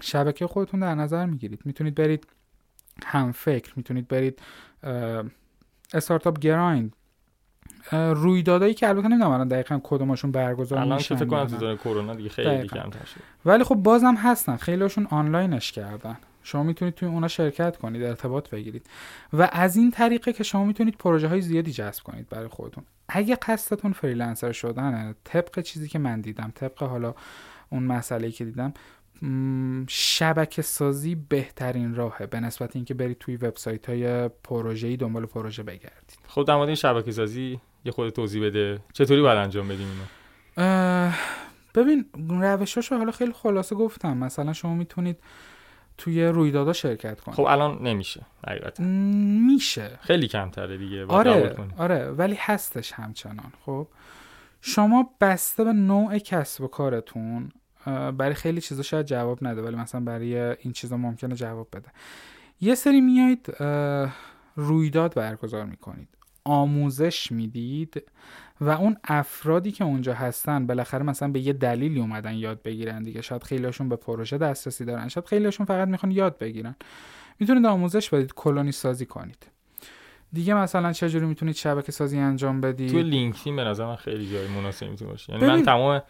شبکه 0.02 0.46
خودتون 0.46 0.80
در 0.80 0.94
نظر 0.94 1.26
می‌گیرید. 1.26 1.60
می‌تونید 1.64 1.94
برید 1.94 2.26
هم 3.04 3.32
فکر 3.32 3.72
می‌تونید 3.76 4.08
برید 4.08 4.42
استارتاپ 5.94 6.38
گرایند. 6.38 6.96
رویدادایی 7.92 8.74
که 8.74 8.88
البته 8.88 9.08
نمی‌دونم 9.08 9.30
الان 9.30 9.48
دقیقا 9.48 9.80
کدومشون 9.82 10.32
برگزار 10.32 10.78
الان 10.78 10.98
که 10.98 11.16
فکر 11.16 11.24
کنم 11.24 11.46
تو 11.46 11.76
کرونا 11.76 12.14
دیگه 12.14 12.28
خیلی 12.28 12.68
کم 12.68 12.90
شد. 12.90 13.20
ولی 13.44 13.64
خب 13.64 13.74
بازم 13.74 14.14
هستن. 14.14 14.56
خیلیشون 14.56 15.06
آنلاینش 15.10 15.72
کردن. 15.72 16.16
شما 16.42 16.62
می‌تونید 16.62 16.94
توی 16.94 17.08
اونا 17.08 17.28
شرکت 17.28 17.76
کنید 17.76 18.02
ارتباط 18.02 18.50
بگیرید. 18.50 18.86
و 19.32 19.48
از 19.52 19.76
این 19.76 19.90
طریقه 19.90 20.32
که 20.32 20.44
شما 20.44 20.64
می‌تونید 20.64 20.96
پروژه 20.96 21.28
های 21.28 21.40
زیادی 21.40 21.72
جذب 21.72 22.02
کنید 22.02 22.28
برای 22.28 22.48
خودتون. 22.48 22.84
اگه 23.08 23.36
قصدتون 23.36 23.92
فریلنسر 23.92 24.52
شدنه 24.52 25.14
طبق 25.24 25.60
چیزی 25.60 25.88
که 25.88 25.98
من 25.98 26.20
دیدم 26.20 26.52
طبق 26.54 26.82
حالا 26.82 27.14
اون 27.70 27.82
مسئله 27.82 28.30
که 28.30 28.44
دیدم 28.44 28.74
شبکه 29.88 30.62
سازی 30.62 31.14
بهترین 31.14 31.94
راهه 31.94 32.26
به 32.26 32.40
نسبت 32.40 32.76
اینکه 32.76 32.94
برید 32.94 33.18
توی 33.18 33.36
وبسایت 33.36 33.88
های 33.88 34.28
پروژه‌ای 34.28 34.96
دنبال 34.96 35.26
پروژه 35.26 35.62
بگردید 35.62 36.18
خب 36.28 36.44
در 36.44 36.56
مورد 36.56 36.68
این 36.68 36.74
شبکه 36.74 37.12
سازی 37.12 37.60
یه 37.84 37.92
خود 37.92 38.10
توضیح 38.10 38.44
بده. 38.44 38.78
چطوری 38.92 39.22
باید 39.22 39.38
انجام 39.38 39.68
بدیم 39.68 39.86
اینو؟ 40.56 41.10
ببین 41.74 42.06
روشاشو 42.28 42.96
حالا 42.96 43.12
خیلی 43.12 43.32
خلاصه 43.32 43.76
گفتم. 43.76 44.16
مثلا 44.16 44.52
شما 44.52 44.74
می‌تونید 44.74 45.16
توی 45.98 46.24
رویدادها 46.24 46.72
شرکت 46.72 47.20
کنید. 47.20 47.36
خب 47.36 47.42
الان 47.42 47.82
نمیشه 47.82 48.26
حقیقتا. 48.46 48.84
میشه. 49.46 49.98
خیلی 50.00 50.28
کمتره 50.28 50.76
دیگه 50.76 51.06
آره 51.06 51.56
آره 51.76 52.10
ولی 52.10 52.36
هستش 52.38 52.92
همچنان. 52.92 53.52
خب 53.66 53.88
شما 54.60 55.10
بسته 55.20 55.64
به 55.64 55.72
نوع 55.72 56.18
کسب 56.18 56.62
و 56.64 56.68
کارتون 56.68 57.52
برای 57.86 58.34
خیلی 58.34 58.60
چیزا 58.60 58.82
شاید 58.82 59.06
جواب 59.06 59.38
نده 59.44 59.62
ولی 59.62 59.76
مثلا 59.76 60.00
برای 60.00 60.36
این 60.36 60.72
چیزا 60.72 60.96
ممکنه 60.96 61.34
جواب 61.34 61.68
بده. 61.72 61.88
یه 62.60 62.74
سری 62.74 63.00
میایید 63.00 63.56
رویداد 64.56 65.14
برگزار 65.14 65.64
می‌کنید. 65.64 66.08
آموزش 66.44 67.32
می‌دید 67.32 68.02
و 68.60 68.70
اون 68.70 68.96
افرادی 69.04 69.72
که 69.72 69.84
اونجا 69.84 70.14
هستن 70.14 70.66
بالاخره 70.66 71.02
مثلا 71.02 71.28
به 71.28 71.40
یه 71.40 71.52
دلیلی 71.52 72.00
اومدن 72.00 72.34
یاد 72.34 72.62
بگیرن 72.62 73.02
دیگه. 73.02 73.22
شاید 73.22 73.42
خیلیشون 73.42 73.88
به 73.88 73.96
پروژه 73.96 74.38
دسترسی 74.38 74.84
دارن 74.84 75.08
شاید 75.08 75.26
خیلیشون 75.26 75.66
فقط 75.66 75.88
می‌خوان 75.88 76.12
یاد 76.12 76.38
بگیرن. 76.38 76.74
می‌تونید 77.38 77.66
آموزش 77.66 78.10
بدید 78.10 78.32
کلونی 78.34 78.72
سازی 78.72 79.06
کنید. 79.06 79.46
دیگه 80.32 80.54
مثلا 80.54 80.92
چجوری 80.92 81.26
می‌تونید 81.26 81.54
شبکه 81.54 81.92
سازی 81.92 82.18
انجام 82.18 82.60
بدید؟ 82.60 82.90
تو 82.90 82.98
لینکدین 82.98 83.56
به 83.56 83.64
نظر 83.64 83.86
من 83.86 83.96
خیلی 83.96 84.30
جای 84.30 84.48
مناسبی 84.48 84.88
می‌تونه 84.88 85.10
باشه. 85.10 85.32
یعنی 85.32 85.46
من 85.46 85.62
تمام 85.62 86.02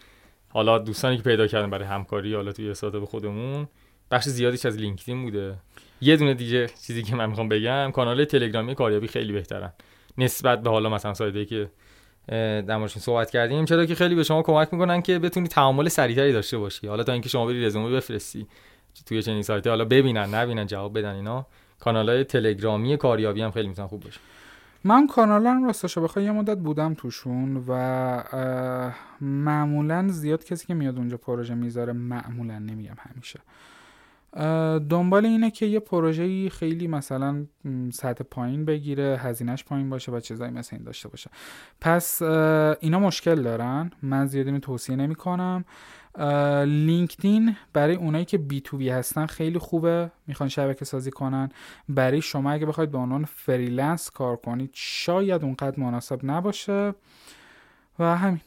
حالا 0.54 0.78
دوستانی 0.78 1.16
که 1.16 1.22
پیدا 1.22 1.46
کردم 1.46 1.70
برای 1.70 1.84
همکاری 1.84 2.34
حالا 2.34 2.52
توی 2.52 2.70
استارتاپ 2.70 3.04
خودمون 3.04 3.68
بخش 4.10 4.24
زیادیش 4.24 4.66
از 4.66 4.76
لینکدین 4.76 5.22
بوده. 5.22 5.54
یه 6.00 6.16
دونه 6.16 6.34
دیگه 6.34 6.66
چیزی 6.86 7.02
که 7.02 7.16
من 7.16 7.28
می‌خوام 7.28 7.48
بگم 7.48 7.90
کانال 7.90 8.24
تلگرامی 8.24 8.74
کاریابی 8.74 9.06
خیلی 9.06 9.32
بهترن. 9.32 9.72
نسبت 10.18 10.62
به 10.62 10.70
حالا 10.70 10.88
مثلا 10.88 11.14
سایدی 11.14 11.46
که 11.46 11.70
در 12.66 12.86
صحبت 12.86 13.30
کردیم 13.30 13.64
چرا 13.64 13.86
که 13.86 13.94
خیلی 13.94 14.14
به 14.14 14.22
شما 14.22 14.42
کمک 14.42 14.68
می‌کنن 14.72 15.02
که 15.02 15.18
بتونی 15.18 15.48
تعامل 15.48 15.88
سریعتری 15.88 16.32
داشته 16.32 16.58
باشی. 16.58 16.86
حالا 16.86 17.02
تا 17.02 17.12
اینکه 17.12 17.28
شما 17.28 17.46
بری 17.46 17.66
رزومه 17.66 17.96
بفرستی 17.96 18.46
توی 19.06 19.22
چنین 19.22 19.42
سایتی 19.42 19.68
حالا 19.68 19.84
ببینن 19.84 20.34
نبینن 20.34 20.66
جواب 20.66 20.98
بدن 20.98 21.14
اینا. 21.14 21.46
کانال 21.80 22.08
های 22.08 22.24
تلگرامی 22.24 22.96
کاریابی 22.96 23.42
هم 23.42 23.50
خیلی 23.50 23.68
می‌تونن 23.68 23.88
خوب 23.88 24.04
باشه. 24.04 24.20
من 24.84 25.06
کانال 25.06 25.46
هم 25.46 25.64
راستش 25.64 25.98
بخوای 25.98 26.24
یه 26.24 26.32
مدت 26.32 26.58
بودم 26.58 26.94
توشون 26.94 27.64
و 27.68 28.92
معمولا 29.20 30.08
زیاد 30.08 30.44
کسی 30.44 30.66
که 30.66 30.74
میاد 30.74 30.96
اونجا 30.96 31.16
پروژه 31.16 31.54
می‌ذاره 31.54 31.92
معمولا 31.92 32.58
نمیگم 32.58 32.96
همیشه. 32.98 33.40
دنبال 34.88 35.26
اینه 35.26 35.50
که 35.50 35.66
یه 35.66 35.80
پروژه 35.80 36.48
خیلی 36.48 36.86
مثلا 36.86 37.46
سطح 37.92 38.24
پایین 38.24 38.64
بگیره 38.64 39.20
هزینهش 39.22 39.64
پایین 39.64 39.90
باشه 39.90 40.12
و 40.12 40.20
چیزایی 40.20 40.52
مثل 40.52 40.76
این 40.76 40.84
داشته 40.84 41.08
باشه. 41.08 41.30
پس 41.80 42.22
اینا 42.80 42.98
مشکل 42.98 43.42
دارن. 43.42 43.90
من 44.02 44.26
زیادی 44.26 44.58
توصیه 44.58 44.96
نمی 44.96 45.14
کنم 45.14 45.64
LinkedIn 46.66 47.56
برای 47.72 47.94
اونایی 47.94 48.24
که 48.24 48.38
B2B 48.38 48.88
هستن 48.88 49.26
خیلی 49.26 49.58
خوبه 49.58 50.10
می‌خوان 50.26 50.48
شبکه 50.48 50.84
سازی 50.84 51.10
کنن. 51.10 51.48
برای 51.88 52.22
شما 52.22 52.50
اگه 52.50 52.66
بخواید 52.66 52.90
به 52.90 52.98
عنوان 52.98 53.24
freelancer 53.24 54.10
کار 54.10 54.36
کنید 54.36 54.70
شاید 54.72 55.44
اونقدر 55.44 55.80
مناسب 55.80 56.20
نباشه. 56.22 56.94
و 57.98 58.16
همین. 58.16 58.40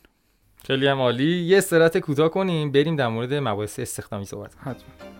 خیلی 0.63 0.87
هم 0.87 0.97
عالی. 0.97 1.41
یه 1.41 1.57
استراحت 1.57 1.97
کوتاه 1.97 2.29
کنیم 2.29 2.71
بریم 2.71 2.95
در 2.95 3.07
مورد 3.07 3.33
مباحث 3.33 3.79
استخدامی 3.79 4.25
صحبت 4.25 4.55
کنیم. 4.55 4.75
حتما. 4.75 5.16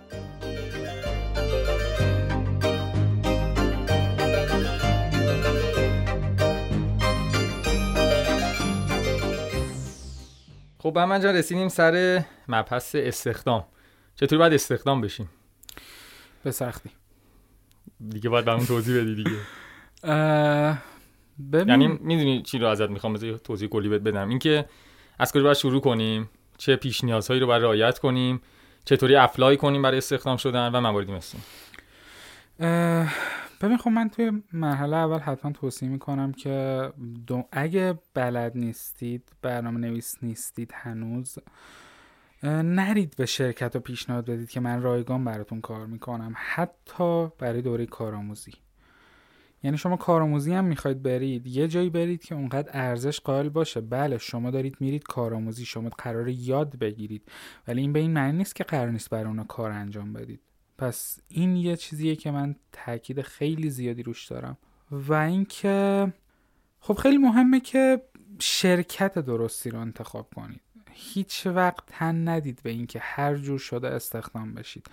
خب 10.88 10.97
من 10.97 11.21
جان 11.21 11.35
رسیدیم 11.35 11.67
سر 11.67 12.23
مبحث 12.47 12.95
استخدام. 12.95 13.65
چطور 14.15 14.39
باید 14.39 14.53
استخدام 14.53 15.01
بشیم؟ 15.01 15.29
به 16.43 16.51
سختی. 16.51 16.89
دیگه 18.09 18.29
باید 18.29 18.45
برامون 18.45 18.65
توضیح 18.65 19.01
بدی 19.01 19.15
دیگه. 19.15 19.38
ببین... 21.51 21.69
یعنی 21.69 21.88
می‌دونی 21.88 22.41
چی 22.41 22.59
رو 22.59 22.67
ازت 22.67 22.89
می‌خوام 22.89 23.13
بذاری 23.13 23.38
توضیح 23.43 23.69
کلی 23.69 23.89
بهت 23.89 24.01
بدم. 24.01 24.29
اینکه 24.29 24.65
از 25.19 25.31
کجا 25.31 25.43
باید 25.43 25.57
شروع 25.57 25.81
کنیم؟ 25.81 26.29
چه 26.57 26.75
پیش 26.75 27.03
نیازهایی 27.03 27.41
رو 27.41 27.47
باید 27.47 27.63
رعایت 27.63 27.99
کنیم؟ 27.99 28.41
چطوری 28.85 29.15
اپلای 29.15 29.57
کنیم 29.57 29.81
برای 29.81 29.97
استخدام 29.97 30.38
شدن 30.38 30.67
و 30.67 30.81
مواردی 30.81 31.11
مثل 31.11 31.38
ببین 33.62 33.78
خب 33.78 33.89
من 33.89 34.10
توی 34.10 34.43
مرحله 34.53 34.97
اول 34.97 35.20
حتما 35.20 35.51
توصیه 35.51 35.89
می‌کنم 35.89 36.32
که 36.32 36.89
اگه 37.51 37.99
بلد 38.14 38.58
نیستید 38.58 39.32
برنامه 39.41 39.80
نویس 39.80 40.16
نیستید 40.22 40.72
هنوز 40.74 41.39
نرید 42.43 43.16
به 43.18 43.26
شرکت 43.26 43.76
و 43.76 43.80
پیشنهاد 43.80 44.26
بدید 44.26 44.49
که 44.49 44.60
من 44.60 44.82
رایگان 44.82 45.24
براتون 45.24 45.62
کار 45.62 45.86
می‌کنم 45.86 46.34
حتی 46.36 47.28
برای 47.39 47.62
دوره 47.62 47.86
کارآموزی. 47.86 48.51
یعنی 49.64 49.78
شما 49.78 49.97
کارآموزی 49.97 50.53
هم 50.53 50.66
می‌خواید 50.66 51.03
برید 51.03 51.47
یه 51.47 51.68
جایی 51.68 51.89
برید 51.89 52.24
که 52.24 52.36
اونقدر 52.36 52.70
ارزش 52.74 53.20
قائل 53.20 53.49
باشه. 53.49 53.82
بله 53.82 54.18
شما 54.18 54.51
دارید 54.51 54.78
میرید 54.80 55.03
کارآموزی 55.03 55.66
شما 55.66 55.89
قرار 55.89 56.30
یاد 56.30 56.76
بگیرید 56.80 57.32
ولی 57.68 57.82
این 57.82 57.93
به 57.93 57.99
این 57.99 58.14
معنی 58.14 58.38
نیست 58.38 58.55
که 58.55 58.64
قرار 58.64 58.91
نیست 58.91 59.10
برای 59.10 59.26
اونا 59.26 59.43
کار 59.43 59.72
انجام 59.72 60.14
بدید. 60.14 60.47
پس 60.78 61.19
این 61.28 61.55
یه 61.55 61.75
چیزیه 61.75 62.15
که 62.15 62.32
من 62.32 62.55
تاکید 62.71 63.21
خیلی 63.21 63.69
زیادی 63.69 64.03
روش 64.03 64.25
دارم. 64.25 64.57
و 64.91 65.13
اینکه 65.13 66.13
خب 66.80 66.93
خیلی 66.93 67.17
مهمه 67.17 67.59
که 67.59 68.01
شرکت 68.39 69.19
درستی 69.19 69.69
رو 69.69 69.80
انتخاب 69.80 70.34
کنید. 70.36 70.61
هیچ 70.91 71.47
وقت 71.47 71.84
تن 71.88 72.28
ندید 72.28 72.59
به 72.63 72.69
اینکه 72.69 72.99
هر 72.99 73.36
جور 73.36 73.59
شده 73.59 73.88
استخدام 73.88 74.53
بشید. 74.53 74.88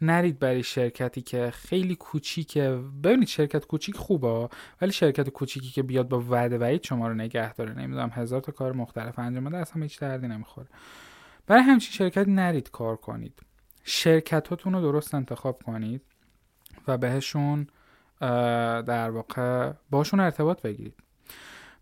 نرید 0.00 0.38
برای 0.38 0.62
شرکتی 0.62 1.22
که 1.22 1.50
خیلی 1.50 1.94
کوچیکه. 1.94 2.80
ببینید 3.04 3.28
شرکت 3.28 3.66
کوچیک 3.66 3.96
خوبه 3.96 4.48
ولی 4.80 4.92
شرکت 4.92 5.28
کوچیکی 5.28 5.70
که 5.70 5.82
بیاد 5.82 6.08
با 6.08 6.20
وعده 6.20 6.58
وعید 6.58 6.84
شما 6.84 7.08
رو 7.08 7.14
نگه 7.14 7.54
داره. 7.54 7.74
نمی‌دونم 7.74 8.10
هزار 8.12 8.40
تا 8.40 8.52
کار 8.52 8.72
مختلف 8.72 9.18
انجام 9.18 9.44
بده 9.44 9.56
اصلا 9.56 9.82
هیچ 9.82 10.00
دردی 10.00 10.28
نمی‌خوره. 10.28 10.66
برای 11.46 11.62
همچین 11.62 11.92
شرکت 11.92 12.28
نرید 12.28 12.70
کار 12.70 12.96
کنید. 12.96 13.42
شرکتاتون 13.84 14.72
رو 14.72 14.80
درست 14.80 15.14
انتخاب 15.14 15.62
کنید 15.62 16.02
و 16.88 16.98
بهشون 16.98 17.66
در 18.20 19.10
واقع 19.10 19.72
باشون 19.90 20.20
ارتباط 20.20 20.62
بگیرید. 20.62 20.94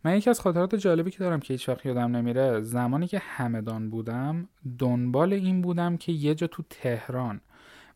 من 0.05 0.17
یکی 0.17 0.31
از 0.31 0.41
خاطرات 0.41 0.75
جالبی 0.75 1.11
که 1.11 1.19
دارم 1.19 1.41
که 1.41 1.55
هیچ 1.55 1.69
وقت 1.69 1.87
یادم 1.87 2.17
نمیره 2.17 2.61
زمانی 2.61 3.07
که 3.07 3.19
همدان 3.19 3.91
بودم 3.91 4.49
دنبال 4.79 5.33
این 5.33 5.63
بودم 5.63 5.97
که 5.97 6.13
یه 6.13 6.35
جا 6.35 6.47
تو 6.47 6.63
تهران 6.71 7.41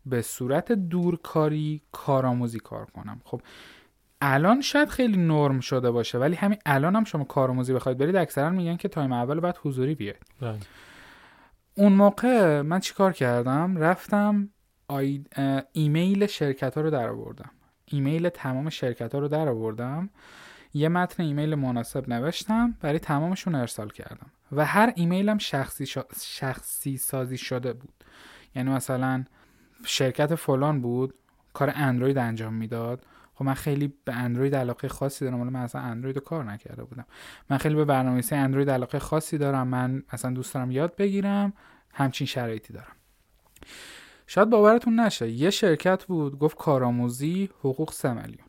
به 0.05 0.21
صورت 0.21 0.71
دورکاری 0.71 1.81
کارآموزی 1.91 2.59
کار 2.59 2.85
کنم. 2.85 3.21
خب 3.23 3.41
الان 4.21 4.61
شاید 4.61 4.89
خیلی 4.89 5.17
نرم 5.17 5.59
شده 5.59 5.91
باشه 5.91 6.17
ولی 6.17 6.35
همین 6.35 6.57
الان 6.65 6.95
هم 6.95 7.03
شما 7.03 7.23
کارآموزی 7.23 7.73
بخواید 7.73 7.97
برید 7.97 8.15
اکثرا 8.15 8.49
میگن 8.49 8.75
که 8.77 8.87
تایم 8.87 9.11
اول 9.11 9.39
بعد 9.39 9.57
حضوری 9.63 9.95
بیاید. 9.95 10.25
بله. 10.41 10.57
اون 11.77 11.93
موقع 11.93 12.61
من 12.61 12.79
چیکار 12.79 13.13
کردم؟ 13.13 13.77
رفتم. 13.77 14.49
ایمیل 15.71 16.27
شرکت 16.27 16.75
ها 16.75 16.81
رو 16.81 16.89
در 16.89 17.09
آوردم 17.09 17.49
ایمیل 17.85 18.29
تمام 18.29 18.69
شرکت 18.69 19.13
ها 19.13 19.19
رو 19.19 19.27
در 19.27 19.49
آوردم 19.49 20.09
یه 20.73 20.89
متن 20.89 21.23
ایمیل 21.23 21.55
مناسب 21.55 22.09
نوشتم 22.09 22.77
برای 22.81 22.99
تمامشون 22.99 23.55
ارسال 23.55 23.89
کردم. 23.89 24.31
و 24.51 24.65
هر 24.65 24.93
ایمیلم 24.95 25.37
شخصی, 25.37 25.85
شخصی 26.21 26.97
سازی 26.97 27.37
شده 27.37 27.73
بود. 27.73 28.03
یعنی 28.55 28.69
مثلا 28.69 29.25
شرکت 29.85 30.35
فلان 30.35 30.81
بود 30.81 31.13
کار 31.53 31.71
اندروید 31.75 32.17
انجام 32.17 32.53
می‌داد. 32.53 33.05
خب 33.37 33.45
من 33.45 33.53
خیلی 33.53 33.93
به 34.05 34.13
اندروید 34.13 34.55
علاقه 34.55 34.87
خاصی 34.87 35.25
دارم 35.25 35.41
ولی 35.41 35.49
من 35.49 35.59
اصلا 35.59 35.81
اندروید 35.81 36.15
رو 36.15 36.21
کار 36.21 36.43
نکرده 36.43 36.83
بودم. 36.83 37.05
من 37.49 37.57
خیلی 37.57 37.75
به 37.75 37.85
برنامه‌نویسی 37.85 38.35
اندروید 38.35 38.69
علاقه 38.69 38.99
خاصی 38.99 39.37
دارم 39.37 39.67
من 39.67 40.03
اصلا 40.09 40.31
دوست 40.31 40.53
دارم 40.53 40.71
یاد 40.71 40.95
بگیرم 40.95 41.53
همچین 41.93 42.27
شرایطی 42.27 42.73
دارم. 42.73 42.95
شاید 44.27 44.49
باورتون 44.49 44.99
نشه 44.99 45.29
یه 45.29 45.49
شرکت 45.49 46.05
بود 46.05 46.39
گفت 46.39 46.57
کارآموزی 46.57 47.49
حقوق 47.59 47.91
سه 47.91 48.13
میلیون. 48.13 48.47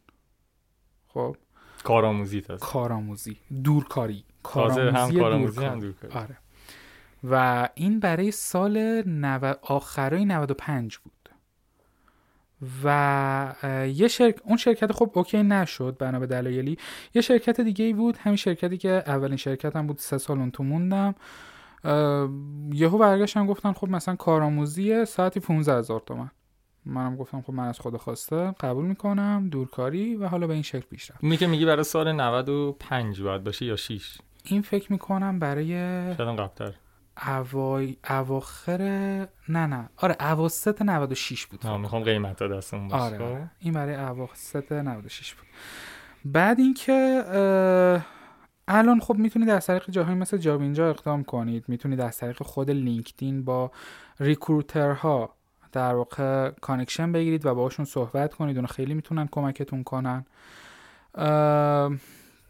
خب؟ 1.08 1.36
کارآموزی 1.84 2.40
تا 2.40 2.56
کارآموزی 2.56 3.36
دورکاری. 3.64 4.24
کارآموزی 4.42 4.96
هم 4.96 5.20
کارآموزی 5.20 5.64
هم 5.64 5.80
دورکاری. 5.80 6.14
آره. 6.14 6.36
و 7.30 7.68
این 7.74 8.00
برای 8.00 8.30
سال 8.30 9.02
نو... 9.06 9.54
آخرای 9.62 10.24
95 10.24 10.98
بود. 10.98 11.12
و 12.84 13.54
یه 13.94 14.08
شرک... 14.08 14.36
اون 14.44 14.56
شرکت 14.56 14.92
خب 14.92 15.10
اوکی 15.14 15.42
نشد 15.42 15.96
بنا 15.98 16.18
به 16.18 16.26
دلایلی. 16.26 16.78
یه 17.14 17.22
شرکت 17.22 17.60
دیگه 17.60 17.84
ای 17.84 17.92
بود 17.92 18.16
همین 18.16 18.36
شرکتی 18.36 18.76
که 18.76 19.02
اولین 19.06 19.36
شرکت 19.36 19.76
هم 19.76 19.86
بود 19.86 19.98
سه 19.98 20.18
سال 20.18 20.38
اون 20.38 20.50
تو 20.50 20.62
موندم. 20.62 21.14
یهو 22.72 22.98
برگشتن 22.98 23.46
گفتن 23.46 23.72
خب 23.72 23.88
مثلا 23.88 24.16
کارآموزی 24.16 25.04
ساعتی 25.04 25.40
15 25.40 25.78
هزار 25.78 26.00
تومن. 26.06 26.30
منم 26.84 27.16
گفتم 27.16 27.40
خب 27.40 27.52
من 27.52 27.68
از 27.68 27.78
خود 27.78 27.96
خواسته 27.96 28.54
قبول 28.60 28.84
می‌کنم 28.84 29.48
دورکاری 29.52 30.14
و 30.14 30.26
حالا 30.26 30.46
به 30.46 30.52
این 30.54 30.62
شکل 30.62 30.86
پیش 30.90 31.10
رفت. 31.10 31.24
اینی 31.24 31.36
که 31.36 31.46
میگی 31.46 31.64
برای 31.64 31.84
سال 31.84 32.12
95 32.12 33.22
باید 33.22 33.44
باشه 33.44 33.64
یا 33.66 33.76
6 33.76 34.18
این 34.44 34.62
فکر 34.62 34.92
می‌کنم 34.92 35.38
برای 35.38 35.68
شاید 36.16 36.20
قبلتر. 36.20 36.74
اواخر 38.10 38.82
نه 39.48 39.66
نه. 39.66 39.88
آره 39.96 40.16
اواسط 40.20 40.82
96 40.82 41.46
بود 41.46 41.66
می‌خوام 41.66 42.02
قیمت 42.02 42.42
دستمون 42.42 42.88
باشه 42.88 43.02
آره, 43.02 43.24
آره. 43.24 43.50
این 43.58 43.72
برای 43.72 43.94
اواسط 43.94 44.72
96 44.72 45.34
بود. 45.34 45.46
بعد 46.24 46.58
اینکه 46.58 47.24
الان 48.68 49.00
خب 49.00 49.14
می‌تونید 49.14 49.48
از 49.48 49.66
طریق 49.66 49.90
جاهایی 49.90 50.18
مثل 50.18 50.36
جابینجا 50.36 50.90
اقدام 50.90 51.24
کنید. 51.24 51.64
می‌تونید 51.68 52.00
از 52.00 52.18
طریق 52.18 52.42
خود 52.42 52.70
LinkedIn 52.70 53.44
با 53.44 53.70
recruiter 54.20 55.23
ها 55.23 55.34
در 55.72 55.94
واقع 55.94 56.50
connection 56.50 57.12
بگیرید 57.12 57.46
و 57.46 57.54
باشون 57.54 57.84
صحبت 57.84 58.34
کنید. 58.34 58.56
اون 58.56 58.66
خیلی 58.66 58.94
می‌تونن 58.94 59.28
کمکتون 59.32 59.84
کنن. 59.84 60.24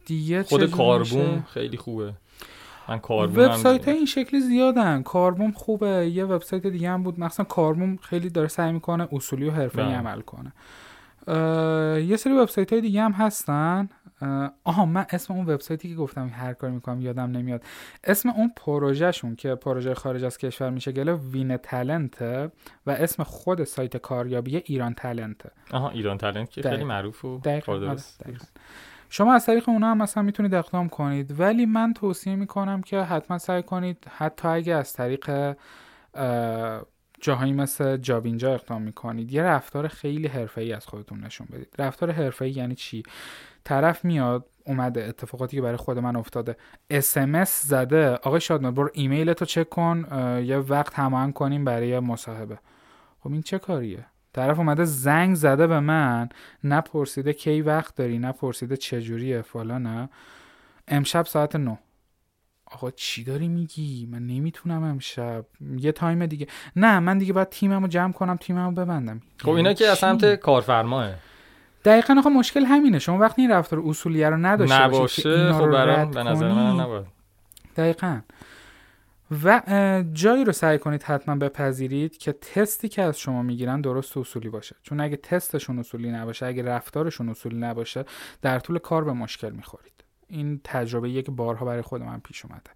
دیگه 0.06 0.42
خود 0.42 0.70
کاربوم 0.70 1.42
خیلی 1.42 1.76
خوبه. 1.76 2.14
من 2.88 2.98
کاربوم 2.98 3.44
وبسایت 3.44 3.88
این 3.88 4.06
شکلی 4.06 4.40
زیادن. 4.40 5.02
کاربوم 5.02 5.52
خوبه. 5.52 6.10
یه 6.10 6.24
وبسایت 6.24 6.66
دیگه 6.66 6.90
هم 6.90 7.02
بود. 7.02 7.20
مثلا 7.20 7.44
کاربوم 7.44 7.96
خیلی 7.96 8.30
داره 8.30 8.48
سعی 8.48 8.72
می‌کنه 8.72 9.08
اصولی 9.12 9.48
و 9.48 9.50
حرفه‌ای 9.50 9.88
بله. 9.88 9.96
عمل 9.96 10.20
کنه. 10.20 10.52
یه 12.00 12.16
سری 12.16 12.32
وبسایت 12.32 12.72
های 12.72 12.82
دیگه 12.82 13.02
هم 13.02 13.12
هستن. 13.12 13.88
آها 14.64 14.86
من 14.86 15.06
اسم 15.10 15.34
اون 15.34 15.46
وبسایتی 15.46 15.88
که 15.88 15.94
گفتم 15.94 16.28
هر 16.28 16.52
کار 16.52 16.70
می‌کنم 16.70 17.00
یادم 17.00 17.30
نمیاد. 17.30 17.62
اسم 18.04 18.28
اون 18.28 18.52
پروژهشون 18.56 19.36
که 19.36 19.54
پروژه 19.54 19.94
خارج 19.94 20.24
از 20.24 20.38
کشور 20.38 20.70
میشه 20.70 20.92
گله 20.92 21.14
وین 21.14 21.56
تالنت 21.56 22.22
و 22.86 22.90
اسم 22.90 23.22
خود 23.22 23.64
سایت 23.64 23.96
کاریابی 23.96 24.56
ایران 24.56 24.94
تالنت 24.94 25.36
آها 25.72 25.90
ایران 25.90 26.18
تالنت 26.18 26.50
که 26.50 26.62
خیلی 26.62 26.84
معروف 26.84 27.24
و 27.24 27.38
دقیقا. 27.38 27.96
شما 29.10 29.34
از 29.34 29.46
طریق 29.46 29.68
اونا 29.68 29.90
هم 29.90 29.98
مثلا 29.98 30.22
می‌تونید 30.22 30.54
اقدام 30.54 30.88
کنید. 30.88 31.40
ولی 31.40 31.66
من 31.66 31.92
توصیه 31.92 32.36
می‌کنم 32.36 32.82
که 32.82 33.00
حتما 33.00 33.38
سعی 33.38 33.62
کنید 33.62 34.06
حتی 34.16 34.48
اگه 34.48 34.74
از 34.74 34.92
طریق 34.92 35.56
جاهایی 37.20 37.52
مثل 37.52 37.96
جاوینجا 37.96 38.54
اقدام 38.54 38.82
می‌کنید 38.82 39.32
یه 39.32 39.42
رفتار 39.42 39.88
خیلی 39.88 40.28
حرفه‌ای 40.28 40.72
از 40.72 40.86
خودتون 40.86 41.20
نشون 41.20 41.46
بدید. 41.52 41.74
رفتار 41.78 42.10
حرفه‌ای 42.10 42.50
یعنی 42.50 42.74
چی؟ 42.74 43.02
طرف 43.64 44.04
میاد 44.04 44.46
اومده 44.66 45.04
اتفاقاتی 45.04 45.56
که 45.56 45.62
برای 45.62 45.76
خود 45.76 45.98
من 45.98 46.16
افتاده 46.16 46.56
اسمس 46.90 47.62
زده 47.66 48.14
آقای 48.14 48.40
شادمان 48.40 48.74
برو 48.74 48.90
ایمیل 48.92 49.32
تو 49.32 49.44
چک 49.44 49.68
کن 49.68 50.06
یه 50.44 50.58
وقت 50.58 50.94
هماهنگ 50.94 51.32
کنیم 51.32 51.64
برای 51.64 52.00
مصاحبه. 52.00 52.58
خب 53.20 53.32
این 53.32 53.42
چه 53.42 53.58
کاریه؟ 53.58 54.06
طرف 54.32 54.58
اومده 54.58 54.84
زنگ 54.84 55.34
زده 55.34 55.66
به 55.66 55.80
من 55.80 56.28
نپرسیده 56.64 57.32
کی 57.32 57.62
وقت 57.62 57.94
داری 57.94 58.18
نپرسیده 58.18 58.76
چجوریه 58.76 59.42
فلانه 59.42 60.08
امشب 60.88 61.26
ساعت 61.26 61.56
نو 61.56 61.76
آقا 62.70 62.90
چی 62.90 63.24
داری 63.24 63.48
میگی؟ 63.48 64.08
من 64.12 64.26
نمی‌تونم 64.26 64.82
امشب. 64.82 65.44
یه 65.78 65.92
تایم 65.92 66.26
دیگه. 66.26 66.46
نه 66.76 66.98
من 66.98 67.18
دیگه 67.18 67.32
باید 67.32 67.48
تیممو 67.48 67.86
جمع 67.86 68.12
کنم 68.12 68.36
تیممو 68.36 68.70
ببندم. 68.70 69.20
خب 69.38 69.50
اینا 69.50 69.72
که 69.72 69.86
از 69.86 69.98
سمت 69.98 70.34
کارفرماه. 70.34 71.14
دقیقا 71.84 72.14
آقا 72.18 72.30
مشکل 72.30 72.64
همینه. 72.64 72.98
شما 72.98 73.18
وقتی 73.18 73.42
این 73.42 73.50
رفتار 73.50 73.82
اصولیه 73.86 74.30
رو 74.30 74.36
نداشته 74.36 74.82
نباشه 74.82 75.52
خب 75.52 75.70
برام 75.70 76.10
به 76.10 76.22
نظر 76.22 76.52
من 76.52 76.80
نباید 76.80 77.06
دقیقا. 77.76 78.20
و 79.44 79.62
جایی 80.12 80.44
رو 80.44 80.52
سعی 80.52 80.78
کنید 80.78 81.02
حتما 81.02 81.36
بپذیرید 81.36 82.18
که 82.18 82.32
تستی 82.32 82.88
که 82.88 83.02
از 83.02 83.18
شما 83.18 83.42
می‌گیرن 83.42 83.80
درست 83.80 84.16
و 84.16 84.20
اصولی 84.20 84.48
باشه. 84.48 84.76
چون 84.82 85.00
اگه 85.00 85.16
تستشون 85.16 85.78
اصولی 85.78 86.10
نباشه 86.10 86.46
اگه 86.46 86.62
رفتارشون 86.62 87.28
اصولی 87.28 87.56
نباشه 87.56 88.04
در 88.42 88.58
طول 88.58 88.78
کار 88.78 89.04
به 89.04 89.12
مشکل 89.12 89.50
می‌خورید. 89.50 89.92
این 90.28 90.60
تجربه 90.64 91.10
یک 91.10 91.30
بارها 91.30 91.66
برای 91.66 91.82
خود 91.82 92.02
من 92.02 92.20
پیش 92.20 92.44
اومده. 92.44 92.70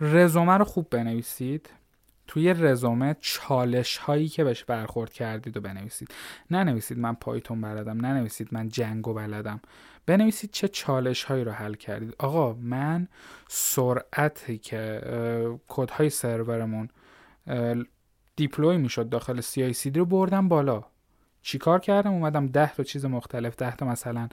رزومه 0.00 0.52
رو 0.52 0.64
خوب 0.64 0.90
بنویسید. 0.90 1.70
توی 2.26 2.54
رزومه 2.54 3.16
چالش 3.20 3.96
هایی 3.96 4.28
که 4.28 4.44
بهش 4.44 4.64
برخورد 4.64 5.12
کردید 5.12 5.56
و 5.56 5.60
بنویسید. 5.60 6.08
ننویسید 6.50 6.98
من 6.98 7.14
پایتون 7.14 7.60
بلدم 7.60 8.06
ننویسید 8.06 8.48
من 8.52 8.68
جنگو 8.68 9.14
بلدم. 9.14 9.60
بنویسید 10.06 10.50
چه 10.50 10.68
چالش 10.68 11.24
هایی 11.24 11.44
رو 11.44 11.52
حل 11.52 11.74
کردید. 11.74 12.14
آقا 12.18 12.52
من 12.52 13.08
سرعتی 13.48 14.58
که 14.58 15.00
کد 15.68 15.90
های 15.90 16.10
سرورمون 16.10 16.88
دیپلوی 18.36 18.76
می‌شد 18.76 19.08
داخل 19.08 19.40
CI/CD 19.40 19.96
رو 19.96 20.04
بردم 20.04 20.48
بالا. 20.48 20.84
چیکار 21.42 21.78
کردم؟ 21.78 22.12
اومدم 22.12 22.46
ده 22.46 22.74
تا 22.74 22.82
چیز 22.82 23.04
مختلف 23.04 23.56
ده 23.56 23.76
تا 23.76 23.86
مثلا 23.86 24.28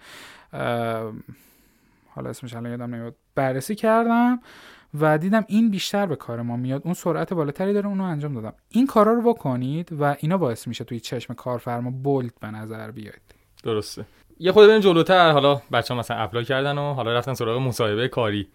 حالا 2.10 2.30
اسمش 2.30 2.54
الان 2.54 2.72
یادم 2.72 2.96
نمیاد. 2.96 3.16
بررسی 3.36 3.76
کردم 3.76 4.40
و 5.00 5.18
دیدم 5.18 5.46
این 5.48 5.70
بیشتر 5.70 6.06
به 6.06 6.16
کار 6.16 6.42
ما 6.42 6.58
میاد. 6.58 6.82
اون 6.86 6.94
سرعت 6.94 7.34
بالاتری 7.34 7.74
داره 7.74 7.88
اونو 7.88 8.04
انجام 8.04 8.34
دادم. 8.34 8.54
این 8.70 8.88
کارا 8.88 9.14
رو 9.14 9.34
بکنید 9.34 9.94
و 10.00 10.16
اینا 10.20 10.38
باعث 10.38 10.68
میشه 10.68 10.84
توی 10.84 11.00
چشم 11.00 11.34
کارفرما 11.34 11.92
بولد 11.92 12.34
به 12.42 12.48
نظر 12.48 12.92
بیاید. 12.92 13.22
درسته. 13.64 14.06
یه 14.40 14.52
خود 14.52 14.68
بریم 14.68 14.80
جلوتر. 14.80 15.32
حالا 15.32 15.62
بچه 15.72 15.94
ها 15.94 16.00
مثلا 16.00 16.18
اپلای 16.18 16.46
کردن 16.46 16.78
و 16.78 16.94
حالا 16.94 17.14
رفتن 17.14 17.34
سراغ 17.34 17.62
مصاحبه 17.62 18.08
کاری. 18.08 18.48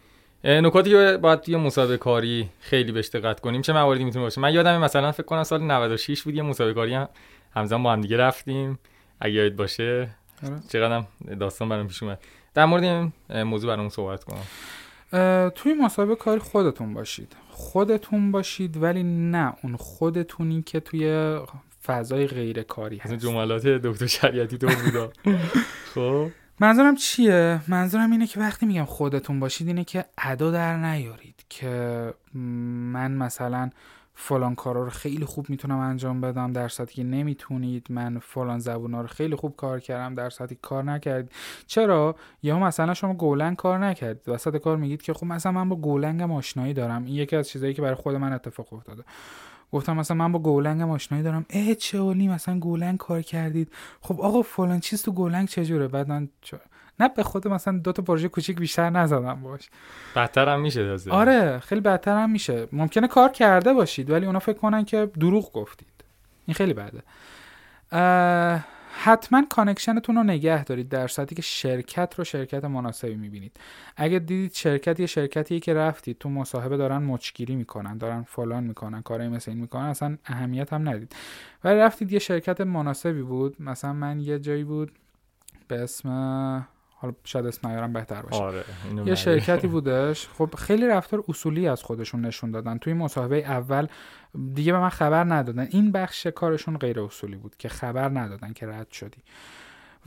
نکاتی 0.44 0.90
که 0.90 1.18
باید 1.22 1.40
توی 1.40 1.56
مسابقه 1.56 1.96
کاری 1.96 2.48
خیلی 2.60 2.92
بهش 2.92 3.08
دقت 3.08 3.40
کنیم. 3.40 3.62
چه 3.62 3.72
مواردی 3.72 4.04
می‌تونه 4.04 4.24
باشه؟ 4.24 4.40
من 4.40 4.54
یادم 4.54 4.80
مثلا 4.80 5.12
فکر 5.12 5.22
کنم 5.22 5.42
سال 5.42 5.62
96 5.62 6.22
بود 6.22 6.34
یه 6.34 6.42
مسابقه 6.42 6.74
کاری 6.74 6.94
هم 6.94 7.08
همزمان 7.54 7.82
با 7.82 7.92
هم 7.92 8.00
دیگه 8.00 8.16
رفتیم. 8.16 8.78
اگه 9.20 9.34
یاد 9.34 9.56
باشه. 9.56 10.08
آره. 10.46 10.60
چقدر 10.68 11.04
داستان 11.40 11.68
برام 11.68 11.88
پیش 11.88 12.02
اومد. 12.02 12.20
در 12.54 12.64
مورد 12.64 12.84
این 12.84 13.12
موضوع 13.42 13.76
برام 13.76 13.88
صحبت 13.88 14.24
کنم 14.24 14.42
توی 15.54 15.74
مسابقه 15.74 16.14
کاری 16.14 16.40
خودتون 16.40 16.94
باشید. 16.94 17.36
خودتون 17.50 18.32
باشید 18.32 18.82
ولی 18.82 19.02
نه 19.02 19.52
اون 19.62 19.76
خودتونی 19.76 20.62
که 20.62 20.80
توی 20.80 21.38
فضای 21.86 22.26
غیر 22.26 22.62
کاری 22.62 22.96
هست. 22.96 23.12
جملات 23.12 23.66
دکتر 23.66 24.06
شریعتی 24.06 24.58
تو 24.58 24.66
بودا 24.84 25.12
خب. 25.94 26.30
منظورم 26.60 26.94
چیه؟ 26.94 27.60
منظورم 27.68 28.12
اینه 28.12 28.26
که 28.26 28.40
وقتی 28.40 28.66
میگم 28.66 28.84
خودتون 28.84 29.40
باشید 29.40 29.66
اینه 29.66 29.84
که 29.84 30.04
ادا 30.18 30.50
در 30.50 30.76
نیارید 30.76 31.44
که 31.48 32.14
من 32.34 33.12
مثلا 33.12 33.70
فلان 34.14 34.54
کارا 34.54 34.84
رو 34.84 34.90
خیلی 34.90 35.24
خوب 35.24 35.50
می‌تونم 35.50 35.78
انجام 35.78 36.20
بدم 36.20 36.52
در 36.52 36.68
که 36.68 37.04
نمی‌تونید. 37.04 37.86
من 37.90 38.18
فلان 38.18 38.58
زبونا 38.58 39.00
رو 39.00 39.06
خیلی 39.06 39.36
خوب 39.36 39.56
کار 39.56 39.80
کردم 39.80 40.14
در 40.14 40.30
سطحی 40.30 40.58
کار 40.62 40.84
نکردید. 40.84 41.32
چرا؟ 41.66 42.16
یا 42.42 42.58
مثلا 42.58 42.94
شما 42.94 43.14
گولنگ 43.14 43.56
کار 43.56 43.78
نکردید. 43.78 44.28
وسط 44.28 44.56
کار 44.56 44.76
میگید 44.76 45.02
که 45.02 45.12
خب 45.12 45.26
مثلا 45.26 45.52
من 45.52 45.68
با 45.68 45.76
گولنگم 45.76 46.32
آشنایی 46.32 46.74
دارم. 46.74 47.04
این 47.04 47.14
یکی 47.14 47.36
از 47.36 47.48
چیزایی 47.48 47.74
که 47.74 47.82
برای 47.82 47.94
خود 47.94 48.14
من 48.14 48.32
اتفاق 48.32 48.72
افتاده. 48.72 49.02
گفتم 49.72 49.96
مثلا 49.96 50.16
من 50.16 50.32
با 50.32 50.38
گولنگ 50.38 50.82
آشنایی 50.82 51.24
دارم. 51.24 51.46
اه 51.50 51.74
چه 51.74 51.98
اولی 51.98 52.28
مثلا 52.28 52.58
گولنگ 52.58 52.98
کار 52.98 53.22
کردید. 53.22 53.72
خب 54.00 54.20
آقا 54.20 54.42
فلان 54.42 54.80
چیز 54.80 55.02
تو 55.02 55.12
گولنگ 55.12 55.48
چجوره 55.48 55.88
بعد 55.88 56.08
من 56.08 56.28
نه 57.00 57.08
به 57.08 57.22
خود 57.22 57.48
مثلا 57.48 57.78
دو 57.78 57.92
تا 57.92 58.02
پروژه 58.02 58.28
کوچیک 58.28 58.58
بیشتر 58.58 58.90
نزدم 58.90 59.40
باش. 59.42 59.70
بدتر 60.16 60.48
هم 60.48 60.60
میشه 60.60 60.84
تازه. 60.84 61.10
آره 61.10 61.58
خیلی 61.58 61.80
بدتر 61.80 62.16
هم 62.16 62.30
میشه. 62.30 62.68
ممکنه 62.72 63.08
کار 63.08 63.28
کرده 63.28 63.72
باشید 63.72 64.10
ولی 64.10 64.26
اونا 64.26 64.38
فکر 64.38 64.58
کنن 64.58 64.84
که 64.84 65.10
دروغ 65.20 65.52
گفتید. 65.52 66.04
این 66.46 66.54
خیلی 66.54 66.74
بده. 66.74 67.02
حتما 68.96 69.42
connection 69.50 70.01
تون 70.01 70.16
رو 70.16 70.22
نگه 70.22 70.64
دارید 70.64 70.88
در 70.88 71.06
صورتی 71.06 71.34
که 71.34 71.42
شرکت 71.42 72.14
رو 72.16 72.24
شرکت 72.24 72.64
مناسبی 72.64 73.14
می‌بینید. 73.14 73.56
اگه 73.96 74.18
دیدید 74.18 74.54
شرکت 74.54 75.00
یه 75.00 75.06
شرکتی 75.06 75.60
که 75.60 75.74
رفتید 75.74 76.18
تو 76.18 76.28
مصاحبه 76.28 76.76
دارن 76.76 76.98
مچگیری 76.98 77.56
می‌کنن 77.56 77.98
دارن 77.98 78.22
فلان 78.22 78.64
می‌کنن 78.64 79.02
کارهای 79.02 79.28
مثل 79.28 79.50
این 79.50 79.60
می‌کنن 79.60 79.84
اصلا 79.84 80.18
اهمیت 80.24 80.72
هم 80.72 80.88
ندید. 80.88 81.16
ولی 81.64 81.78
رفتید 81.78 82.12
یه 82.12 82.18
شرکت 82.18 82.60
مناسبی 82.60 83.22
بود 83.22 83.62
مثلا 83.62 83.92
من 83.92 84.20
یه 84.20 84.38
جایی 84.38 84.64
بود 84.64 84.92
به 85.68 85.82
اسم 85.82 86.08
حالا 87.04 87.16
شاید 87.24 87.46
اسم 87.46 87.68
نیارم 87.68 87.92
بهتر 87.92 88.22
باشه. 88.22 88.42
آره 88.42 88.64
یه 89.06 89.14
شرکتی 89.14 89.66
بودش. 89.74 90.28
خب 90.28 90.54
خیلی 90.58 90.88
رفتار 90.88 91.24
اصولی 91.28 91.68
از 91.68 91.82
خودشون 91.82 92.20
نشون 92.20 92.50
دادن. 92.50 92.78
توی 92.78 92.92
مصاحبه 92.92 93.36
اول 93.36 93.86
دیگه 94.54 94.72
به 94.72 94.78
من 94.78 94.88
خبر 94.88 95.24
ندادن. 95.24 95.68
این 95.70 95.92
بخش 95.92 96.26
کارشون 96.26 96.78
غیر 96.78 97.00
اصولی 97.00 97.36
بود 97.36 97.56
که 97.56 97.68
خبر 97.68 98.08
ندادن 98.08 98.52
که 98.52 98.66
رد 98.66 98.90
شدی. 98.90 99.22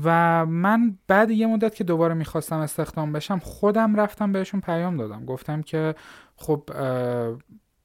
و 0.04 0.46
من 0.46 0.98
بعد 1.08 1.32
یه 1.32 1.48
مدت 1.48 1.76
که 1.76 1.84
دوباره 1.84 2.14
می‌خواستم 2.14 2.58
استخدام 2.58 3.12
بشم 3.12 3.40
خودم 3.40 3.96
رفتم 3.96 4.32
بهشون 4.32 4.62
پیام 4.62 4.98
دادم. 4.98 5.26
گفتم 5.26 5.62
که 5.62 5.96
خب 6.36 6.70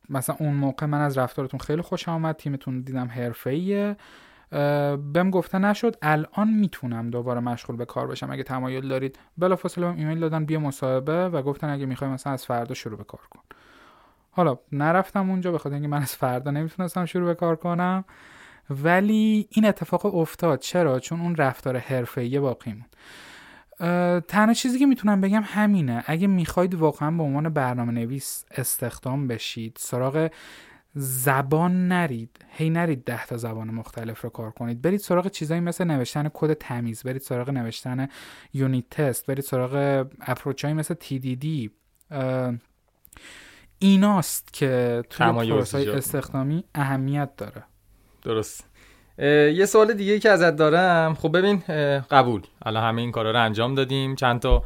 مثلا 0.09 0.37
اون 0.39 0.55
موقع 0.55 0.87
من 0.87 1.01
از 1.01 1.19
رفتارتون 1.19 1.61
خیلی 1.61 1.83
خوش 1.83 2.09
آمد 2.09 2.37
تیمتون 2.37 2.81
دیدم 2.81 3.07
حرفه‌ایه. 3.07 3.97
بهم 5.13 5.31
گفته 5.31 5.59
نشد. 5.59 5.97
الان 6.03 6.51
می‌تونم 6.51 7.11
دوباره 7.11 7.41
مشغول 7.41 7.77
به 7.77 7.85
کار 7.85 8.07
بشم. 8.07 8.31
اگه 8.31 8.43
تمایل 8.43 8.89
دارید 8.89 9.19
بلافاصله 9.39 9.87
بهم 9.87 9.97
ایمیل 9.97 10.21
دادن 10.21 10.45
بیا 10.45 10.61
مصاحبه 10.61 11.29
و 11.29 11.43
گفتن 11.43 11.69
اگه 11.69 11.87
می‌خوای 11.87 12.11
مثلا 12.11 12.33
از 12.33 12.47
فردا 12.47 12.75
شروع 12.75 12.99
به 12.99 13.05
کار 13.05 13.21
کن. 13.31 13.41
حالا 14.31 14.59
نرفتم 14.73 15.31
اونجا 15.31 15.53
به 15.53 15.59
خاطر 15.59 15.75
اینکه 15.75 15.89
من 15.89 16.03
از 16.03 16.17
فردا 16.17 16.51
نمی‌تونستم 16.51 17.05
شروع 17.05 17.27
به 17.27 17.35
کار 17.35 17.57
کنم. 17.57 18.05
ولی 18.71 19.49
این 19.51 19.65
اتفاق 19.65 20.15
افتاد. 20.15 20.59
چرا؟ 20.59 21.01
چون 21.01 21.21
اون 21.21 21.37
رفتار 21.37 21.77
حرفه‌ای 21.77 22.41
باقی 22.41 22.73
موند. 22.73 22.97
تنها 24.29 24.55
چیزی 24.55 24.79
که 24.79 24.87
می‌تونم 24.87 25.21
بگم 25.21 25.43
همینه. 25.45 26.05
اگه 26.07 26.27
می‌خواید 26.27 26.75
واقعا 26.75 27.11
به 27.11 27.23
عنوان 27.23 27.49
برنامه 27.49 27.93
نویس 27.93 28.45
استخدام 28.51 29.29
بشید 29.29 29.77
سراغ 29.81 30.31
زبان 30.95 31.89
نرید. 31.89 32.45
هی 32.49 32.71
نرید 32.71 33.05
ده 33.05 33.27
تا 33.27 33.37
زبان 33.37 33.71
مختلف 33.71 34.21
رو 34.21 34.31
کار 34.31 34.51
کنید. 34.51 34.83
برید 34.83 35.01
سراغ 35.01 35.29
چیزایی 35.29 35.61
مثل 35.61 35.85
نوشتن 35.85 36.31
کد 36.35 36.53
تمیز 36.53 37.03
برید 37.03 37.23
سراغ 37.23 37.51
نوشتن 37.51 38.09
unit 38.53 38.91
test 38.91 39.27
برید 39.27 39.45
سراغ 39.45 40.07
approach 40.21 40.65
های 40.65 40.75
مثل 40.75 40.95
TDD 40.95 41.71
ایناست 43.79 44.53
که 44.53 45.03
توی 45.11 45.27
پروسه 45.27 45.93
استخدامی 45.97 46.65
اهمیت 46.75 47.37
داره. 47.37 47.65
درست. 48.23 48.69
یه 49.19 49.67
سوال 49.67 49.93
دیگه 49.93 50.19
که 50.19 50.31
ازت 50.31 50.57
دارم. 50.57 51.15
خب 51.15 51.39
ببین 51.39 51.59
قبول. 52.11 52.43
الان 52.63 52.85
همه 52.85 53.01
این 53.01 53.13
کارا 53.13 53.31
رو 53.31 53.41
انجام 53.41 53.75
دادیم. 53.75 54.15
چند 54.15 54.41
تا 54.41 54.65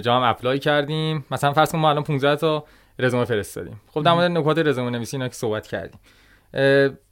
جا 0.00 0.07
هم 0.07 0.22
apply 0.22 0.58
کردیم. 0.58 1.24
مثلا 1.30 1.52
فرض 1.52 1.72
کن 1.72 1.78
ما 1.78 1.90
الان 1.90 2.02
15 2.04 2.36
تا 2.36 2.64
رزومه 2.98 3.24
فرستادیم. 3.24 3.80
خب 3.86 4.02
در 4.02 4.12
مورد 4.12 4.30
نکات 4.30 4.58
رزومه 4.58 4.90
نویسی 4.90 5.16
اینا 5.16 5.28
که 5.28 5.34
صحبت 5.34 5.66
کردیم. 5.66 6.00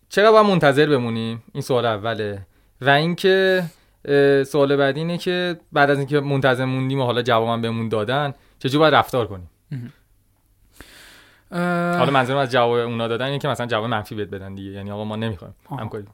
چقدر 0.08 0.30
باید 0.30 0.46
منتظر 0.46 0.86
بمونیم؟ 0.86 1.42
این 1.52 1.62
سوال 1.62 1.86
اوله. 1.86 2.46
و 2.80 2.90
اینکه 2.90 3.64
سوال 4.46 4.76
بعدی 4.76 5.00
اینه 5.00 5.18
که 5.18 5.60
بعد 5.72 5.90
از 5.90 5.98
اینکه 5.98 6.20
منتظر 6.20 6.64
موندیم 6.64 7.00
و 7.00 7.04
حالا 7.04 7.22
جوابم 7.22 7.62
بهمون 7.62 7.88
دادن 7.88 8.34
چجوری 8.58 8.78
باید 8.78 8.94
رفتار 8.94 9.26
کنیم؟ 9.26 9.50
حالا 11.98 12.10
منظورم 12.10 12.38
از 12.38 12.52
جواب 12.52 12.72
اونا 12.72 13.08
دادن 13.08 13.24
اینه 13.24 13.38
که 13.38 13.48
مثلا 13.48 13.66
جواب 13.66 13.84
منفی 13.84 14.14
بهت 14.14 14.28
بدن 14.28 14.54
دیگه. 14.54 14.70
یعنی 14.70 14.90
آقا 14.90 15.04
ما 15.04 15.16
نمی‌خوایم. 15.16 15.54
همکاری. 15.70 16.04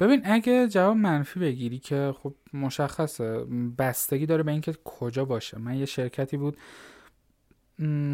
ببین 0.00 0.22
اگه 0.24 0.68
جواب 0.68 0.96
منفی 0.96 1.40
بگیری 1.40 1.78
که 1.78 2.14
خب 2.22 2.34
مشخصه 2.54 3.44
بستگی 3.78 4.26
داره 4.26 4.42
به 4.42 4.52
اینکه 4.52 4.74
کجا 4.84 5.24
باشه. 5.24 5.58
من 5.58 5.74
یه 5.74 5.86
شرکتی 5.86 6.36
بود 6.36 6.56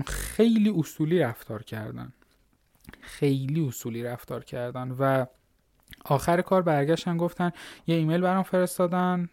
خیلی 0.06 0.74
اصولی 0.78 1.18
رفتار 1.18 1.62
کردن. 1.62 2.12
خیلی 3.00 3.66
اصولی 3.66 4.02
رفتار 4.02 4.44
کردن 4.44 4.90
و 4.90 5.26
آخر 6.04 6.40
کار 6.40 6.62
برگشتن 6.62 7.16
گفتن 7.16 7.50
یه 7.86 7.96
ایمیل 7.96 8.20
برام 8.20 8.42
فرستادن. 8.42 9.28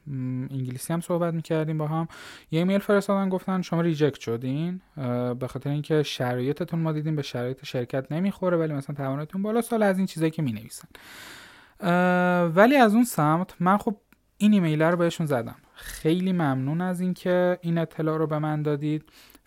انگلیسی 0.52 0.94
هم 0.94 1.02
صحبت 1.02 1.34
می‌کردیم 1.34 1.78
با 1.78 1.88
هم. 1.88 2.08
یه 2.52 2.60
ایمیل 2.60 2.80
فرستادن 2.80 3.30
گفتن 3.30 3.62
شما 3.62 3.82
reject 3.82 4.20
شدین 4.20 4.82
به 5.40 5.48
خاطر 5.50 5.70
اینکه 5.70 6.04
شرایطتون 6.04 6.80
ما 6.80 6.92
دیدیم 6.92 7.16
به 7.16 7.22
شرایط 7.22 7.66
شرکت 7.66 8.12
نمی‌خوره 8.12 8.58
ولی 8.58 8.74
مثلا 8.74 8.96
توانتون 8.96 9.42
بالاست 9.42 9.62
و 9.62 9.84
از 9.84 9.98
این 9.98 10.08
چیزایی 10.08 10.32
که 10.32 10.42
می‌نویسن. 10.42 10.88
ولی 12.48 12.76
از 12.76 12.94
اون 12.96 13.04
سمت 13.04 13.56
من 13.60 13.78
خب 13.78 13.98
این 14.38 14.54
ایمیل 14.54 14.82
رو 14.82 14.98
بهشون 14.98 15.26
زدم. 15.26 15.56
خیلی 15.74 16.32
ممنون 16.34 16.82
از 16.82 17.02
اینکه 17.02 17.60
این 17.62 17.78
اطلاع 17.78 18.18
رو 18.18 18.28
به 18.28 18.40
من 18.40 18.62
دادید. 18.62 19.04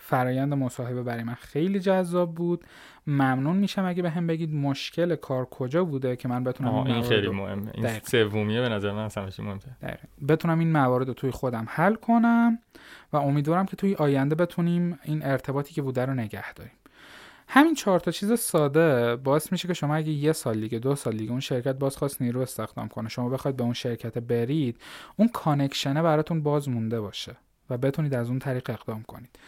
فرایند 0.06 0.54
مصاحبه 0.54 1.02
برای 1.02 1.22
من 1.22 1.34
خیلی 1.34 1.80
جذاب 1.80 2.34
بود. 2.34 2.64
ممنون 3.06 3.56
میشم 3.56 3.84
اگه 3.84 4.02
به 4.02 4.10
هم 4.10 4.26
بگید 4.26 4.54
مشکل 4.54 5.16
کار 5.16 5.44
کجا 5.44 5.84
بوده 5.84 6.16
که 6.16 6.28
من 6.28 6.44
بتونم 6.44 6.74
این, 6.74 7.02
خیلی 7.02 7.28
مهمه. 7.28 7.70
این 7.74 7.98
سومیه 8.04 8.60
به 8.60 8.68
نظر 8.68 8.92
من 8.92 9.04
اصلا 9.04 9.28
مهمه 9.38 9.58
بتونم 10.28 10.58
این 10.58 10.72
موارد 10.72 11.08
رو 11.08 11.14
توی 11.14 11.30
خودم 11.30 11.66
حل 11.68 11.94
کنم 11.94 12.58
و 13.12 13.16
امیدوارم 13.16 13.66
که 13.66 13.76
توی 13.76 13.94
آینده 13.94 14.34
بتونیم 14.34 14.98
این 15.04 15.22
ارتباطی 15.22 15.74
که 15.74 15.82
بوده 15.82 16.06
رو 16.06 16.14
نگه 16.14 16.52
داریم. 16.52 16.72
همین 17.48 17.74
چهار 17.74 18.00
تا 18.00 18.10
چیز 18.10 18.32
ساده 18.32 19.16
باعث 19.16 19.52
میشه 19.52 19.68
که 19.68 19.74
شما 19.74 19.94
اگه 19.94 20.12
یه 20.12 20.32
سال 20.32 20.60
دیگه 20.60 20.78
دو 20.78 20.94
سال 20.94 21.16
دیگه 21.16 21.30
اون 21.30 21.40
شرکت 21.40 21.74
باز 21.74 21.96
خواست 21.96 22.22
نیرو 22.22 22.40
استخدام 22.40 22.88
کنه. 22.88 23.08
شما 23.08 23.28
بخواید 23.28 23.56
به 23.56 23.64
اون 23.64 23.72
شرکت 23.72 24.18
برید 24.18 24.80
اون 25.16 25.28
connection 25.28 25.95
ه 25.95 26.02
براتون 26.02 26.42
باز 26.42 26.68
مونده 26.68 27.00
باشه 27.00 27.36
و 27.70 27.78
بتونید 27.78 28.14
از 28.14 28.28
اون 28.28 28.38
طریق 28.38 28.70
اقدام 28.70 29.02
کنید. 29.02 29.38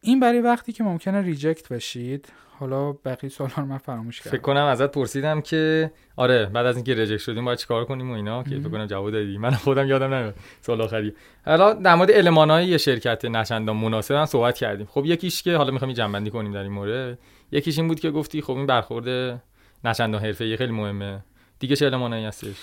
این 0.00 0.20
برای 0.20 0.40
وقتی 0.40 0.72
که 0.72 0.84
ممکنه 0.84 1.22
reject 1.22 1.68
بشید. 1.68 2.32
حالا 2.58 2.92
بقیه 2.92 3.30
سوالا 3.30 3.52
رو 3.56 3.64
من 3.64 3.78
فراموش 3.78 4.20
کردم. 4.20 4.30
فکر 4.30 4.40
کنم 4.40 4.64
ازت 4.64 4.92
پرسیدم 4.92 5.40
که 5.40 5.90
آره 6.16 6.46
بعد 6.46 6.66
از 6.66 6.76
اینکه 6.76 6.94
reject 6.94 7.20
شدیم 7.20 7.44
باید 7.44 7.58
چیکار 7.58 7.84
کنیم 7.84 8.10
و 8.10 8.14
اینا؟ 8.14 8.42
که 8.42 8.50
فکر 8.50 8.68
کنم 8.68 8.86
جواب 8.86 9.10
دادی. 9.10 9.38
من 9.38 9.50
خودم 9.50 9.86
یادم 9.86 10.14
نمیاد. 10.14 10.34
سوال 10.62 10.82
آخری. 10.82 11.14
حالا 11.44 11.72
در 11.72 11.94
مورد 11.94 12.10
element 12.10 12.59
ای 12.59 12.66
یه 12.66 12.78
شرکت 12.78 13.24
نچندان 13.24 13.76
مناسب 13.76 14.14
هم 14.14 14.26
صحبت 14.26 14.56
کردیم. 14.56 14.86
خب 14.86 15.06
یکیش 15.06 15.42
که 15.42 15.56
حالا 15.56 15.70
می‌خوام 15.70 15.92
جمع‌بندی 15.92 16.30
کنیم 16.30 16.52
در 16.52 16.62
این 16.62 16.72
مورد. 16.72 17.18
یکیش 17.52 17.78
این 17.78 17.88
بود 17.88 18.00
که 18.00 18.10
گفتی 18.10 18.42
خب 18.42 18.52
این 18.52 18.66
برخورد 18.66 19.40
نچندان 19.84 20.22
حرفه‌ای 20.22 20.56
خیلی 20.56 20.72
مهمه. 20.72 21.20
دیگه 21.58 21.76
چه 21.76 21.86
المانایی 21.86 22.24
هستش؟ 22.24 22.56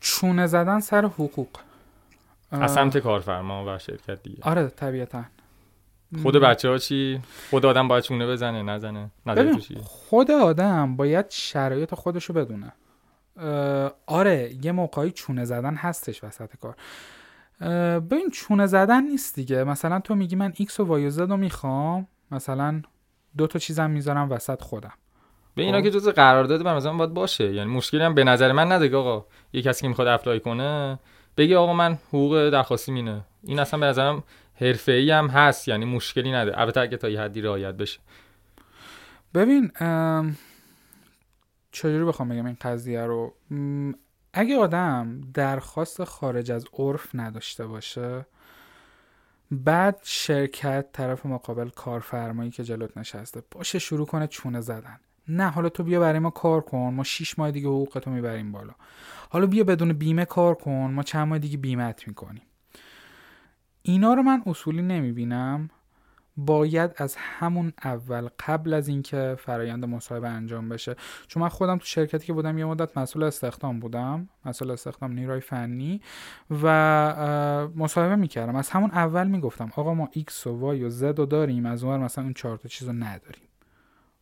چونه 0.00 0.46
زدن 0.46 0.80
سر 0.80 1.04
حقوق. 1.04 1.48
از 2.50 2.74
سمت 2.74 2.98
کارفرما 2.98 3.74
و 3.74 3.78
شرکت 3.78 4.22
دیگه. 4.22 4.38
آره 4.42 4.68
طبیعتا. 4.68 5.24
خود 6.22 6.36
بچه 6.36 6.68
ها 6.68 6.78
چی؟ 6.78 7.20
خود 7.50 7.66
آدم 7.66 7.88
باید 7.88 8.04
چونه 8.04 8.26
بزنه 8.26 8.62
نزنه 8.62 9.10
ببین 9.26 9.60
خود 9.84 10.30
آدم 10.30 10.96
باید 10.96 11.26
شرایط 11.30 11.94
خودش 11.94 12.24
رو 12.24 12.34
بدونه 12.34 12.72
آره 14.06 14.54
یه 14.62 14.72
موقعی 14.72 15.10
چونه 15.10 15.44
زدن 15.44 15.74
هستش 15.74 16.24
وسط 16.24 16.50
کار. 16.56 16.76
ببین 18.00 18.30
چونه 18.30 18.66
زدن 18.66 19.02
نیست 19.02 19.34
دیگه. 19.34 19.64
مثلا 19.64 20.00
تو 20.00 20.14
میگی 20.14 20.36
من 20.36 20.52
ایکس 20.56 20.80
و 20.80 20.84
وای 20.84 21.06
و 21.06 21.10
زد 21.10 21.30
رو 21.30 21.36
می‌خوام 21.36 22.06
مثلا 22.30 22.82
دو 23.36 23.46
تا 23.46 23.58
چیزم 23.58 23.90
می‌ذارم 23.90 24.30
وسط 24.30 24.62
خودم. 24.62 24.92
به 25.54 25.62
اینا 25.62 25.78
خب. 25.78 25.84
که 25.84 25.90
جز 25.90 26.08
قرارداد 26.08 26.64
به 26.64 26.74
مثلا 26.74 26.92
باید 26.92 27.14
باشه. 27.14 27.52
یعنی 27.52 27.70
مشکلی 27.70 28.02
هم 28.02 28.14
به 28.14 28.24
نظر 28.24 28.52
من 28.52 28.72
نداره 28.72 28.96
آقا 28.96 29.26
یه 29.52 29.62
کسی 29.62 29.82
که 29.82 29.88
می‌خواد 29.88 30.08
اپلای 30.08 30.40
کنه 30.40 30.98
بگی 31.36 31.54
آقا 31.54 31.72
من 31.72 31.98
حقوق 32.08 32.50
درخواستی 32.50 32.92
مینه. 32.92 33.20
این 33.42 33.58
اصلا 33.58 33.80
به 33.80 33.86
نظرم 33.86 34.22
حرفه‌ای 34.54 35.10
هم 35.10 35.26
هست 35.26 35.68
یعنی 35.68 35.84
مشکلی 35.84 36.32
نداره. 36.32 36.60
البته 36.60 36.80
اگه 36.80 36.96
تا 36.96 37.08
یه 37.08 37.20
حدی 37.20 37.40
رعایت 37.40 37.74
بشه. 37.74 38.00
ببین 39.34 39.70
چجوری 41.72 42.04
بخوام 42.04 42.28
بگم 42.28 42.46
این 42.46 42.56
قضیه 42.60 43.06
رو؟ 43.06 43.34
اگه 44.32 44.56
آدم 44.56 45.20
درخواست 45.34 46.04
خارج 46.04 46.50
از 46.50 46.66
عرف 46.78 47.14
نداشته 47.14 47.66
باشه 47.66 48.26
بعد 49.50 50.00
شرکت 50.02 50.86
طرف 50.92 51.26
مقابل 51.26 51.68
کارفرمایی 51.68 52.50
که 52.50 52.64
جلوت 52.64 52.96
نشسته 52.96 53.42
باشه 53.50 53.78
شروع 53.78 54.06
کنه 54.06 54.26
چونه 54.26 54.60
زدن. 54.60 55.00
نه 55.28 55.50
حالا 55.50 55.68
تو 55.68 55.82
بیا 55.82 56.00
برای 56.00 56.18
ما 56.18 56.30
کار 56.30 56.60
کن 56.60 56.94
ما 56.94 57.04
شیش 57.04 57.38
ماه 57.38 57.50
دیگه 57.50 57.68
حقوقتو 57.68 58.10
می‌بریم 58.10 58.52
بالا. 58.52 58.74
حالا 59.30 59.46
بیا 59.46 59.64
بدون 59.64 59.92
بیمه 59.92 60.24
کار 60.24 60.54
کن 60.54 60.90
ما 60.94 61.02
چند 61.02 61.28
ماه 61.28 61.38
دیگه 61.38 61.56
بیمت 61.56 62.08
می‌کنیم. 62.08 62.42
اینا 63.82 64.14
رو 64.14 64.22
من 64.22 64.42
اصولی 64.46 64.82
نمی‌بینم. 64.82 65.70
باید 66.36 66.90
از 66.96 67.16
همون 67.18 67.72
اول 67.84 68.28
قبل 68.46 68.74
از 68.74 68.88
اینکه 68.88 69.36
فرایند 69.38 69.84
مصاحبه 69.84 70.28
انجام 70.28 70.68
بشه. 70.68 70.96
چون 71.26 71.42
من 71.42 71.48
خودم 71.48 71.78
تو 71.78 71.84
شرکتی 71.84 72.26
که 72.26 72.32
بودم 72.32 72.58
یه 72.58 72.64
مدت 72.64 72.98
مسئول 72.98 73.22
استخدام 73.22 73.80
بودم. 73.80 74.28
مسئول 74.44 74.70
استخدام 74.70 75.12
نیروی 75.12 75.40
فنی. 75.40 76.00
و 76.62 76.66
مصاحبه 77.76 78.16
می‌کردم. 78.16 78.56
از 78.56 78.70
همون 78.70 78.90
اول 78.90 79.26
می‌گفتم 79.26 79.70
آقا 79.76 79.94
ما 79.94 80.10
X 80.16 80.46
و 80.46 80.76
Y 80.76 80.82
و 80.82 80.90
Z 80.90 81.18
رو 81.18 81.26
داریم. 81.26 81.66
از 81.66 81.84
اون 81.84 82.00
مثلا 82.00 82.24
اون 82.24 82.34
چهار 82.34 82.56
تا 82.56 82.68
چیز 82.68 82.88
نداریم. 82.88 83.48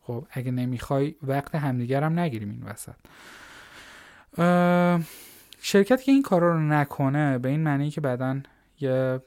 خب 0.01 0.27
اگه 0.31 0.51
نمی‌خوای 0.51 1.15
وقت 1.23 1.55
همدیگر 1.55 2.03
هم 2.03 2.19
نگیریم 2.19 2.51
این 2.51 2.63
وسط. 2.63 2.95
شرکتی 5.61 6.05
که 6.05 6.13
این 6.13 6.23
کارا 6.23 6.53
رو 6.53 6.61
نکنه 6.61 7.39
به 7.39 7.49
این 7.49 7.61
معنی 7.61 7.91
که 7.91 8.01
بعدا 8.01 8.41
یه 8.81 9.21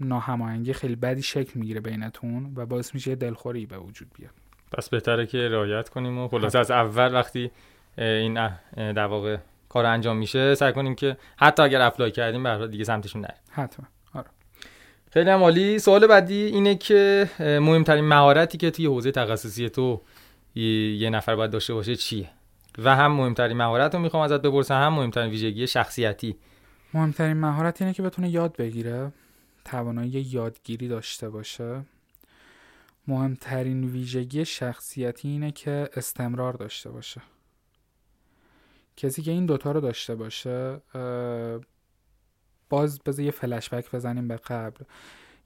ناهماهنگی 0.00 0.72
خیلی 0.72 0.96
بدی 0.96 1.22
شکل 1.22 1.50
می‌گیره 1.54 1.80
بینتون 1.80 2.52
و 2.56 2.66
باعث 2.66 2.94
میشه 2.94 3.14
دلخوری 3.14 3.66
به 3.66 3.78
وجود 3.78 4.08
بیاد. 4.18 4.32
پس 4.72 4.88
بهتره 4.88 5.26
که 5.26 5.48
رعایت 5.48 5.88
کنیم 5.88 6.18
و 6.18 6.28
خلاص 6.28 6.56
از 6.56 6.70
اول 6.70 7.14
وقتی 7.14 7.50
این 7.98 8.50
در 8.76 9.06
واقع 9.06 9.36
کار 9.68 9.86
انجام 9.86 10.16
میشه 10.16 10.54
سعی 10.54 10.72
کنیم 10.72 10.94
که 10.94 11.16
حتی 11.36 11.62
اگر 11.62 11.80
اپلای 11.80 12.10
کردیم 12.10 12.42
به 12.42 12.68
دیگه 12.68 12.84
سمتشون 12.84 13.22
نریم. 13.22 13.36
حتما. 13.50 13.86
آره. 14.14 14.26
خیلی 15.10 15.30
هم 15.30 15.42
عالی. 15.42 15.78
سوال 15.78 16.06
بعدی 16.06 16.44
اینه 16.44 16.74
که 16.74 17.28
مهمترین 17.38 18.04
مهارتی 18.04 18.58
که 18.58 18.70
توی 18.70 18.86
حوزه 18.86 19.10
تخصصی 19.10 19.68
تو 19.68 20.00
یه 20.54 21.10
نفر 21.10 21.36
باید 21.36 21.50
داشته 21.50 21.74
باشه 21.74 21.96
چیه؟ 21.96 22.28
و 22.78 22.96
هم 22.96 23.12
مهمترین 23.12 23.56
مهارت 23.56 23.94
رو 23.94 24.00
می‌خوام 24.00 24.22
ازت 24.22 24.42
بپرسم 24.42 24.74
هم 24.74 24.92
مهمترین 24.92 25.30
ویژگی 25.30 25.66
شخصیتی. 25.66 26.36
مهمترین 26.94 27.36
مهارت 27.36 27.82
اینه 27.82 27.94
که 27.94 28.02
بتونه 28.02 28.28
یاد 28.30 28.56
بگیره. 28.56 29.12
توانایی 29.64 30.10
یادگیری 30.10 30.88
داشته 30.88 31.30
باشه 31.30 31.84
مهمترین 33.06 33.84
ویژگی 33.84 34.44
شخصیتی 34.44 35.28
اینه 35.28 35.50
که 35.50 35.90
استمرار 35.96 36.52
داشته 36.52 36.90
باشه. 36.90 37.22
کسی 38.96 39.22
که 39.22 39.30
این 39.30 39.46
دوتا 39.46 39.72
رو 39.72 39.80
داشته 39.80 40.14
باشه 40.14 40.80
باز 42.68 43.00
بذار 43.00 43.24
یه 43.24 43.30
فلشبک 43.30 43.90
بزنیم 43.90 44.28
به 44.28 44.36
قبل. 44.36 44.84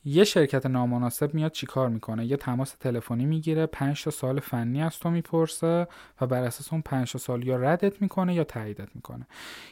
یه 0.05 0.25
شرکت 0.25 0.67
نامناسب 0.67 1.35
میاد 1.35 1.53
چیکار 1.53 1.89
می‌کنه؟ 1.89 2.27
یه 2.27 2.37
تماس 2.37 2.71
تلفنی 2.71 3.27
می‌گیره 3.27 3.67
پنج 3.67 4.05
تا 4.05 4.11
سال 4.11 4.41
فنی 4.41 4.83
از 4.83 4.99
تو 4.99 5.11
می‌پرسه 5.11 5.87
و 6.21 6.27
بر 6.27 6.43
اساس 6.43 6.73
اون 6.73 6.83
پنج 6.83 7.13
تا 7.13 7.19
سال 7.19 7.47
یا 7.47 7.57
ردت 7.57 8.03
می‌کنه 8.03 8.35
یا 8.35 8.45
تاییدت 8.45 8.89
می‌کنه. 8.97 9.27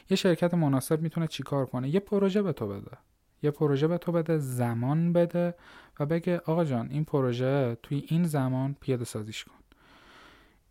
یه 0.09 0.17
شرکت 0.17 0.53
مناسب 0.53 1.01
می‌تونه 1.01 1.27
چیکار 1.27 1.65
کنه؟ 1.65 1.89
یه 1.89 1.99
پروژه 1.99 2.41
به 2.41 2.53
تو 2.53 2.67
بده. 2.67 2.97
یه 3.43 3.51
پروژه 3.51 3.87
به 3.87 3.97
تو 3.97 4.11
بده 4.11 4.37
زمان 4.37 5.13
بده 5.13 5.55
و 5.99 6.05
بگه 6.05 6.41
آقا 6.45 6.63
جان 6.63 6.87
این 6.91 7.05
پروژه 7.05 7.77
توی 7.83 8.05
این 8.07 8.23
زمان 8.23 8.75
پیاده 8.81 9.05
سازیش 9.05 9.43
کن. 9.43 9.53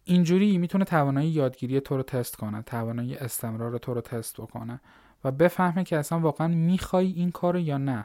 اینجوری 0.05 0.59
می‌تونه 0.59 0.85
توانایی 0.85 1.31
یادگیری 1.31 1.81
تو 1.81 1.97
رو 1.97 2.03
تست 2.03 2.37
کنه 2.37 2.62
توانایی 2.62 3.14
استمرار 3.14 3.79
تو 3.79 3.95
رو 3.95 4.01
تست 4.01 4.41
بکنه 4.41 4.81
و 5.25 5.31
بفهمه 5.31 5.85
که 5.85 5.99
اصلا 5.99 6.18
واقعا 6.20 6.49
می‌خوای 6.49 7.12
این 7.12 7.31
کار 7.31 7.57
یا 7.57 7.79
نه. 7.79 8.05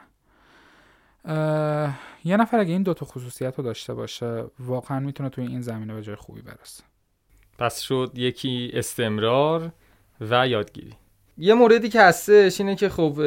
یه 2.24 2.36
نفر 2.36 2.60
اگه 2.60 2.72
این 2.72 2.82
دوتا 2.82 3.06
خصوصیت 3.06 3.58
رو 3.58 3.64
داشته 3.64 3.94
باشه 3.94 4.44
واقعا 4.58 5.00
می‌تونه 5.00 5.28
توی 5.28 5.46
این 5.46 5.60
زمینه 5.60 5.94
به 5.94 6.02
جای 6.02 6.16
خوبی 6.16 6.42
برسه. 6.42 6.84
پس 7.58 7.80
شد 7.80 8.12
یکی 8.14 8.70
استمرار 8.74 9.72
و 10.20 10.48
یادگیری. 10.48 10.94
یه 11.40 11.54
موردی 11.54 11.88
که 11.88 12.02
هستش 12.02 12.60
اینه 12.60 12.76
که 12.76 12.88
خب 12.88 13.18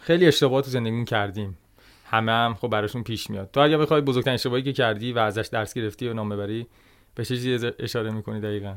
خیلی 0.00 0.26
اشتباهات 0.26 0.64
تو 0.64 0.70
زندگی 0.70 1.04
کردیم. 1.04 1.58
همه 2.04 2.32
هم 2.32 2.54
خب 2.54 2.68
براشون 2.68 3.02
پیش 3.02 3.30
میاد. 3.30 3.50
تو 3.50 3.60
اگه 3.60 3.78
بخوای 3.78 4.00
بزرگترین 4.00 4.34
اشتباهی 4.34 4.62
که 4.62 4.72
کردی 4.72 5.12
و 5.12 5.18
ازش 5.18 5.48
درس 5.52 5.74
گرفتی 5.74 6.08
و 6.08 6.14
نام 6.14 6.28
ببری 6.28 6.66
به 7.14 7.24
چه 7.24 7.36
چیزی 7.36 7.70
اشاره 7.78 8.10
می‌کنی 8.10 8.40
دقیقا؟ 8.40 8.74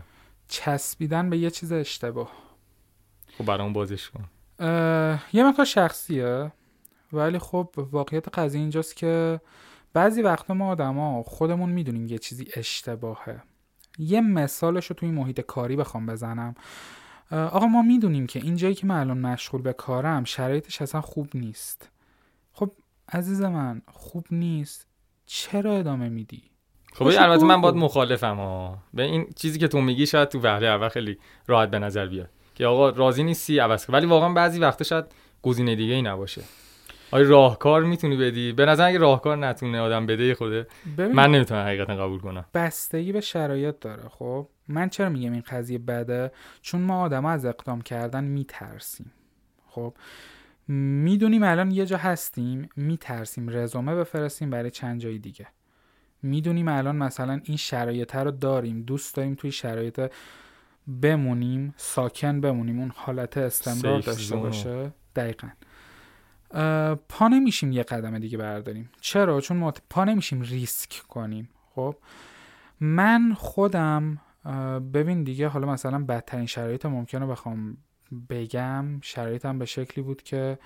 چسبیدن 0.48 1.30
به 1.30 1.38
یه 1.38 1.50
چیز 1.50 1.72
اشتباه. 1.72 2.32
خب 3.38 3.46
برام 3.46 3.74
بازش 3.74 4.10
کن. 4.10 4.26
یه 5.34 5.44
مقدار 5.44 5.66
شخصیه 5.66 6.52
ولی 7.14 7.40
خب 7.40 7.70
واقعیت 7.78 8.40
قضیه 8.40 8.62
اینجاست 8.62 8.96
که 8.96 9.42
بعضی 9.94 10.22
وقتا 10.22 10.54
ما 10.54 10.72
آدما 10.72 11.24
خودمون 11.24 11.70
می‌دونیم 11.70 12.08
یه 12.08 12.18
چیزی 12.18 12.48
اشتباهه. 12.56 13.44
یه 14.00 14.22
مثالش 14.22 14.86
رو 14.86 14.96
توی 14.96 15.10
محیط 15.10 15.42
کاری 15.42 15.76
بخوام 15.76 16.06
بزنم. 16.06 16.56
آقا 17.34 17.66
ما 17.66 17.82
می‌دونیم 17.82 18.28
که 18.28 18.40
این 18.40 18.56
جایی 18.56 18.76
که 18.76 18.88
من 18.88 19.00
الان 19.00 19.18
مشغول 19.18 19.62
به 19.62 19.74
کارم 19.74 20.24
شرایطش 20.24 20.82
اصلا 20.82 21.02
خوب 21.02 21.30
نیست. 21.34 21.90
خب 22.54 22.72
عزیز 23.10 23.42
من 23.42 23.82
خوب 23.92 24.26
نیست. 24.32 24.88
چرا 25.26 25.74
ادامه 25.74 26.10
میدی؟ 26.10 26.44
خب 26.94 27.06
البته 27.06 27.46
من 27.46 27.62
باید 27.62 27.76
مخالفم 27.76 28.36
ها 28.36 28.78
به 28.94 29.04
این 29.04 29.28
چیزی 29.36 29.60
که 29.60 29.68
تو 29.68 29.82
میگی 29.82 30.06
شاید 30.06 30.30
تو 30.30 30.40
وهله 30.40 30.68
اول 30.68 30.90
خیلی 30.90 31.18
راحت 31.48 31.70
به 31.70 31.80
نظر 31.80 32.08
بیاد. 32.08 32.30
که 32.56 32.66
آقا 32.66 32.90
راضی 32.90 33.24
نیستی؟ 33.24 33.60
عوض 33.60 33.86
ولی 33.90 34.06
واقعا 34.06 34.34
بعضی 34.34 34.60
وقتا 34.60 34.84
شاید 34.84 35.06
گزینه 35.42 35.76
دیگه 35.76 35.94
ای 35.94 36.02
نباشه. 36.02 36.42
آیا 37.14 37.30
راهکار 37.30 37.84
می‌تونی 37.84 38.18
بدی؟ 38.18 38.52
به 38.52 38.66
نظر 38.66 38.88
اگه 38.88 38.98
راهکار 38.98 39.38
نتونه 39.38 39.80
آدم 39.80 40.06
بده 40.06 40.36
خوده 40.36 40.68
من 40.98 41.32
نمی‌تونم 41.32 41.66
حقیقتا 41.66 41.96
قبول 41.96 42.20
کنم. 42.20 42.46
بستگی 42.54 43.12
به 43.12 43.22
شرایط 43.22 43.76
داره 43.82 44.10
خب؟ 44.10 44.48
من 44.68 44.90
چرا 44.90 45.10
میگم 45.10 45.32
این 45.32 45.44
قضیه 45.50 45.78
بده؟ 45.78 46.32
چون 46.62 46.82
ما 46.82 47.02
آدم 47.02 47.26
از 47.26 47.46
اقدام 47.46 47.82
کردن 47.82 48.24
میترسیم 48.24 49.12
خب؟ 49.68 49.94
می‌دونیم 50.68 51.44
الان 51.44 51.72
یه 51.72 51.86
جا 51.86 51.98
هستیم 51.98 52.70
میترسیم 52.76 53.50
رزومه 53.50 53.96
بفرستیم 53.96 54.50
برای 54.50 54.72
چند 54.72 55.00
جای 55.00 55.18
دیگه. 55.18 55.48
می‌دونیم 56.22 56.68
الان 56.68 56.96
مثلا 56.96 57.42
این 57.44 57.58
شرایط 57.58 58.16
رو 58.16 58.32
داریم 58.32 58.82
دوست 58.82 59.16
داریم 59.16 59.36
توی 59.36 59.52
شرایط 59.52 60.12
بمونیم 61.02 61.74
ساکن 61.78 62.42
بمونیم 62.42 62.80
اون 62.80 62.92
حالت 62.96 63.38
استمرار 63.38 64.00
داشته 64.00 64.36
باشه. 64.36 64.92
دقیقا. 65.16 65.48
پا 67.10 67.28
نمیشیم 67.28 67.72
یه 67.72 67.84
قدم 67.84 68.20
دیگه 68.20 68.38
برداریم. 68.38 68.90
چرا؟ 69.02 69.42
چون 69.42 69.58
ما 69.58 69.74
پا 69.90 70.04
نمیشیم 70.04 70.42
ریسک 70.42 71.04
کنیم. 71.08 71.50
خب؟ 71.76 71.96
من 72.80 73.34
خودم 73.34 74.22
ببین 74.94 75.24
دیگه 75.24 75.48
حالا 75.48 75.68
مثلا 75.68 76.04
بدترین 76.04 76.46
شرایط 76.46 76.86
ممکنه 76.86 77.26
بخوام 77.26 77.78
بگم. 78.30 79.02
شرایطم 79.02 79.60
به 79.60 79.66
شکلی 79.66 80.04
بود 80.04 80.24
که 80.24 80.58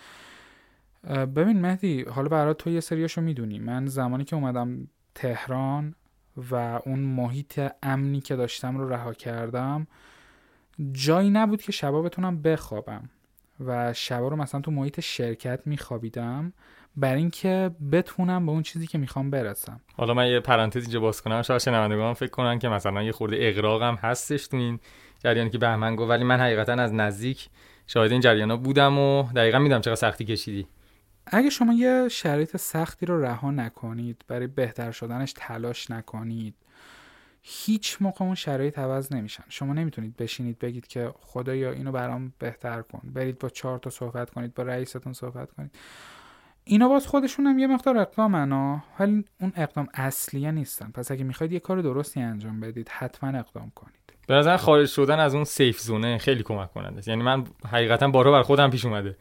ببین 1.08 1.62
مهدی 1.62 2.04
حالا 2.04 2.30
برای 2.30 2.54
تو 2.54 2.70
یه 2.70 2.80
سریاشو 2.80 3.22
می‌دونی. 3.22 3.60
من 3.60 3.86
زمانی 3.86 4.24
که 4.24 4.36
اومدم 4.36 4.88
تهران 5.16 5.96
و 6.52 6.56
اون 6.86 7.00
محیط 7.00 7.62
امنی 7.84 8.22
که 8.22 8.36
داشتم 8.36 8.78
رو 8.78 8.90
رها 8.90 9.14
کردم 9.14 9.88
جایی 10.92 11.30
نبود 11.30 11.62
که 11.62 11.72
شبا 11.72 12.02
بتونم 12.02 12.42
بخوابم. 12.42 13.10
و 13.66 13.94
شبا 13.94 14.28
رو 14.28 14.36
مثلا 14.36 14.62
تو 14.62 14.72
محیط 14.72 15.00
شرکت 15.00 15.60
میخوابیدم 15.66 16.54
بر 16.98 17.16
اینکه 17.16 17.72
بتونم 17.92 18.46
به 18.46 18.52
اون 18.52 18.64
چیزی 18.64 18.88
که 18.88 18.98
می‌خوام 18.98 19.32
برسم. 19.32 19.80
حالا 19.98 20.14
من 20.14 20.28
یه 20.28 20.40
پرانتز 20.40 20.84
اینجا 20.84 21.00
باز 21.00 21.22
کنم. 21.22 21.42
شاید 21.42 21.62
شنوندگان 21.62 22.14
فکر 22.14 22.30
کنن 22.30 22.60
که 22.60 22.70
مثلا 22.70 23.04
یه 23.04 23.12
خورده 23.12 23.38
اقراقم 23.40 23.96
هستش 23.96 24.48
تو 24.48 24.58
این 24.58 24.80
جریانی 25.20 25.50
که 25.50 25.58
بهمن 25.58 25.96
گفت 25.96 26.10
ولی 26.10 26.24
من 26.24 26.40
حقیقتا 26.40 26.74
از 26.74 26.94
نزدیک 26.94 27.50
شاهد 27.88 28.12
این 28.12 28.22
جریانا 28.22 28.58
بودم 28.58 28.98
و 29.00 29.24
دقیقا 29.36 29.60
میدم 29.60 29.82
چقدر 29.82 29.96
سختی 29.96 30.26
کشیدی. 30.26 30.68
اگه 31.28 31.50
شما 31.50 31.74
یه 31.74 32.08
شرایط 32.12 32.58
سختی 32.58 33.06
رو 33.06 33.22
رها 33.22 33.52
نکنید 33.52 34.26
برای 34.28 34.48
بهتر 34.48 34.92
شدنش 34.92 35.34
تلاش 35.38 35.92
نکنید. 35.92 36.56
هیچ 37.50 37.98
موقع 38.02 38.26
اون 38.26 38.36
شرایط 38.36 38.80
عوض 38.80 39.14
نمیشن. 39.14 39.44
شما 39.50 39.74
نمی‌تونید 39.74 40.18
بشینید 40.18 40.60
بگید 40.60 40.88
که 40.88 41.14
خدایا 41.22 41.72
اینو 41.72 41.92
برام 41.92 42.34
بهتر 42.40 42.82
کن. 42.82 43.02
برید 43.04 43.40
با 43.40 43.50
چهار 43.50 43.78
تا 43.80 43.90
صحبت 43.90 44.30
کنید 44.30 44.54
با 44.54 44.64
رئیستون 44.64 45.14
صحبت 45.14 45.52
کنید. 45.52 45.72
اینا 46.64 46.88
باز 46.90 47.08
خودشون 47.08 47.46
هم 47.48 47.60
یه 47.60 47.68
مقدار 47.68 47.98
اقدامن 47.98 48.52
ها 48.52 48.84
ولی 49.00 49.26
اون 49.42 49.54
اقدام 49.56 49.88
اصلیه 49.94 50.52
نیستن. 50.52 50.92
پس 50.92 51.12
اگه 51.12 51.24
می‌خواید 51.24 51.52
یه 51.52 51.60
کار 51.60 51.82
درستی 51.82 52.22
انجام 52.22 52.60
بدید 52.60 52.90
حتما 52.90 53.30
اقدام 53.30 53.72
کنید. 53.76 54.14
به 54.28 54.34
نظر 54.34 54.58
خارج 54.58 54.88
شدن 54.88 55.20
از 55.20 55.36
اون 55.36 55.44
سیف 55.44 55.80
زونه 55.80 56.18
خیلی 56.18 56.44
کمک 56.44 56.74
کننده 56.74 56.98
است. 56.98 57.08
یعنی 57.08 57.24
من 57.24 57.44
حقیقتا 57.72 58.08
بارها 58.08 58.32
بر 58.32 58.42
خودم 58.42 58.70
پیش 58.70 58.86
اومده. 58.86 59.18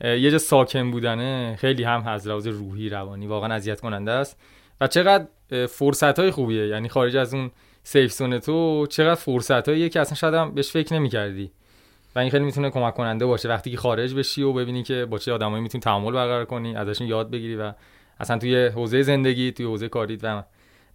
یه 0.00 0.30
جا 0.30 0.38
ساکن 0.38 0.90
بودنه 0.90 1.56
خیلی 1.58 1.84
هم 1.84 2.06
از 2.06 2.26
روحی 2.26 2.88
روانی 2.88 3.26
واقعا 3.26 3.54
اذیت 3.54 3.80
کننده 3.80 4.10
است. 4.10 4.40
و 4.80 4.86
چقدر 4.86 5.26
فرصت 5.66 6.18
های 6.18 6.30
خوبیه. 6.30 6.66
یعنی 6.66 6.88
خارج 6.88 7.16
از 7.16 7.34
اون 7.34 7.50
سیف 7.88 8.12
زون 8.12 8.38
تو 8.38 8.86
چقدر 8.86 9.14
فرصت 9.14 9.68
هاییه 9.68 9.88
که 9.88 10.00
اصلا 10.00 10.14
شاید 10.14 10.34
هم 10.34 10.54
بهش 10.54 10.70
فکر 10.70 10.94
نمی‌کردی. 10.94 11.52
و 12.14 12.18
این 12.18 12.30
خیلی 12.30 12.44
می‌تونه 12.44 12.70
کمک 12.70 12.94
کننده 12.94 13.26
باشه. 13.26 13.48
وقتی 13.48 13.70
که 13.70 13.76
خارج 13.76 14.14
بشی 14.14 14.42
و 14.42 14.52
ببینی 14.52 14.82
که 14.82 15.04
با 15.04 15.18
چه 15.18 15.32
آدمایی 15.32 15.62
می‌تونی 15.62 15.82
تعامل 15.82 16.12
برقرار 16.12 16.44
کنی 16.44 16.76
ازشون 16.76 17.06
یاد 17.06 17.30
بگیری 17.30 17.56
و 17.56 17.72
اصلا 18.20 18.38
توی 18.38 18.66
حوزه 18.66 19.02
زندگی 19.02 19.52
توی 19.52 19.66
حوزه 19.66 19.88
کاریت 19.88 20.20
و 20.24 20.42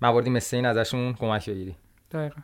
مواردی 0.02 0.30
مثل 0.30 0.56
این 0.56 0.66
ازشون 0.66 1.14
کمک 1.14 1.50
بگیری. 1.50 1.76
دقیقا. 2.12 2.42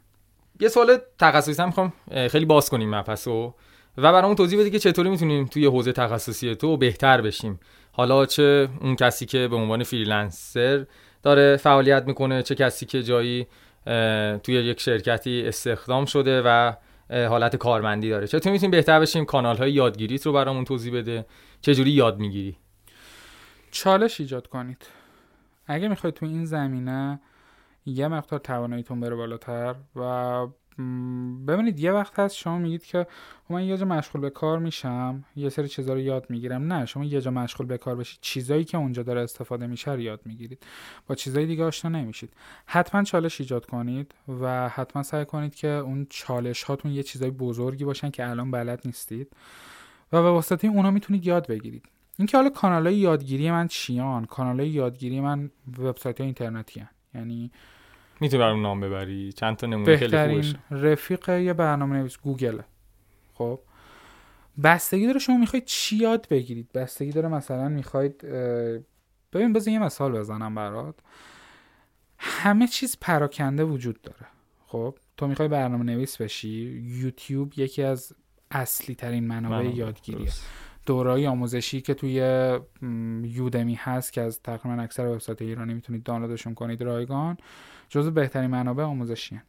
یه 0.60 0.68
سوال 0.68 0.98
تخصصی 1.20 1.62
هم 1.62 1.68
می‌خوام 1.68 1.94
خیلی 2.28 2.46
باز 2.46 2.70
کنیم 2.70 2.96
مپسو 2.96 3.54
و 3.98 4.14
برامون 4.14 4.36
توضیح 4.36 4.60
بدی 4.60 4.70
که 4.70 4.80
چطوری 4.80 5.10
می‌تونیم 5.10 5.46
توی 5.46 5.66
حوزه 5.66 5.92
تخصصی 5.92 6.56
تو 6.56 6.78
بهتر 6.78 7.22
بشیم. 7.22 7.60
حالا 7.92 8.26
چه 8.26 8.70
اون 8.82 8.96
کسی 8.96 9.26
که 9.26 9.48
به 9.48 9.56
عنوان 9.56 9.84
فریلنسر 9.84 10.86
داره 11.24 11.58
فعالیت 11.58 12.04
می‌کنه 12.08 12.44
چه 12.44 12.56
کسی 12.56 12.86
که 12.86 13.04
جایی 13.04 13.48
توی 14.44 14.56
یک 14.56 14.80
شرکتی 14.80 15.44
استخدام 15.48 16.06
شده 16.06 16.42
و 16.46 16.74
حالت 17.10 17.56
کارمندی 17.56 18.10
داره. 18.10 18.28
چطور 18.28 18.52
می‌تونیم 18.52 18.72
بهتر 18.72 19.00
بشیم؟ 19.00 19.26
کانال 19.26 19.58
های 19.58 19.72
یادگیریت 19.72 20.26
رو 20.26 20.34
برامون 20.34 20.66
توضیح 20.66 20.94
بده. 20.94 21.26
چه 21.62 21.76
جوری 21.76 21.92
یاد 21.92 22.20
می‌گیری؟ 22.20 22.58
چالش 23.72 24.20
ایجاد 24.20 24.48
کنید. 24.48 24.86
اگه 25.66 25.88
می‌خواید 25.88 26.14
تو 26.14 26.26
این 26.26 26.46
زمینه 26.46 27.20
یه 27.86 28.08
مقدار 28.08 28.40
تواناییتون 28.40 29.00
بره 29.00 29.16
بالاتر 29.16 29.76
و 29.96 30.48
ببینید 31.48 31.80
یه 31.80 31.92
وقت 31.92 32.20
هست 32.20 32.36
شما 32.36 32.58
میگید 32.58 32.86
که 32.86 33.08
من 33.50 33.64
یه 33.64 33.78
جا 33.78 33.86
مشغول 33.86 34.22
به 34.22 34.30
کار 34.30 34.60
میشم 34.60 35.24
یه 35.36 35.50
سری 35.50 35.68
چیزا 35.68 35.94
رو 35.94 36.00
یاد 36.00 36.26
می‌گیرم. 36.30 36.74
نه 36.74 36.86
شما 36.86 37.04
یه 37.04 37.22
جا 37.22 37.32
مشغول 37.32 37.68
به 37.68 37.78
کار 37.78 37.96
بشید. 37.96 38.20
چیزایی 38.22 38.64
که 38.64 38.78
اونجا 38.78 39.04
داره 39.04 39.22
استفاده 39.22 39.68
میشه 39.68 39.92
رو 39.92 40.00
یاد 40.00 40.22
می‌گیرید. 40.26 40.66
با 41.08 41.16
چیزای 41.16 41.46
دیگه 41.46 41.64
آشنا 41.64 42.00
نمیشید. 42.00 42.34
حتما 42.66 43.04
چالش 43.04 43.42
ایجاد 43.42 43.66
کنید 43.66 44.16
و 44.42 44.70
حتما 44.70 45.04
سعی 45.04 45.26
کنید 45.26 45.56
که 45.56 45.68
اون 45.68 46.08
چالش 46.10 46.64
هاتون 46.64 46.92
یه 46.92 47.04
چیزای 47.04 47.32
بزرگی 47.32 47.86
باشن 47.86 48.10
که 48.10 48.30
الان 48.30 48.52
بلد 48.52 48.82
نیستید. 48.86 49.28
و 50.12 50.24
به 50.24 50.30
واسطه 50.30 50.68
اونا 50.68 50.92
می‌تونید 50.92 51.28
یاد 51.28 51.48
بگیرید. 51.48 51.86
اینکه 52.18 52.38
حالا 52.38 52.50
کانال 52.50 52.94
یادگیری 52.94 53.52
من 53.52 53.68
چیان؟ 53.68 54.26
کانال 54.26 54.60
یادگیری 54.60 55.22
من 55.22 55.52
وبسایت 55.78 56.22
اینترنتی 56.22 56.80
هن. 56.80 56.90
یعنی 57.14 57.52
می‌تونی 58.22 58.44
برام 58.44 58.62
نام 58.62 58.80
ببری. 58.80 59.34
چند 59.34 59.56
تا 59.56 59.68
نمونه 59.68 59.98
خیلی 59.98 60.54
رفیق 60.72 61.30
یه 61.30 61.54
برنامه 61.54 61.98
نویس 61.98 62.18
گوگل 62.18 62.62
خب. 63.34 63.60
بستگی 64.64 65.06
داره 65.06 65.20
شما 65.20 65.38
می‌خواید 65.38 65.66
چی 65.66 65.96
یاد 65.96 66.28
بگیرید؟ 66.30 66.72
بستگی 66.72 67.12
داره 67.12 67.28
مثلا 67.28 67.70
می‌خواید 67.70 68.18
ببین 69.34 69.54
بزن 69.54 69.72
یه 69.72 69.80
مثال 69.80 70.12
بزنم 70.12 70.56
برات. 70.56 70.96
همه 72.18 72.68
چیز 72.68 72.98
پراکنده 73.02 73.64
وجود 73.64 74.02
داره. 74.02 74.26
خب 74.68 74.96
تو 75.18 75.28
می‌خوای 75.28 75.48
برنامه 75.48 75.84
نویس 75.84 76.22
بشی 76.22 76.84
یوتیوب 76.84 77.54
یکی 77.58 77.84
از 77.84 78.14
اصلی 78.52 78.96
ترین 78.96 79.28
منابع 79.28 79.66
یادگیریه. 79.66 80.32
دورای 80.86 81.28
آموزشی 81.28 81.82
که 81.82 81.94
توی 81.94 82.16
یودمی 83.24 83.76
هست 83.76 84.14
که 84.14 84.22
از 84.22 84.42
تقریبا 84.42 84.82
اکثر 84.82 85.08
وبسایت 85.08 85.42
ایرانی 85.42 85.74
می‌تونید 85.74 86.04
دانلودشون 86.04 86.54
کنید 86.54 86.82
رایگان. 86.82 87.38
جزو 87.90 88.12
بهترین 88.12 88.50
منابع 88.50 88.84
آموزشی 88.84 89.42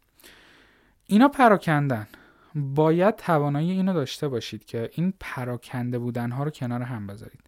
اینا 1.07 1.29
پراکندن. 1.29 2.07
باید 2.55 3.17
توانایی 3.17 3.71
اینو 3.71 3.93
داشته 3.93 4.29
باشید 4.29 4.65
که 4.65 4.91
این 4.93 5.15
پراکنده 5.21 5.99
بودن 5.99 6.31
ها 6.31 6.45
رو 6.45 6.51
کنار 6.51 6.83
هم 6.83 7.07
بذارید. 7.07 7.41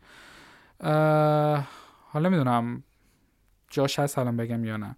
حالا 2.12 2.28
می‌دونم 2.28 2.82
جاش 3.70 3.98
هست 3.98 4.18
الان 4.18 4.36
بگم 4.36 4.64
یا 4.64 4.76
نه. 4.76 4.96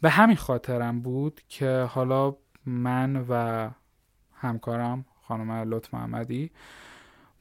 به 0.00 0.10
همین 0.10 0.36
خاطرم 0.36 1.00
بود 1.00 1.40
که 1.48 1.86
حالا 1.90 2.36
من 2.66 3.24
و 3.28 3.70
همکارم 4.34 5.04
خانم 5.22 5.50
لطف 5.50 5.94
محمدی 5.94 6.50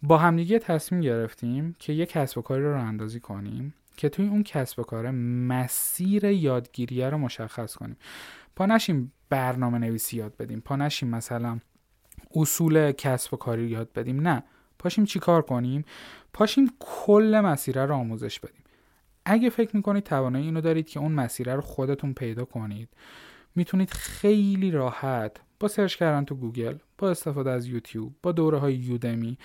با 0.03 0.17
همدیگه 0.17 0.59
تصمیم 0.59 1.01
گرفتیم 1.01 1.75
که 1.79 1.93
یک 1.93 2.09
کسب 2.09 2.37
و 2.37 2.41
کاری 2.41 2.63
رو 2.63 2.73
راه 2.73 2.83
اندازی 2.83 3.19
کنیم. 3.19 3.73
که 3.97 4.09
توی 4.09 4.27
اون 4.27 4.43
کسب 4.43 4.79
و 4.79 4.83
کار 4.83 5.11
مسیر 5.11 6.25
یادگیریه 6.25 7.09
رو 7.09 7.17
مشخص 7.17 7.75
کنیم. 7.75 7.97
پا 8.55 8.65
نشیم 8.65 9.13
برنامه 9.29 9.77
نویسی 9.77 10.17
یاد 10.17 10.37
بدیم. 10.37 10.61
پا 10.61 10.75
نشیم 10.75 11.09
مثلا 11.09 11.59
اصول 12.35 12.91
کسب 12.91 13.33
و 13.33 13.37
کاری 13.37 13.67
یاد 13.67 13.93
بدیم. 13.93 14.27
نه. 14.27 14.43
پاشیم 14.79 15.05
چی 15.05 15.19
کار 15.19 15.41
کنیم؟ 15.41 15.85
پاشیم 16.33 16.71
کل 16.79 17.41
مسیره 17.45 17.85
رو 17.85 17.95
آموزش 17.95 18.39
بدیم. 18.39 18.63
اگه 19.25 19.49
فکر 19.49 19.75
می‌کنید 19.75 20.03
توانایی 20.03 20.45
اینو 20.45 20.61
دارید 20.61 20.89
که 20.89 20.99
اون 20.99 21.11
مسیره 21.11 21.55
رو 21.55 21.61
خودتون 21.61 22.13
پیدا 22.13 22.45
کنید 22.45 22.89
می‌تونید 23.55 23.89
خیلی 23.89 24.71
راحت 24.71 25.41
با 25.59 25.67
search 25.67 25.95
کردن 25.95 26.25
تو 26.25 26.35
گوگل 26.35 26.75
با 26.97 27.09
استفاده 27.09 27.51
از 27.51 27.67
یوتیوب 27.67 28.13
با 28.23 28.31
دوره 28.31 28.57
های 28.57 28.75
یودمی. 28.75 29.37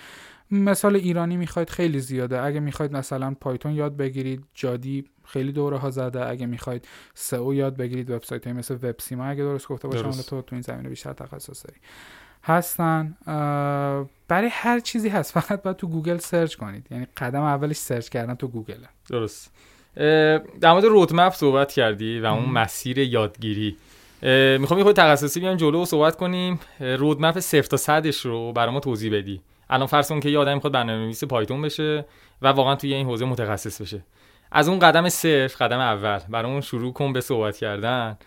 مثال 0.51 0.95
ایرانی 0.95 1.37
می‌خواید 1.37 1.69
خیلی 1.69 1.99
زیاده. 1.99 2.41
اگه 2.41 2.59
می‌خواید 2.59 2.91
مثلا 2.91 3.35
پایتون 3.41 3.71
یاد 3.71 3.97
بگیرید 3.97 4.43
جادی 4.53 5.05
خیلی 5.25 5.51
دوره 5.51 5.77
ها 5.77 5.89
زده. 5.89 6.29
اگه 6.29 6.45
می‌خواید 6.45 6.87
SEO 7.13 7.53
یاد 7.53 7.77
بگیرید 7.77 8.09
وبسایت 8.09 8.47
های 8.47 8.53
مثل 8.53 8.73
وب 8.73 8.95
سیما 8.99 9.25
اگه 9.25 9.43
درست 9.43 9.67
گفته 9.67 9.87
باشم 9.87 10.11
تو 10.11 10.41
تو 10.41 10.55
این 10.55 10.61
زمینه 10.61 10.89
بیشتر 10.89 11.13
تخصص 11.13 11.65
داری 11.65 11.79
هستن 12.43 13.17
برای 14.27 14.49
هر 14.51 14.79
چیزی 14.79 15.09
هست. 15.09 15.33
فقط 15.39 15.61
باید 15.61 15.77
تو 15.77 15.87
گوگل 15.87 16.17
search 16.17 16.55
کنید. 16.55 16.87
یعنی 16.91 17.07
قدم 17.17 17.41
اولش 17.41 17.75
search 17.75 18.09
کردن 18.09 18.35
تو 18.35 18.47
گوگله. 18.47 18.89
درست. 19.09 19.51
در 20.61 20.71
مورد 20.71 20.85
roadmap 20.85 21.33
صحبت 21.33 21.71
کردی 21.71 22.19
و 22.19 22.25
اون 22.25 22.49
مسیر 22.49 22.97
یادگیری. 22.99 23.77
می‌خوام 24.59 24.77
یه 24.77 24.83
خود 24.83 24.95
تخصصی 24.95 25.39
بیایم 25.39 25.57
جلو 25.57 25.81
و 25.81 25.85
صحبت 25.85 26.15
کنیم. 26.15 26.59
roadmap 26.79 27.39
صفر 27.39 27.67
تا 27.67 27.77
صدش 27.77 28.25
رو 28.25 28.53
برای 28.53 28.73
ما 28.73 28.79
توضیح 28.79 29.13
بدی. 29.13 29.41
الان 29.69 29.87
فرض 29.87 30.09
کن 30.09 30.19
که 30.19 30.29
یه 30.29 30.39
آدم 30.39 30.53
می‌خواد 30.53 30.73
برنامه‌نویس 30.73 31.23
پایتون 31.23 31.61
بشه 31.61 32.05
و 32.41 32.47
واقعا 32.47 32.75
توی 32.75 32.93
این 32.93 33.05
حوزه 33.05 33.25
متخصص 33.25 33.81
بشه. 33.81 34.01
از 34.51 34.69
اون 34.69 34.79
قدم 34.79 35.09
صفر 35.09 35.65
قدم 35.65 35.79
اول. 35.79 36.19
برامون 36.29 36.61
شروع 36.61 36.93
کن 36.93 37.13
به 37.13 37.21
صحبت 37.21 37.57
کردن 37.57 38.17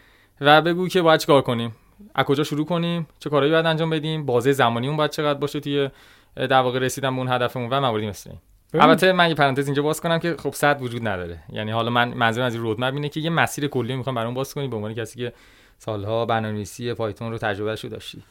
و 0.40 0.62
بگو 0.62 0.88
که 0.88 1.02
باید 1.02 1.20
چیکار 1.20 1.42
کنیم. 1.42 1.74
از 2.14 2.24
کجا 2.24 2.44
شروع 2.44 2.66
کنیم؟ 2.66 3.06
چه 3.18 3.30
کارهایی 3.30 3.52
باید 3.52 3.66
انجام 3.66 3.90
بدیم؟ 3.90 4.26
بازه 4.26 4.52
زمانی 4.52 4.88
اون 4.88 4.96
باید 4.96 5.10
چقدر 5.10 5.38
باشه 5.38 5.60
توی 5.60 5.90
در 6.36 6.60
واقع 6.60 6.78
رسیدن 6.78 7.10
به 7.10 7.18
اون 7.18 7.28
هدفمون 7.28 7.70
و 7.70 7.80
مواردی 7.80 8.06
مثل 8.06 8.30
این. 8.30 8.38
البته 8.82 9.12
من 9.12 9.28
یه 9.28 9.34
پرانتز 9.34 9.66
اینجا 9.66 9.82
باز 9.82 10.00
کنم 10.00 10.18
که 10.18 10.36
خب 10.38 10.52
صد 10.52 10.82
وجود 10.82 11.08
نداره. 11.08 11.38
یعنی 11.52 11.70
حالا 11.70 11.90
من 11.90 12.14
منظورم 12.14 12.46
از 12.46 12.54
این 12.54 12.62
رودمپ 12.62 12.94
اینه 12.94 13.08
که 13.08 13.20
یه 13.20 13.30
مسیر 13.30 13.66
کلی 13.66 13.96
می‌خوام 13.96 14.14
برام 14.14 14.34
باز 14.34 14.54
کنی 14.54 14.68
به 14.68 14.76
عنوان 14.76 14.94
کسی 14.94 15.18
که 15.18 15.32
سالها 15.78 16.26
برنامه‌نویسی 16.26 16.94
پایتون 16.94 17.32
رو 17.32 17.38
تجربه 17.38 17.76
شو 17.76 17.88
داشتی؟ 17.88 18.22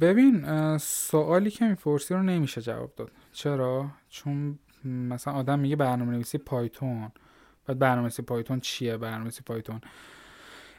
ببین 0.00 0.78
سوالی 0.78 1.50
که 1.50 1.64
می‌پرسی 1.64 2.14
رو 2.14 2.22
نمیشه 2.22 2.62
جواب 2.62 2.94
داد. 2.96 3.10
چرا؟ 3.32 3.90
چون 4.08 4.58
مثلا 4.84 5.34
آدم 5.34 5.58
میگه 5.58 5.76
برنامه 5.76 6.12
نویسی 6.12 6.38
پایتون. 6.38 7.12
بعد 7.66 7.78
برنامه 7.78 8.02
نویسی 8.02 8.22
پایتون 8.22 8.60
چیه؟ 8.60 8.96
برنامه 8.96 9.22
نویسی 9.22 9.42
پایتون 9.42 9.80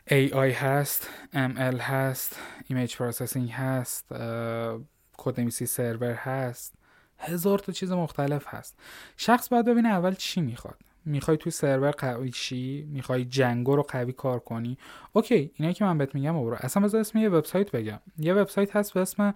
AI 0.09 0.53
هست 0.53 1.09
ML 1.33 1.79
هست 1.79 2.39
image 2.67 2.95
processing 2.97 3.49
هست 3.51 4.05
کد 5.17 5.39
نویسی 5.39 5.65
سرور 5.65 6.11
هست. 6.11 6.73
هزار 7.19 7.59
تا 7.59 7.71
چیز 7.71 7.91
مختلف 7.91 8.45
هست. 8.47 8.79
شخص 9.17 9.49
باید 9.49 9.65
ببینه 9.65 9.89
اول 9.89 10.13
چی 10.13 10.41
می‌خواد. 10.41 10.77
می‌خوای 11.07 11.37
توی 11.37 11.51
سرور 11.51 11.91
قوی 11.91 12.29
شی؟ 12.29 12.87
می‌خوای 12.91 13.25
Django 13.25 13.75
رو 13.75 13.83
قوی 13.83 14.11
کار 14.11 14.39
کنی؟ 14.39 14.77
OK 15.13 15.51
اینایی 15.55 15.73
که 15.73 15.85
من 15.85 15.97
بهت 15.97 16.15
میگم 16.15 16.33
برو. 16.33 16.57
اصلا 16.59 16.83
بذار 16.83 17.01
اسم 17.01 17.17
یه 17.17 17.29
وبسایت 17.29 17.71
بگم. 17.71 17.99
یه 18.19 18.33
وبسایت 18.33 18.75
هست 18.75 18.93
به 18.93 18.99
اسم 18.99 19.33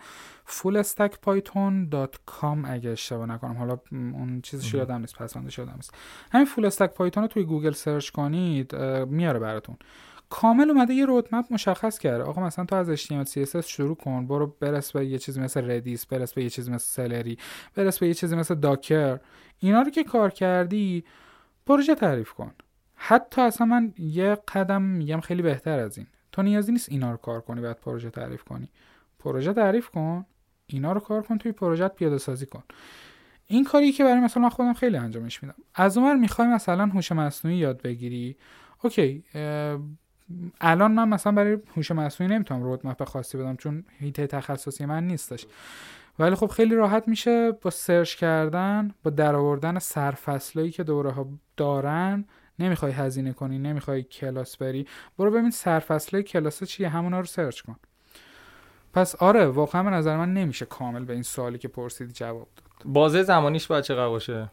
fullstackpython.com 0.47 2.65
اگه 2.65 2.89
اشتباه 2.89 3.25
نکنم. 3.25 3.57
حالا 3.57 3.79
اون 3.91 4.41
چیزش 4.41 4.73
یادم 4.73 5.01
نیست 5.01 5.15
پسوندش 5.15 5.57
یادم 5.57 5.73
نیست. 5.75 5.93
همین 6.31 6.45
full 6.45 6.65
stack 6.65 6.93
Python 6.93 7.23
رو 7.23 7.27
توی 7.27 7.43
گوگل 7.43 7.71
search 7.71 8.09
کنید 8.09 8.75
میاره 9.05 9.39
براتون. 9.39 9.77
کامل 10.29 10.69
اومده 10.69 10.93
یه 10.93 11.05
roadmap 11.05 11.45
مشخص 11.51 11.99
کرده. 11.99 12.23
آقا 12.23 12.41
مثلا 12.41 12.65
تو 12.65 12.75
از 12.75 12.89
HTML 12.89 13.27
CSS 13.27 13.65
شروع 13.65 13.95
کن. 13.95 14.27
برو 14.27 14.55
برس 14.59 14.91
به 14.91 15.05
یه 15.05 15.17
چیزی 15.17 15.39
مثل 15.39 15.71
Redis 15.71 16.05
برس 16.05 16.33
به 16.33 16.43
یه 16.43 16.49
چیزی 16.49 16.71
مثل 16.71 16.85
Celery 16.85 17.37
برس 17.75 17.99
به 17.99 18.07
یه 18.07 18.13
چیزی 18.13 18.35
مثل 18.35 18.55
Docker. 18.55 19.19
اینا 19.59 19.81
رو 19.81 19.89
که 19.89 20.03
کار 20.03 20.29
کردی 20.29 21.03
پروژه 21.65 21.95
تعریف 21.95 22.33
کن. 22.33 22.51
حتی 22.95 23.41
اصلا 23.41 23.67
من 23.67 23.93
یه 23.97 24.37
قدم 24.53 24.81
میگم 24.81 25.19
خیلی 25.19 25.41
بهتر 25.41 25.79
از 25.79 25.97
این. 25.97 26.07
تو 26.31 26.41
نیازی 26.41 26.71
نیست 26.71 26.89
اینا 26.89 27.11
رو 27.11 27.17
کار 27.17 27.41
کنی 27.41 27.61
بعد 27.61 27.79
پروژه 27.79 28.09
تعریف 28.09 28.43
کنی. 28.43 28.69
پروژه 29.19 29.53
تعریف 29.53 29.89
کن. 29.89 30.25
اینا 30.67 30.91
رو 30.91 30.99
کار 30.99 31.21
کن 31.21 31.37
توی 31.37 31.51
پروژه 31.51 31.87
پیاده 31.87 32.17
سازی 32.17 32.45
کن. 32.45 32.63
این 33.47 33.63
کاری 33.63 33.91
که 33.91 34.03
برای 34.03 34.19
مثلا 34.19 34.49
خودم 34.49 34.73
خیلی 34.73 34.97
انجامش 34.97 35.43
میدم. 35.43 35.55
از 35.75 35.97
اونور 35.97 36.15
می‌خوای 36.15 36.47
مثلا 36.47 36.85
هوش 36.85 37.11
مصنوعی 37.11 37.57
یاد 37.57 37.81
بگیری. 37.81 38.37
OK 38.83 39.23
الان 40.61 40.91
من 40.91 41.09
مثلا 41.09 41.31
برای 41.31 41.57
هوش 41.75 41.91
مصنوعی 41.91 42.33
نمی‌تونم 42.33 42.63
roadmap 42.63 43.03
خاصی 43.03 43.37
بدم 43.37 43.55
چون 43.55 43.83
حیطه 43.99 44.27
تخصصی 44.27 44.85
من 44.85 45.07
نیستش. 45.07 45.45
ولی 46.19 46.35
خب 46.35 46.47
خیلی 46.47 46.75
راحت 46.75 47.07
میشه 47.07 47.51
با 47.51 47.69
search 47.69 48.15
کردن 48.15 48.93
با 49.03 49.11
درآوردن 49.11 49.79
سرفصلایی 49.79 50.71
که 50.71 50.83
دوره 50.83 51.11
ها 51.11 51.27
دارن 51.57 52.25
نمی‌خوای 52.59 52.91
هزینه 52.91 53.33
کنی 53.33 53.59
نمی‌خوای 53.59 54.03
کلاس 54.03 54.57
بری. 54.57 54.87
برو 55.17 55.31
ببین 55.31 55.51
سرفصله 55.51 56.23
کلاس 56.23 56.63
چیه 56.63 56.89
همونا 56.89 57.19
رو 57.19 57.25
search 57.25 57.61
کن. 57.61 57.75
پس 58.93 59.15
آره 59.15 59.45
واقعا 59.45 59.83
به 59.83 59.89
نظر 59.89 60.17
من 60.17 60.33
نمیشه 60.33 60.65
کامل 60.65 61.05
به 61.05 61.13
این 61.13 61.23
سوالی 61.23 61.57
که 61.57 61.67
پرسیدی 61.67 62.13
جواب 62.13 62.47
داد. 62.55 62.93
بازه 62.93 63.23
زمانیش 63.23 63.67
باید 63.67 63.83
چقدر 63.83 64.09
باشه؟ 64.09 64.51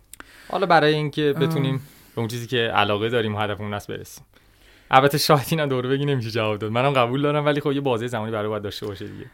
حالا 0.50 0.66
برای 0.66 0.94
اینکه 0.94 1.32
بتونیم 1.32 1.76
به 2.14 2.20
اون 2.20 2.28
چیزی 2.28 2.46
که 2.46 2.56
علاقه 2.56 3.08
داریم 3.08 3.34
و 3.34 3.38
هدفمون 3.38 3.74
است 3.74 3.88
برسیم. 3.88 4.24
البته 4.90 5.18
شاید 5.18 5.46
اینا 5.50 5.66
دوره 5.66 5.88
بگی 5.88 6.04
نمیشه 6.04 6.30
جواب 6.30 6.58
داد. 6.58 6.72
منم 6.72 6.92
قبول 6.92 7.22
دارم 7.22 7.46
ولی 7.46 7.60
خب 7.60 7.72
یه 7.72 7.80
بازه 7.80 8.06
زمانی 8.06 8.32
برای 8.32 8.48
باید 8.48 8.62
داشته 8.62 8.86
باشه 8.86 9.06
دیگه. 9.06 9.26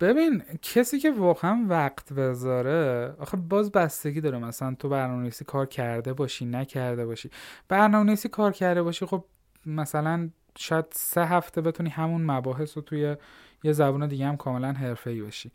ببین 0.00 0.42
کسی 0.62 0.98
که 0.98 1.10
واقعا 1.10 1.66
وقت 1.68 2.12
بذاره 2.12 3.14
آخه 3.18 3.36
باز 3.36 3.72
بستگی 3.72 4.20
داره. 4.20 4.38
مثلا 4.38 4.74
تو 4.78 4.88
برنامه‌نویسی 4.88 5.44
کار 5.44 5.66
کرده 5.66 6.12
باشی 6.12 6.44
نکرده 6.44 7.06
باشی. 7.06 7.30
برنامه‌نویسی 7.68 8.28
کار 8.28 8.52
کرده 8.52 8.82
باشی 8.82 9.06
خب 9.06 9.24
مثلا 9.66 10.30
شاید 10.58 10.84
سه 10.92 11.24
هفته 11.26 11.60
بتونی 11.60 11.90
همون 11.90 12.22
مباحث 12.22 12.76
رو 12.76 12.82
توی 12.82 13.16
یه 13.64 13.72
زبون 13.72 14.06
دیگه 14.06 14.26
هم 14.26 14.36
کاملا 14.36 14.72
حرفه‌ای 14.72 15.22
باشی 15.22 15.52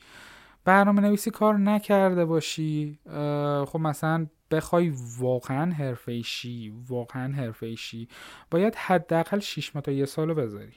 برنامه 0.66 1.02
نویسی 1.02 1.32
کار 1.32 1.58
نکرده 1.58 2.26
باشی 2.26 3.00
خب 3.66 3.80
مثلا 3.80 4.28
بخوای 4.52 4.94
واقعا 5.20 5.74
حرفه 5.74 6.22
شی 6.22 6.74
واقعا 6.88 7.34
حرفه 7.34 7.76
شی 7.76 8.08
باید 8.52 8.76
حداقل 8.76 9.40
6 9.40 9.76
ماه 9.76 9.82
تا 9.82 9.92
یه 9.92 10.06
سالو 10.06 10.36
بذاری. 10.36 10.74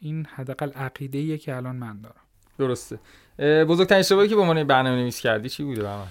این 0.00 0.26
حداقل 0.26 0.72
عقیده 0.72 1.18
ایه 1.18 1.38
که 1.38 1.56
الان 1.56 1.76
من 1.76 2.00
دارم. 2.00 2.25
درسته. 2.58 2.98
بزرگترین 3.38 3.98
اشتباهی 3.98 4.28
که 4.28 4.34
به 4.34 4.40
عنوان 4.40 4.64
برنامه 4.64 4.96
نویس 4.96 5.20
کردی 5.20 5.48
چی 5.48 5.64
بوده 5.64 5.82
من 5.82 6.06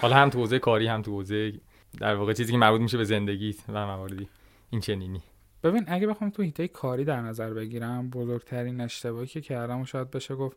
حالا 0.00 0.16
هم 0.16 0.30
تو 0.30 0.38
حوزه 0.38 0.58
کاری 0.58 0.86
هم 0.86 1.02
تو 1.02 1.10
حوزه 1.10 1.52
در 2.00 2.14
واقع 2.14 2.32
چیزی 2.32 2.52
که 2.52 2.58
مربوط 2.58 2.80
میشه 2.80 2.96
به 2.98 3.04
زندگیت 3.04 3.56
و 3.68 3.86
مواردی. 3.86 4.28
این 4.70 4.80
چنینی. 4.80 5.22
ببین 5.62 5.84
اگه 5.86 6.06
بخوام 6.06 6.30
تو 6.30 6.42
هیته 6.42 6.68
کاری 6.68 7.04
در 7.04 7.20
نظر 7.20 7.50
بگیرم 7.54 8.10
بزرگترین 8.10 8.80
اشتباهی 8.80 9.26
که 9.26 9.40
کردم 9.40 9.80
و 9.80 9.86
شاید 9.86 10.10
بشه 10.10 10.34
گفت 10.34 10.56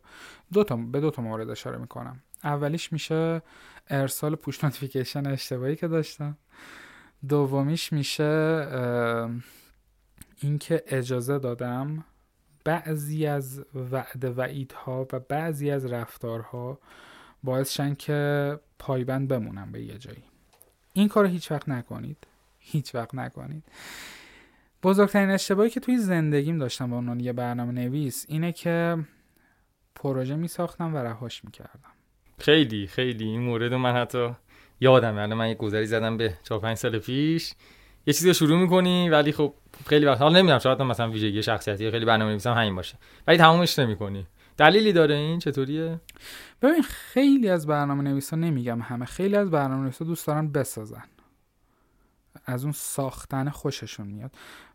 دو 0.52 0.64
تا 0.64 0.76
به 0.76 1.00
دو 1.00 1.10
تا 1.10 1.22
مورد 1.22 1.50
اشاره 1.50 1.78
می‌کنم. 1.78 2.22
اولیش 2.44 2.92
میشه 2.92 3.42
ارسال 3.90 4.34
پوش 4.34 4.64
نوتیفیکیشن 4.64 5.26
اشتباهی 5.26 5.76
که 5.76 5.88
داشتم. 5.88 6.36
دومیش 7.28 7.92
میشه 7.92 8.66
اینکه 10.42 10.82
اجازه 10.86 11.38
دادم 11.38 12.04
بعضی 12.68 13.26
از 13.26 13.64
وعد 13.74 14.38
وعیدها 14.38 15.06
و 15.12 15.20
بعضی 15.20 15.70
از 15.70 15.86
رفتارها 15.86 16.78
باعث 17.42 17.72
شن 17.72 17.94
که 17.94 18.60
پایبند 18.78 19.28
بمونم 19.28 19.72
به 19.72 19.82
یه 19.82 19.98
جایی. 19.98 20.24
این 20.92 21.08
کار 21.08 21.26
هیچ 21.26 21.50
وقت 21.50 21.68
نکنید. 21.68 22.26
هیچ 22.58 22.94
وقت 22.94 23.14
نکنید. 23.14 23.64
بزرگترین 24.82 25.30
اشتباهی 25.30 25.70
که 25.70 25.80
توی 25.80 25.98
زندگیم 25.98 26.58
داشتم 26.58 26.90
به 26.90 26.96
عنوان 26.96 27.20
یه 27.20 27.32
برنامه 27.32 27.72
نویس 27.72 28.26
اینه 28.28 28.52
که 28.52 28.98
پروژه 29.94 30.36
می 30.36 30.48
ساختم 30.48 30.94
و 30.94 30.98
رهاش 30.98 31.44
می 31.44 31.50
کردم 31.50 31.92
خیلی 32.38 32.86
خیلی. 32.86 33.24
این 33.24 33.40
مورد 33.40 33.74
من 33.74 33.96
حتی 33.96 34.30
یادم 34.80 35.16
یعنی 35.16 35.34
من 35.34 35.48
یه 35.48 35.54
گذری 35.54 35.86
زدم 35.86 36.16
به 36.16 36.34
4 36.42 36.60
5 36.60 36.76
سال 36.76 36.98
پیش. 36.98 37.54
یه 38.08 38.14
چیزی 38.14 38.28
رو 38.28 38.34
شروع 38.34 38.58
می‌کنی 38.58 39.08
ولی 39.08 39.32
خب 39.32 39.54
خیلی 39.86 40.06
وقت 40.06 40.20
حالا 40.20 40.38
نمی‌دونم 40.38 40.58
شاید 40.58 40.82
مثلا 40.82 41.10
ویژگی 41.10 41.42
شخصیتی 41.42 41.90
خیلی 41.90 42.04
برنامه 42.04 42.30
نویسم 42.30 42.52
همین 42.52 42.74
باشه. 42.74 42.98
ولی 43.26 43.38
تمومش 43.38 43.78
نمی‌کنی. 43.78 44.26
دلیلی 44.56 44.92
داره 44.92 45.14
این؟ 45.14 45.38
چطوریه؟ 45.38 46.00
ببین 46.62 46.82
خیلی 46.82 47.48
از 47.48 47.66
برنامه 47.66 48.02
نویسا 48.02 48.36
نمیگم 48.36 48.82
همه. 48.82 49.04
خیلی 49.04 49.36
از 49.36 49.50
برنامه 49.50 49.82
نویسا 49.82 50.04
دوست 50.04 50.26
دارن 50.26 50.52
بسازن. 50.52 51.04
از 52.46 52.62
اون 52.64 52.72
ساختن 52.72 53.48
خوششون 53.48 54.06
میاد. 54.06 54.30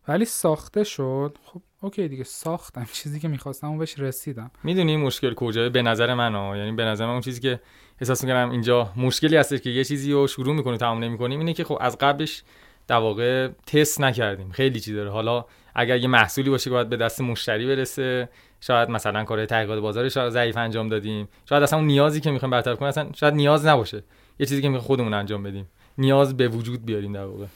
ولی 0.08 0.24
ساخته 0.24 0.84
شد 0.84 1.38
خب 1.44 1.62
اوکی 1.80 2.08
دیگه 2.08 2.24
ساختم. 2.24 2.86
چیزی 3.02 3.20
که 3.20 3.28
می‌خواستم 3.28 3.68
اون 3.68 3.78
بهش 3.78 3.98
رسیدم. 3.98 4.50
می‌دونی 4.64 4.96
مشکل 4.96 5.34
کجاست 5.34 5.72
به 5.72 5.82
نظر 5.82 6.14
من 6.14 6.34
ها 6.34 6.56
یعنی 6.56 6.72
به 6.72 6.84
نظر 6.84 7.06
من 7.06 7.12
اون 7.12 7.20
چیزی 7.20 7.40
که 7.40 7.60
احساس 8.00 8.24
می‌کنم 8.24 8.50
اینجا 8.50 8.92
مشکلی 8.96 9.36
هست 9.36 9.62
که 9.62 9.70
یه 9.70 9.84
چیزی 9.84 10.12
رو 10.12 10.26
شروع 10.26 10.54
می‌کنیم 10.54 10.76
تمام 10.76 11.04
نمی‌کنیم 11.04 11.38
اینه 11.38 11.52
که 11.52 11.64
خب 11.64 11.78
از 11.80 11.98
قبلش 11.98 12.42
در 12.86 12.96
واقع 12.96 13.48
تست 13.48 14.00
نکردیم. 14.00 14.50
خیلی 14.50 14.80
چیز 14.80 14.94
داره. 14.96 15.10
حالا 15.10 15.44
اگر 15.74 15.96
یه 15.96 16.08
محصولی 16.08 16.50
باشه 16.50 16.64
که 16.64 16.70
باید 16.70 16.88
به 16.88 16.96
دست 16.96 17.20
مشتری 17.20 17.66
برسه 17.66 18.28
شاید 18.60 18.90
مثلا 18.90 19.24
کار 19.24 19.46
تحقیقات 19.46 19.78
بازارش 19.78 20.28
ضعیف 20.28 20.56
انجام 20.56 20.88
دادیم. 20.88 21.28
شاید 21.48 21.62
اصلا 21.62 21.78
اون 21.78 21.88
نیازی 21.88 22.20
که 22.20 22.30
می‌خوایم 22.30 22.50
برطرف 22.50 22.78
کنیم 22.78 22.88
اصلا 22.88 23.08
شاید 23.14 23.34
نیاز 23.34 23.66
نباشه. 23.66 24.04
یه 24.38 24.46
چیزی 24.46 24.62
که 24.62 24.68
می‌خوایم 24.68 24.86
خودمون 24.86 25.14
انجام 25.14 25.42
بدیم. 25.42 25.68
نیاز 25.98 26.36
به 26.36 26.48
وجود 26.48 26.84
بیاریم 26.84 27.12
در 27.12 27.24
واقع. 27.24 27.46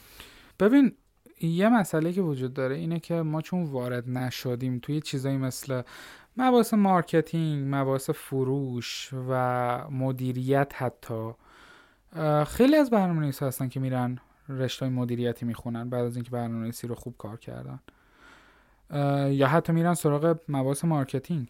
ببین 0.60 0.92
یه 1.40 1.68
مسئله 1.68 2.12
که 2.12 2.20
وجود 2.22 2.54
داره 2.54 2.76
اینه 2.76 3.00
که 3.00 3.14
ما 3.14 3.40
چون 3.40 3.64
وارد 3.64 4.08
نشدیم 4.08 4.78
توی 4.78 5.00
چیزایی 5.00 5.36
مثل 5.36 5.82
مباحث 6.36 6.74
marketing 6.74 7.66
مباحث 7.74 8.10
فروش 8.10 9.10
و 9.28 9.90
مدیریت 9.90 10.72
حتی 10.74 11.30
خیلی 12.46 12.76
از 12.76 12.90
برنامه 12.90 13.32
هستن 13.40 13.68
که 13.68 13.80
میرن 13.80 14.18
رشته 14.48 14.88
مدیریتی 14.88 15.46
می‌خونن 15.46 15.90
بعد 15.90 16.04
از 16.04 16.16
اینکه 16.16 16.30
برنامه 16.30 16.72
رو 16.82 16.94
خوب 16.94 17.14
کار 17.18 17.36
کردن. 17.36 17.80
یا 19.30 19.46
حتی 19.46 19.72
میرن 19.72 19.94
سراغ 19.94 20.38
مباحث 20.48 20.84
marketing. 20.84 21.48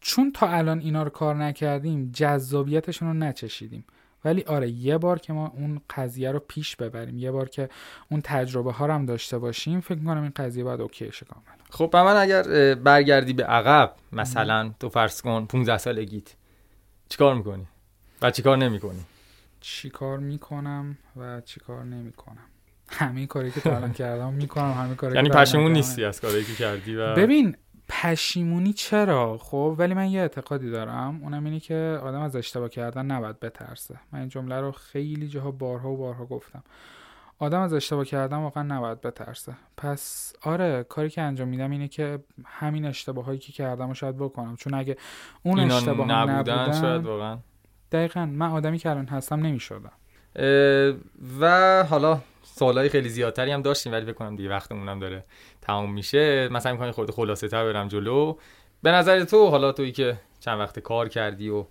چون 0.00 0.32
تا 0.34 0.48
الان 0.48 0.78
اینا 0.78 1.02
رو 1.02 1.10
کار 1.10 1.34
نکردیم 1.36 2.10
جذابیتشون 2.14 3.08
رو 3.08 3.14
نچشیدیم. 3.14 3.84
ولی 4.24 4.42
آره 4.42 4.70
یه 4.70 4.98
بار 4.98 5.18
که 5.18 5.32
ما 5.32 5.52
اون 5.56 5.80
قضیه 5.96 6.30
رو 6.30 6.38
پیش 6.38 6.76
ببریم 6.76 7.18
یه 7.18 7.30
بار 7.30 7.48
که 7.48 7.68
اون 8.10 8.20
تجربه 8.24 8.72
ها 8.72 8.86
رو 8.86 8.92
هم 8.92 9.06
داشته 9.06 9.38
باشیم 9.38 9.80
فکر 9.80 9.98
کنم 9.98 10.22
این 10.22 10.32
قضیه 10.36 10.64
باید 10.64 10.80
OK 10.80 11.12
شه 11.12 11.26
کامل 11.26 11.44
خب 11.70 11.96
من 11.96 12.16
اگر 12.16 12.74
برگردی 12.74 13.32
به 13.32 13.44
عقب 13.44 13.94
مثلا 14.12 14.70
تو 14.80 14.88
فرض 14.88 15.22
کن 15.22 15.46
15 15.46 15.78
سالگیت 15.78 16.34
چیکار 17.08 17.34
می‌کنی؟ 17.34 17.66
و 18.22 18.30
چیکار 18.30 18.56
نمی‌کنی؟ 18.56 19.00
چیکار 19.62 20.18
می‌کنم 20.18 20.98
و 21.16 21.40
چیکار 21.40 21.84
نمی‌کنم. 21.84 22.46
همین 22.88 23.26
کاری 23.26 23.50
که 23.50 23.60
تا 23.60 23.76
الان 23.76 23.92
کردم 24.02 24.32
می‌کنم 24.32 24.72
همین 24.72 24.94
کاری 24.94 25.14
یعنی 25.14 25.28
پشیمون 25.28 25.72
نیستی 25.72 26.04
از 26.04 26.20
کاری 26.20 26.44
که 26.44 26.54
کردی 26.54 26.96
و 26.96 27.14
ببین 27.14 27.56
پشیمونی 27.88 28.72
چرا؟ 28.72 29.38
خب 29.38 29.74
ولی 29.78 29.94
من 29.94 30.10
یه 30.10 30.20
اعتقادی 30.20 30.70
دارم. 30.70 31.20
اونم 31.22 31.44
اینه 31.44 31.60
که 31.60 31.98
آدم 32.02 32.20
از 32.20 32.36
اشتباه 32.36 32.68
کردن 32.68 33.06
نباید 33.06 33.40
بترسه. 33.40 34.00
من 34.12 34.20
این 34.20 34.28
جمله 34.28 34.60
رو 34.60 34.72
خیلی 34.72 35.28
جاها 35.28 35.50
بارها 35.50 35.90
و 35.90 35.96
بارها 35.96 36.26
گفتم. 36.26 36.62
آدم 37.38 37.60
از 37.60 37.72
اشتباه 37.72 38.04
کردن 38.04 38.36
واقعا 38.36 38.62
نباید 38.62 39.00
بترسه. 39.00 39.56
پس 39.76 40.32
آره 40.42 40.84
کاری 40.88 41.10
که 41.10 41.22
انجام 41.22 41.48
میدم 41.48 41.70
اینه 41.70 41.88
که 41.88 42.18
همین 42.44 42.84
اشتباه 42.84 43.24
هایی 43.24 43.38
که 43.38 43.52
کردم 43.52 43.88
رو 43.88 43.94
شاید 43.94 44.16
بکنم. 44.16 44.56
چون 44.56 44.74
اگه 44.74 44.96
اون 45.42 45.60
اشتباه 45.60 46.08
نبودن, 46.08 46.30
نبودن 46.30 46.80
شاید 46.80 47.04
واقعا 47.04 47.38
دقیقا 47.92 48.26
من 48.26 48.50
آدمی 48.50 48.78
که 48.78 48.90
الان 48.90 49.06
هستم 49.06 49.40
نمی‌شدم. 49.40 49.92
و 51.40 51.84
حالا 51.90 52.20
سوالای 52.42 52.88
خیلی 52.88 53.08
زیادتری 53.08 53.50
هم 53.50 53.62
داشتیم 53.62 53.92
ولی 53.92 54.12
بکنم 54.12 54.36
دیگه 54.36 54.48
وقتمون 54.48 54.88
هم 54.88 54.98
داره 54.98 55.24
تموم 55.60 55.92
میشه. 55.92 56.48
مثلا 56.48 56.72
می‌خوام 56.72 56.90
خود 56.90 57.10
خلاصه 57.10 57.48
تر 57.48 57.64
برم 57.64 57.88
جلو. 57.88 58.36
به 58.82 58.90
نظر 58.90 59.24
تو 59.24 59.48
حالا 59.48 59.72
تویی 59.72 59.92
که 59.92 60.16
چند 60.40 60.60
وقت 60.60 60.78
کار 60.78 61.08
کردی 61.08 61.48
و 61.48 61.64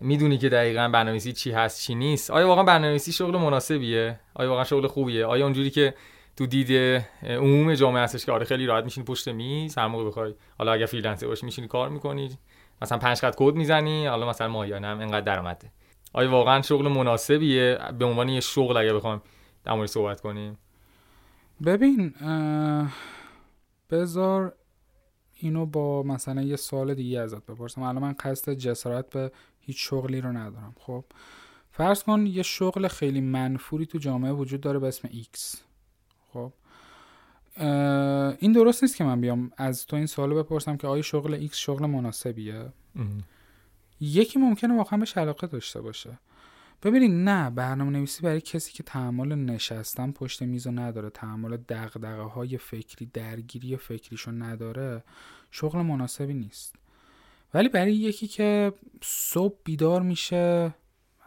می‌دونی 0.00 0.38
که 0.38 0.48
دقیقا 0.48 0.80
برنامه‌نویسی 0.88 1.32
چی 1.32 1.50
هست 1.50 1.82
چی 1.82 1.94
نیست 1.94 2.30
آیا 2.30 2.48
واقعا 2.48 2.64
برنامه‌نویسی 2.64 3.12
شغل 3.12 3.36
مناسبیه؟ 3.38 4.20
آیا 4.34 4.50
واقعا 4.50 4.64
شغل 4.64 4.86
خوبیه؟ 4.86 5.26
آیا 5.26 5.44
اونجوری 5.44 5.70
که 5.70 5.94
تو 6.36 6.46
دید 6.46 7.02
عموم 7.22 7.74
جامعه 7.74 8.02
هستش 8.02 8.26
که 8.26 8.32
آره 8.32 8.44
خیلی 8.44 8.66
راحت 8.66 8.84
میشینی 8.84 9.06
پشت 9.06 9.28
میز 9.28 9.78
هر 9.78 9.86
موقع 9.86 10.04
بخوای 10.04 10.34
حالا 10.58 10.72
اگه 10.72 10.86
freelancer 10.86 11.26
باشی 11.26 11.46
میشینی 11.46 11.68
کار 11.68 11.88
می‌کنی؟ 11.88 12.38
مثلا 12.82 12.98
پنج 12.98 13.18
خط 13.18 13.34
کد 13.36 13.54
می‌زنی 13.54 14.06
حالا 14.06 14.28
مثلا 14.28 14.48
ماهیانه 14.48 14.86
هم 14.86 14.98
اینقدر 14.98 15.20
درآمده. 15.20 15.72
آیا 16.12 16.30
واقعا 16.30 16.62
شغل 16.62 16.88
مناسبیه؟ 16.88 17.78
به 17.98 18.04
عنوان 18.04 18.28
یه 18.28 18.40
شغل 18.40 18.76
اگه 18.76 18.92
بخوام 18.92 19.22
در 19.64 19.72
مورد 19.72 19.88
صحبت 19.88 20.20
کنیم. 20.20 20.58
ببین 21.64 22.14
بذار 23.90 24.54
اینو 25.34 25.66
با 25.66 26.02
مثلا 26.02 26.42
یه 26.42 26.56
سوال 26.56 26.94
دیگه 26.94 27.20
ازت 27.20 27.46
بپرسم. 27.46 27.82
الان 27.82 28.02
من 28.02 28.12
قصد 28.12 28.52
جسارت 28.52 29.10
به 29.10 29.32
هیچ 29.60 29.88
شغلی 29.88 30.20
رو 30.20 30.32
ندارم 30.32 30.74
خب؟ 30.78 31.04
فرض 31.70 32.02
کن 32.02 32.26
یه 32.26 32.42
شغل 32.42 32.88
خیلی 32.88 33.20
منفوری 33.20 33.86
تو 33.86 33.98
جامعه 33.98 34.32
وجود 34.32 34.60
داره 34.60 34.78
به 34.78 34.88
اسم 34.88 35.08
X 35.08 35.56
خب؟ 36.32 36.52
این 38.38 38.52
درست 38.52 38.82
نیست 38.82 38.96
که 38.96 39.04
من 39.04 39.20
بیام. 39.20 39.50
از 39.56 39.86
تو 39.86 39.96
این 39.96 40.06
سوال 40.06 40.34
بپرسم 40.34 40.76
که 40.76 40.86
آیا 40.86 41.02
شغل 41.02 41.46
X 41.48 41.54
شغل 41.54 41.86
مناسبیه؟ 41.86 42.72
یکی 44.00 44.38
ممکنه 44.38 44.76
واقعا 44.76 44.98
به 44.98 45.06
علاقه 45.16 45.46
داشته 45.46 45.80
باشه. 45.80 46.18
ببینید 46.82 47.10
نه 47.10 47.50
برنامه 47.50 47.90
نویسی 47.90 48.22
برای 48.22 48.40
کسی 48.40 48.72
که 48.72 48.82
تحمل 48.82 49.34
نشستن 49.34 50.12
پشت 50.12 50.42
میز 50.42 50.68
نداره 50.68 51.10
تحمل 51.10 51.56
دقدقه 51.56 52.22
های 52.22 52.58
فکری 52.58 53.06
درگیری 53.06 53.76
فکریشو 53.76 54.30
نداره 54.30 55.04
شغل 55.50 55.82
مناسبی 55.82 56.34
نیست. 56.34 56.76
ولی 57.54 57.68
برای 57.68 57.94
یکی 57.94 58.26
که 58.26 58.72
صبح 59.02 59.58
بیدار 59.64 60.02
میشه 60.02 60.74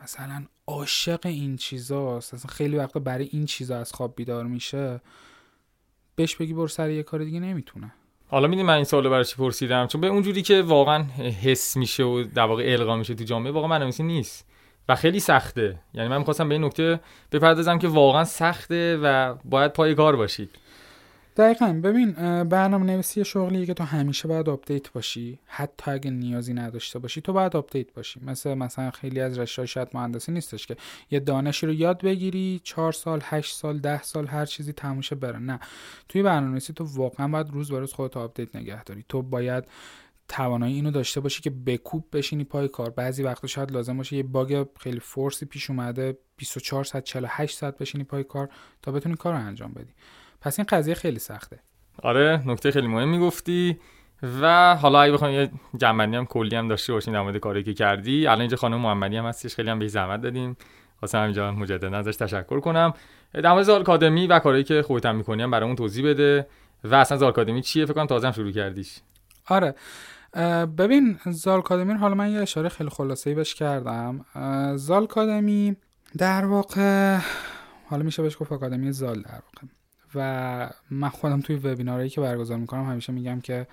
مثلا 0.03 0.45
عاشق 0.67 1.25
این 1.25 1.55
چیزاست 1.55 2.33
اصلا 2.33 2.51
خیلی 2.51 2.75
وقتا 2.77 2.99
برای 2.99 3.29
این 3.31 3.45
چیزا 3.45 3.79
از 3.79 3.93
خواب 3.93 4.15
بیدار 4.15 4.45
میشه 4.45 5.01
بهش 6.15 6.35
بگی 6.35 6.53
برو 6.53 6.67
سر 6.67 6.89
یه 6.89 7.03
کار 7.03 7.23
دیگه 7.23 7.39
نمی‌تونه. 7.39 7.93
حالا 8.27 8.47
می‌دونی 8.47 8.67
من 8.67 8.73
این 8.73 8.83
سوالو 8.83 9.09
برای 9.09 9.25
چی 9.25 9.35
پرسیدم؟ 9.35 9.87
چون 9.87 10.01
به 10.01 10.07
اونجوری 10.07 10.41
که 10.41 10.61
واقعا 10.61 11.03
حس 11.43 11.77
میشه 11.77 12.03
و 12.03 12.23
در 12.23 12.43
واقع 12.43 12.63
القا 12.67 12.95
میشه 12.95 13.15
تو 13.15 13.23
جامعه 13.23 13.51
واقعا 13.51 13.69
برنامه‌نویسی 13.69 14.03
نیست 14.03 14.47
و 14.89 14.95
خیلی 14.95 15.19
سخته. 15.19 15.79
یعنی 15.93 16.09
من 16.09 16.17
می‌خواستم 16.17 16.49
به 16.49 16.55
این 16.55 16.63
نکته 16.63 16.99
بپردازم 17.31 17.79
که 17.79 17.87
واقعا 17.87 18.23
سخته 18.23 18.99
و 19.03 19.35
باید 19.45 19.73
پای 19.73 19.95
کار 19.95 20.15
باشید 20.15 20.49
دقیقا. 21.37 21.79
ببین 21.83 22.11
برنامه 22.43 22.85
نویسی 22.85 23.25
شغلیه 23.25 23.65
که 23.65 23.73
تو 23.73 23.83
همیشه 23.83 24.27
باید 24.27 24.49
update 24.49 24.91
باشی 24.91 25.39
حتی 25.45 25.91
اگه 25.91 26.11
نیازی 26.11 26.53
نداشته 26.53 26.99
باشی 26.99 27.21
تو 27.21 27.33
باید 27.33 27.55
update 27.55 27.93
باشی. 27.93 28.19
مثل 28.23 28.53
مثلا 28.53 28.91
خیلی 28.91 29.19
از 29.19 29.39
رشته 29.39 29.65
شاید 29.65 29.87
مهندسی 29.93 30.31
نیستش 30.31 30.67
که 30.67 30.77
یه 31.11 31.19
دانشی 31.19 31.65
رو 31.65 31.73
یاد 31.73 32.01
بگیری 32.01 32.61
چهار 32.63 32.91
سال 32.91 33.21
هشت 33.23 33.55
سال 33.55 33.79
ده 33.79 34.03
سال 34.03 34.27
هر 34.27 34.45
چیزی 34.45 34.73
تموم 34.73 34.97
شه 34.97 35.15
بره. 35.15 35.39
نه. 35.39 35.59
توی 36.09 36.23
برنامه 36.23 36.51
نویسی 36.51 36.73
تو 36.73 36.83
واقعا 36.83 37.27
باید 37.27 37.49
روز 37.49 37.71
به 37.71 37.79
روز 37.79 37.93
خودت 37.93 38.17
update 38.17 38.55
نگه 38.55 38.83
داری. 38.83 39.05
تو 39.09 39.21
باید 39.21 39.63
توانایی 40.27 40.75
اینو 40.75 40.91
داشته 40.91 41.19
باشی 41.19 41.41
که 41.41 41.49
بکوب 41.49 42.05
بشینی 42.13 42.43
پای 42.43 42.67
کار. 42.67 42.89
بعضی 42.89 43.23
وقتا 43.23 43.47
شاید 43.47 43.71
لازم 43.71 43.97
باشه 43.97 44.15
یه 44.15 44.23
bug 44.23 44.67
خیلی 44.79 44.99
force 44.99 45.37
ی 45.37 45.45
پیش 45.45 45.69
اومده 45.69 46.17
24 46.37 46.83
ساعت 46.83 47.03
48 47.03 47.57
ساعت 47.57 47.77
بشینی 47.77 48.03
پای 48.03 48.23
کار 48.23 48.49
تا 48.81 48.91
بتونی 48.91 49.15
کار 49.15 49.33
رو 49.33 49.39
انجام 49.39 49.73
بدی. 49.73 49.93
پس 50.45 50.59
این 50.59 50.65
قضیه 50.69 50.93
خیلی 50.93 51.19
سخته. 51.19 51.59
آره 52.03 52.43
نکته 52.45 52.71
خیلی 52.71 52.87
مهم 52.87 53.09
می‌گفتی 53.09 53.79
و 54.41 54.75
حالا 54.75 55.01
اگه 55.01 55.13
بخوام 55.13 55.31
یه 55.31 55.51
جنبندی 55.77 56.17
هم 56.17 56.25
کلی 56.25 56.55
هم 56.55 56.67
داشته 56.67 56.93
باشیم 56.93 57.13
در 57.13 57.21
مورد 57.21 57.37
کاری 57.37 57.63
که 57.63 57.73
کردی 57.73 58.27
الان 58.27 58.41
اینجا 58.41 58.57
خانم 58.57 58.81
محمدی 58.81 59.17
هم 59.17 59.25
هستش 59.25 59.55
خیلی 59.55 59.69
هم 59.69 59.79
به 59.79 59.87
زحمت 59.87 60.21
دادیم. 60.21 60.57
واسه 61.01 61.17
همینجا 61.17 61.51
مجددا 61.51 61.97
ازش 61.97 62.15
تشکر 62.15 62.59
کنم. 62.59 62.93
در 63.33 63.53
مورد 63.53 63.69
آکادمی 63.69 64.27
و 64.27 64.39
کاری 64.39 64.63
که 64.63 64.81
خودت 64.81 65.05
هم 65.05 65.15
می‌کنی 65.15 65.43
هم 65.43 65.51
برامون 65.51 65.75
توضیح 65.75 66.05
بده. 66.05 66.47
و 66.83 66.95
اصلا 66.95 67.27
آکادمی 67.27 67.61
چیه؟ 67.61 67.85
فکر 67.85 67.93
کنم 67.93 68.05
تازه 68.05 68.27
هم 68.27 68.33
شروع 68.33 68.51
کردیش. 68.51 68.99
آره. 69.47 69.75
ببین 70.77 71.19
زال 71.25 71.61
کادمی 71.61 71.93
حالا 71.93 72.15
من 72.15 72.31
یه 72.31 72.39
اشاره 72.39 72.69
خیلی 72.69 72.89
خلاصه 72.89 73.29
ای 73.29 73.35
بهش 73.35 73.55
کردم. 73.55 74.25
زال 74.75 75.07
کادمی 75.07 75.75
در 76.17 76.45
واقع 76.45 77.17
حالا 77.89 78.03
میشه 78.03 78.21
بهش 78.21 78.37
گفت 78.39 78.51
آکادمی 78.51 78.91
زال 78.91 79.21
در 79.21 79.31
واقع. 79.31 79.67
و 80.15 80.69
من 80.89 81.09
خودم 81.09 81.41
توی 81.41 81.55
وبینارهایی 81.55 82.09
که 82.09 82.21
برگزار 82.21 82.57
می‌کنم 82.57 82.83
همیشه 82.83 83.13
میگم 83.13 83.41
که 83.41 83.67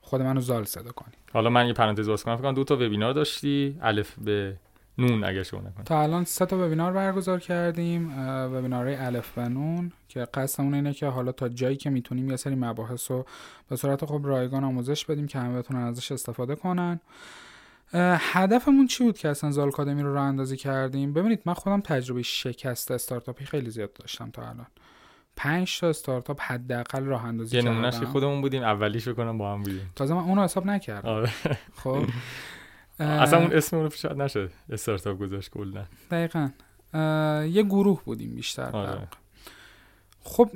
خود 0.00 0.22
منو 0.22 0.40
زال 0.40 0.64
صدا 0.64 0.92
کنی. 0.92 1.14
حالا 1.32 1.50
من 1.50 1.66
یه 1.66 1.72
پرانتز 1.72 2.08
باز 2.08 2.24
کنم. 2.24 2.36
فکر 2.36 2.52
دو 2.52 2.64
تا 2.64 2.74
وبینار 2.74 3.12
داشتی. 3.12 3.78
الف 3.82 4.14
به 4.18 4.56
نون 4.98 5.24
اگه 5.24 5.42
شما 5.42 5.60
نکنید 5.60 5.86
تا 5.86 6.02
الان 6.02 6.24
سه 6.24 6.46
تا 6.46 6.66
وبینار 6.66 6.92
برگزار 6.92 7.40
کردیم 7.40 8.14
وبینارهای 8.52 8.94
الف 8.94 9.32
و 9.36 9.48
نون 9.48 9.92
که 10.08 10.20
قصدمون 10.34 10.74
اینه 10.74 10.92
که 10.92 11.06
حالا 11.06 11.32
تا 11.32 11.48
جایی 11.48 11.76
که 11.76 11.90
می‌تونیم 11.90 12.30
یه 12.30 12.36
سری 12.36 12.54
مباحث 12.54 13.10
رو 13.10 13.26
به 13.68 13.76
صورت 13.76 14.04
خب 14.04 14.20
رایگان 14.24 14.64
آموزش 14.64 15.04
بدیم 15.04 15.26
که 15.26 15.38
همه 15.38 15.58
بتونن 15.58 15.80
ازش 15.80 16.12
استفاده 16.12 16.54
کنن. 16.54 17.00
هدفمون 17.92 18.86
چی 18.86 19.04
بود 19.04 19.18
که 19.18 19.28
اصلا 19.28 19.50
زال 19.50 19.70
کادمی 19.70 20.02
رو 20.02 20.14
راه 20.14 20.24
اندازی 20.24 20.56
کردیم؟ 20.56 21.12
ببینید 21.12 21.42
من 21.46 21.54
خودم 21.54 21.80
تجربه 21.80 22.22
شکست 22.22 22.90
استارتاپی 22.90 23.44
خیلی 23.44 23.70
زیاد 23.70 23.92
داشتم 23.92 24.30
تا 24.30 24.42
الان. 24.42 24.66
پنج 25.40 25.80
تا 25.80 25.88
استارتاپ 25.88 26.40
حداقل 26.40 27.04
راه 27.04 27.24
اندازی 27.24 27.56
یه 27.56 27.62
نمونهش 27.62 27.94
خودمون 27.94 28.40
بودیم 28.40 28.62
اولیش 28.62 29.08
کنم 29.08 29.38
با 29.38 29.52
هم 29.52 29.62
بودیم. 29.62 29.90
تازه 29.96 30.14
من 30.14 30.20
اونو 30.20 30.44
حساب 30.44 30.66
نکردم. 30.66 31.08
آره. 31.08 31.32
خب. 31.74 32.04
اصلا 32.98 33.38
اون 33.38 33.52
اسم 33.52 33.76
اون 33.76 33.88
شاید 33.88 34.16
نشد. 34.16 34.50
استارتاپ 34.70 35.18
گذاشت 35.18 35.50
کلا. 35.50 35.84
دقیقا. 36.10 36.50
یه 37.46 37.62
گروه 37.62 38.02
بودیم 38.04 38.34
بیشتر 38.34 38.70
آره. 38.70 39.08
خب 40.22 40.50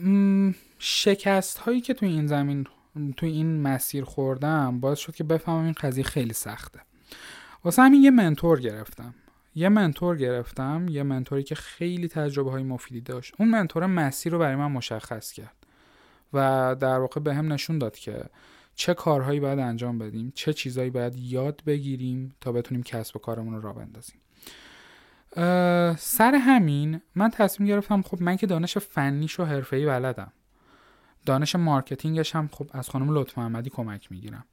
شکست 0.79 1.59
هایی 1.59 1.81
که 1.81 1.95
توی 1.95 2.09
این 2.09 2.27
زمین 2.27 2.67
توی 3.17 3.31
این 3.31 3.63
مسیر 3.63 4.05
خوردم 4.05 4.81
باعث 4.81 4.99
شد 4.99 5.15
که 5.15 5.25
بفهمم 5.25 5.65
این 5.65 5.75
قضیه 5.81 6.05
خیلی 6.05 6.33
سخته. 6.33 6.81
واسه 7.65 7.83
همین 7.83 8.03
یه 8.03 8.11
منتور 8.11 8.61
گرفتم. 8.61 9.15
یه 9.55 9.69
منتور 9.69 10.17
گرفتم 10.17 10.87
یه 10.89 11.03
منتوری 11.03 11.43
که 11.43 11.55
خیلی 11.55 12.09
تجربه 12.09 12.51
های 12.51 12.63
مفیدی 12.63 13.01
داشت. 13.01 13.35
اون 13.39 13.49
منتور 13.49 13.87
مسیر 13.87 14.33
رو 14.33 14.39
برای 14.39 14.57
من 14.57 14.73
مشخص 14.73 15.33
کرد 15.33 15.57
و 16.33 16.77
در 16.81 16.99
واقع 16.99 17.21
به 17.21 17.35
هم 17.35 17.53
نشون 17.53 17.79
داد 17.79 17.97
که 17.97 18.25
چه 18.75 18.95
کارهایی 18.95 19.41
باید 19.41 19.59
انجام 19.59 19.99
بدیم 19.99 20.33
چه 20.35 20.53
چیزهایی 20.53 20.91
باید 20.91 21.17
یاد 21.17 21.63
بگیریم 21.67 22.35
تا 22.41 22.53
بتونیم 22.53 22.83
کسب 22.83 23.17
و 23.17 23.19
کارمون 23.19 23.55
رو 23.55 23.61
را 23.61 23.73
بندازیم. 23.73 24.21
سر 25.99 26.35
همین 26.35 27.01
من 27.15 27.31
تصمیم 27.31 27.69
گرفتم 27.69 28.03
خب 28.03 28.23
من 28.23 28.37
که 28.37 28.47
دانش 28.47 28.79
فنیش 28.79 29.41
و 29.41 29.45
حرفه‌ای 29.45 29.87
بلدم. 29.87 30.33
دانش 31.27 31.57
marketing 31.57 32.20
ش 32.20 32.35
هم 32.35 32.49
خب 32.53 32.71
از 32.73 32.91
خانم 32.91 33.15
لطف 33.15 33.39
محمدی 33.39 33.71
کمک 33.71 34.13
می‌گیرم. 34.13 34.45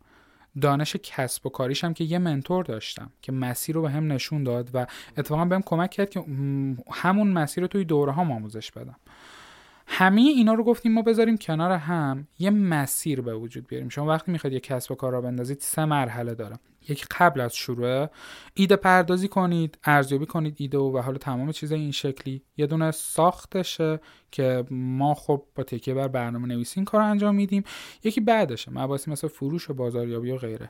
دانش 0.61 0.95
کسب 0.95 1.45
و 1.45 1.49
کاریش 1.49 1.83
هم 1.83 1.93
که 1.93 2.03
یه 2.03 2.17
mentor 2.17 2.65
داشتم 2.65 3.11
که 3.21 3.31
مسیر 3.31 3.75
رو 3.75 3.81
بهم 3.81 4.11
نشون 4.11 4.43
داد 4.43 4.69
و 4.73 4.87
اتفاقا 5.17 5.45
بهم 5.45 5.61
کمک 5.61 5.89
کرد 5.89 6.09
که 6.09 6.23
همون 6.91 7.27
مسیر 7.27 7.61
رو 7.61 7.67
توی 7.67 7.85
دوره 7.85 8.11
ها 8.11 8.21
آموزش 8.21 8.71
بدم. 8.71 8.95
همه 9.87 10.21
اینا 10.21 10.53
رو 10.53 10.63
گفتیم 10.63 10.93
ما 10.93 11.01
بذاریم 11.01 11.37
کنار 11.37 11.71
هم 11.71 12.27
یه 12.39 12.49
مسیر 12.49 13.21
به 13.21 13.35
وجود 13.35 13.67
بیاریم. 13.67 13.89
شما 13.89 14.05
وقتی 14.05 14.31
می‌خواید 14.31 14.53
یه 14.53 14.59
کسب 14.59 14.91
و 14.91 14.95
کار 14.95 15.11
راه 15.11 15.21
بندازید 15.21 15.59
سه 15.59 15.85
مرحله 15.85 16.35
داره. 16.35 16.59
یکی 16.89 17.05
قبل 17.19 17.41
از 17.41 17.55
شروع 17.55 18.07
ایده 18.53 18.75
پردازی 18.75 19.27
کنید 19.27 19.77
ارزیابی 19.83 20.25
کنید 20.25 20.55
ایده 20.57 20.77
و, 20.77 20.97
و 20.97 21.01
حالا 21.01 21.17
تمام 21.17 21.51
چیزای 21.51 21.79
این 21.79 21.91
شکلی. 21.91 22.41
یه 22.57 22.67
دونه 22.67 22.91
ساختشه 22.91 23.99
که 24.31 24.63
ما 24.71 25.13
خب 25.13 25.43
با 25.55 25.63
تکیه 25.63 25.93
بر 25.93 26.07
برنامه 26.07 26.47
نویسی 26.47 26.79
این 26.79 26.85
کار 26.85 27.01
انجام 27.01 27.35
میدیم. 27.35 27.63
یکی 28.03 28.21
بعدشه 28.21 28.71
مباحثی 28.71 29.11
مثل 29.11 29.27
فروش 29.27 29.69
و 29.69 29.73
بازاریابی 29.73 30.31
و 30.31 30.37
غیره. 30.37 30.69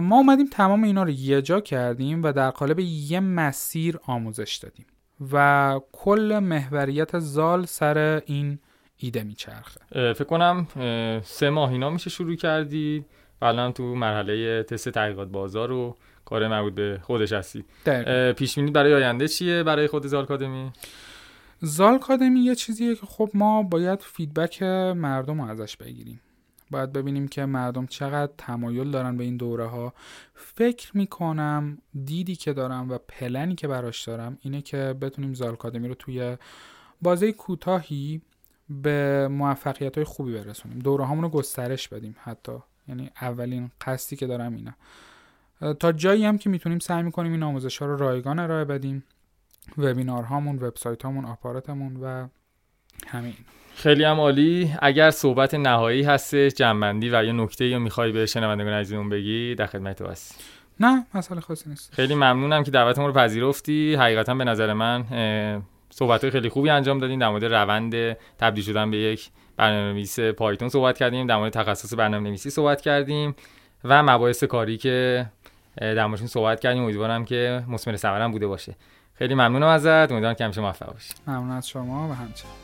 ما 0.00 0.16
اومدیم 0.16 0.46
تمام 0.46 0.82
اینا 0.82 1.02
رو 1.02 1.10
یه 1.10 1.42
جا 1.42 1.60
کردیم 1.60 2.22
و 2.22 2.32
در 2.32 2.50
قالب 2.50 2.78
یه 2.78 3.20
مسیر 3.20 3.98
آموزش 4.06 4.56
دادیم 4.62 4.86
و 5.32 5.80
کل 5.92 6.38
محوریت 6.42 7.18
زال 7.18 7.66
سر 7.66 8.22
این 8.26 8.58
ایده 8.96 9.22
میچرخه. 9.22 9.80
فکر 9.92 10.24
کنم 10.24 10.66
سه 11.24 11.50
ماه 11.50 11.70
اینا 11.70 11.90
میشه 11.90 12.10
شروع 12.10 12.36
کردی 13.40 13.58
الان 13.58 13.72
تو 13.72 13.94
مرحله 13.94 14.62
تست 14.62 14.88
تحقیقات 14.88 15.28
بازار 15.28 15.72
و 15.72 15.96
کار 16.24 16.48
مربوط 16.48 16.74
به 16.74 17.00
خودش 17.02 17.32
هستی. 17.32 17.64
پیش 18.36 18.54
بینی 18.58 18.70
برای 18.70 18.94
آینده 18.94 19.28
چیه 19.28 19.62
برای 19.62 19.86
خود 19.86 20.06
زال 20.06 20.26
کادمی؟ 20.26 20.72
زال 21.60 21.98
کادمی 21.98 22.40
یه 22.40 22.54
چیزیه 22.54 22.94
که 22.94 23.06
خب 23.06 23.30
ما 23.34 23.62
باید 23.62 24.00
فیدبک 24.00 24.62
مردم 24.62 25.40
رو 25.40 25.50
ازش 25.50 25.76
بگیریم. 25.76 26.20
باید 26.70 26.92
ببینیم 26.92 27.28
که 27.28 27.44
مردم 27.44 27.86
چقدر 27.86 28.32
تمایل 28.38 28.90
دارن 28.90 29.16
به 29.16 29.24
این 29.24 29.36
دوره 29.36 29.66
ها 29.66 29.94
فکر 30.34 30.96
می‌کنم 30.96 31.78
دیدی 32.04 32.36
که 32.36 32.52
دارم 32.52 32.90
و 32.90 32.98
پلنی 32.98 33.54
که 33.54 33.68
براش 33.68 34.04
دارم 34.04 34.38
اینه 34.40 34.62
که 34.62 34.94
بتونیم 35.00 35.34
زالکادمی 35.34 35.88
رو 35.88 35.94
توی 35.94 36.36
بازه 37.02 37.32
کوتاهی 37.32 38.22
به 38.68 39.28
موفقیت 39.28 39.96
های 39.96 40.04
خوبی 40.04 40.32
برسونیم. 40.32 40.78
دوره 40.78 41.20
رو 41.20 41.28
گسترش 41.28 41.88
بدیم 41.88 42.16
حتی. 42.18 42.52
یعنی 42.90 43.10
اولین 43.20 43.70
قصدی 43.80 44.16
که 44.16 44.26
دارم 44.26 44.54
اینه 44.54 44.74
تا 45.74 45.92
جایی 45.92 46.24
هم 46.24 46.38
که 46.38 46.50
می‌تونیم 46.50 46.78
سعی 46.78 47.02
می‌کنیم 47.02 47.32
این 47.32 47.42
آموزش 47.42 47.78
ها 47.78 47.86
رو 47.86 47.96
رایگان 47.96 48.38
ارائه 48.38 48.64
بدیم. 48.64 49.04
وبینار 49.78 50.22
هامون 50.22 50.56
وبسایت 50.56 51.02
هامون 51.02 51.24
آپاراتمون 51.24 51.96
و 51.96 52.28
همین. 53.06 53.34
خیلی 53.74 54.04
هم 54.04 54.20
عالی. 54.20 54.74
اگر 54.82 55.10
صحبت 55.10 55.54
نهایی 55.54 56.02
هستش 56.02 56.54
جنبندی 56.54 57.10
و 57.10 57.24
یا 57.24 57.32
نکته 57.32 57.64
یا 57.64 57.78
می‌خوای 57.78 58.12
به 58.12 58.26
شنوندگان 58.26 58.72
عزیزمون 58.72 59.08
بگی 59.08 59.54
در 59.54 59.66
خدمت 59.66 59.98
تو 59.98 60.06
هست 60.06 60.44
نه 60.80 61.06
مسئله 61.14 61.40
خاصی 61.40 61.70
نیست. 61.70 61.94
خیلی 61.94 62.14
ممنونم 62.14 62.64
که 62.64 62.70
دعوتمون 62.70 63.06
رو 63.06 63.12
پذیرفتی. 63.12 63.94
حقیقتا 63.94 64.34
به 64.34 64.44
نظر 64.44 64.72
من 64.72 65.04
صحبت 65.90 66.30
خیلی 66.30 66.48
خوبی 66.48 66.70
انجام 66.70 66.98
دادین 66.98 67.18
در 67.18 67.28
مورد 67.28 67.44
روند 67.44 68.16
تبدیل 68.38 68.64
شدن 68.64 68.90
به 68.90 68.96
یک 68.96 69.30
برنامه‌نویس 69.60 70.20
پایتون 70.20 70.68
صحبت 70.68 70.98
کردیم 70.98 71.26
در 71.26 71.36
مورد 71.36 71.52
تخصص 71.52 71.94
برنامه‌نویسی 71.94 72.50
صحبت 72.50 72.80
کردیم 72.80 73.34
و 73.84 74.02
مباحث 74.02 74.44
کاری 74.44 74.78
که 74.78 75.26
در 75.80 76.06
موردشون 76.06 76.26
صحبت 76.26 76.60
کردیم. 76.60 76.82
امیدوارم 76.82 77.24
که 77.24 77.64
مثمر 77.68 77.96
ثمرم 77.96 78.32
بوده 78.32 78.46
باشه. 78.46 78.74
خیلی 79.14 79.34
ممنونم 79.34 79.66
ازت. 79.66 80.12
امیدوارم 80.12 80.34
که 80.34 80.44
همیشه 80.44 80.60
موفق 80.60 80.92
باشی. 80.92 81.14
ممنون 81.26 81.50
از 81.50 81.68
شما 81.68 82.08
و 82.08 82.12
همچنین. 82.12 82.54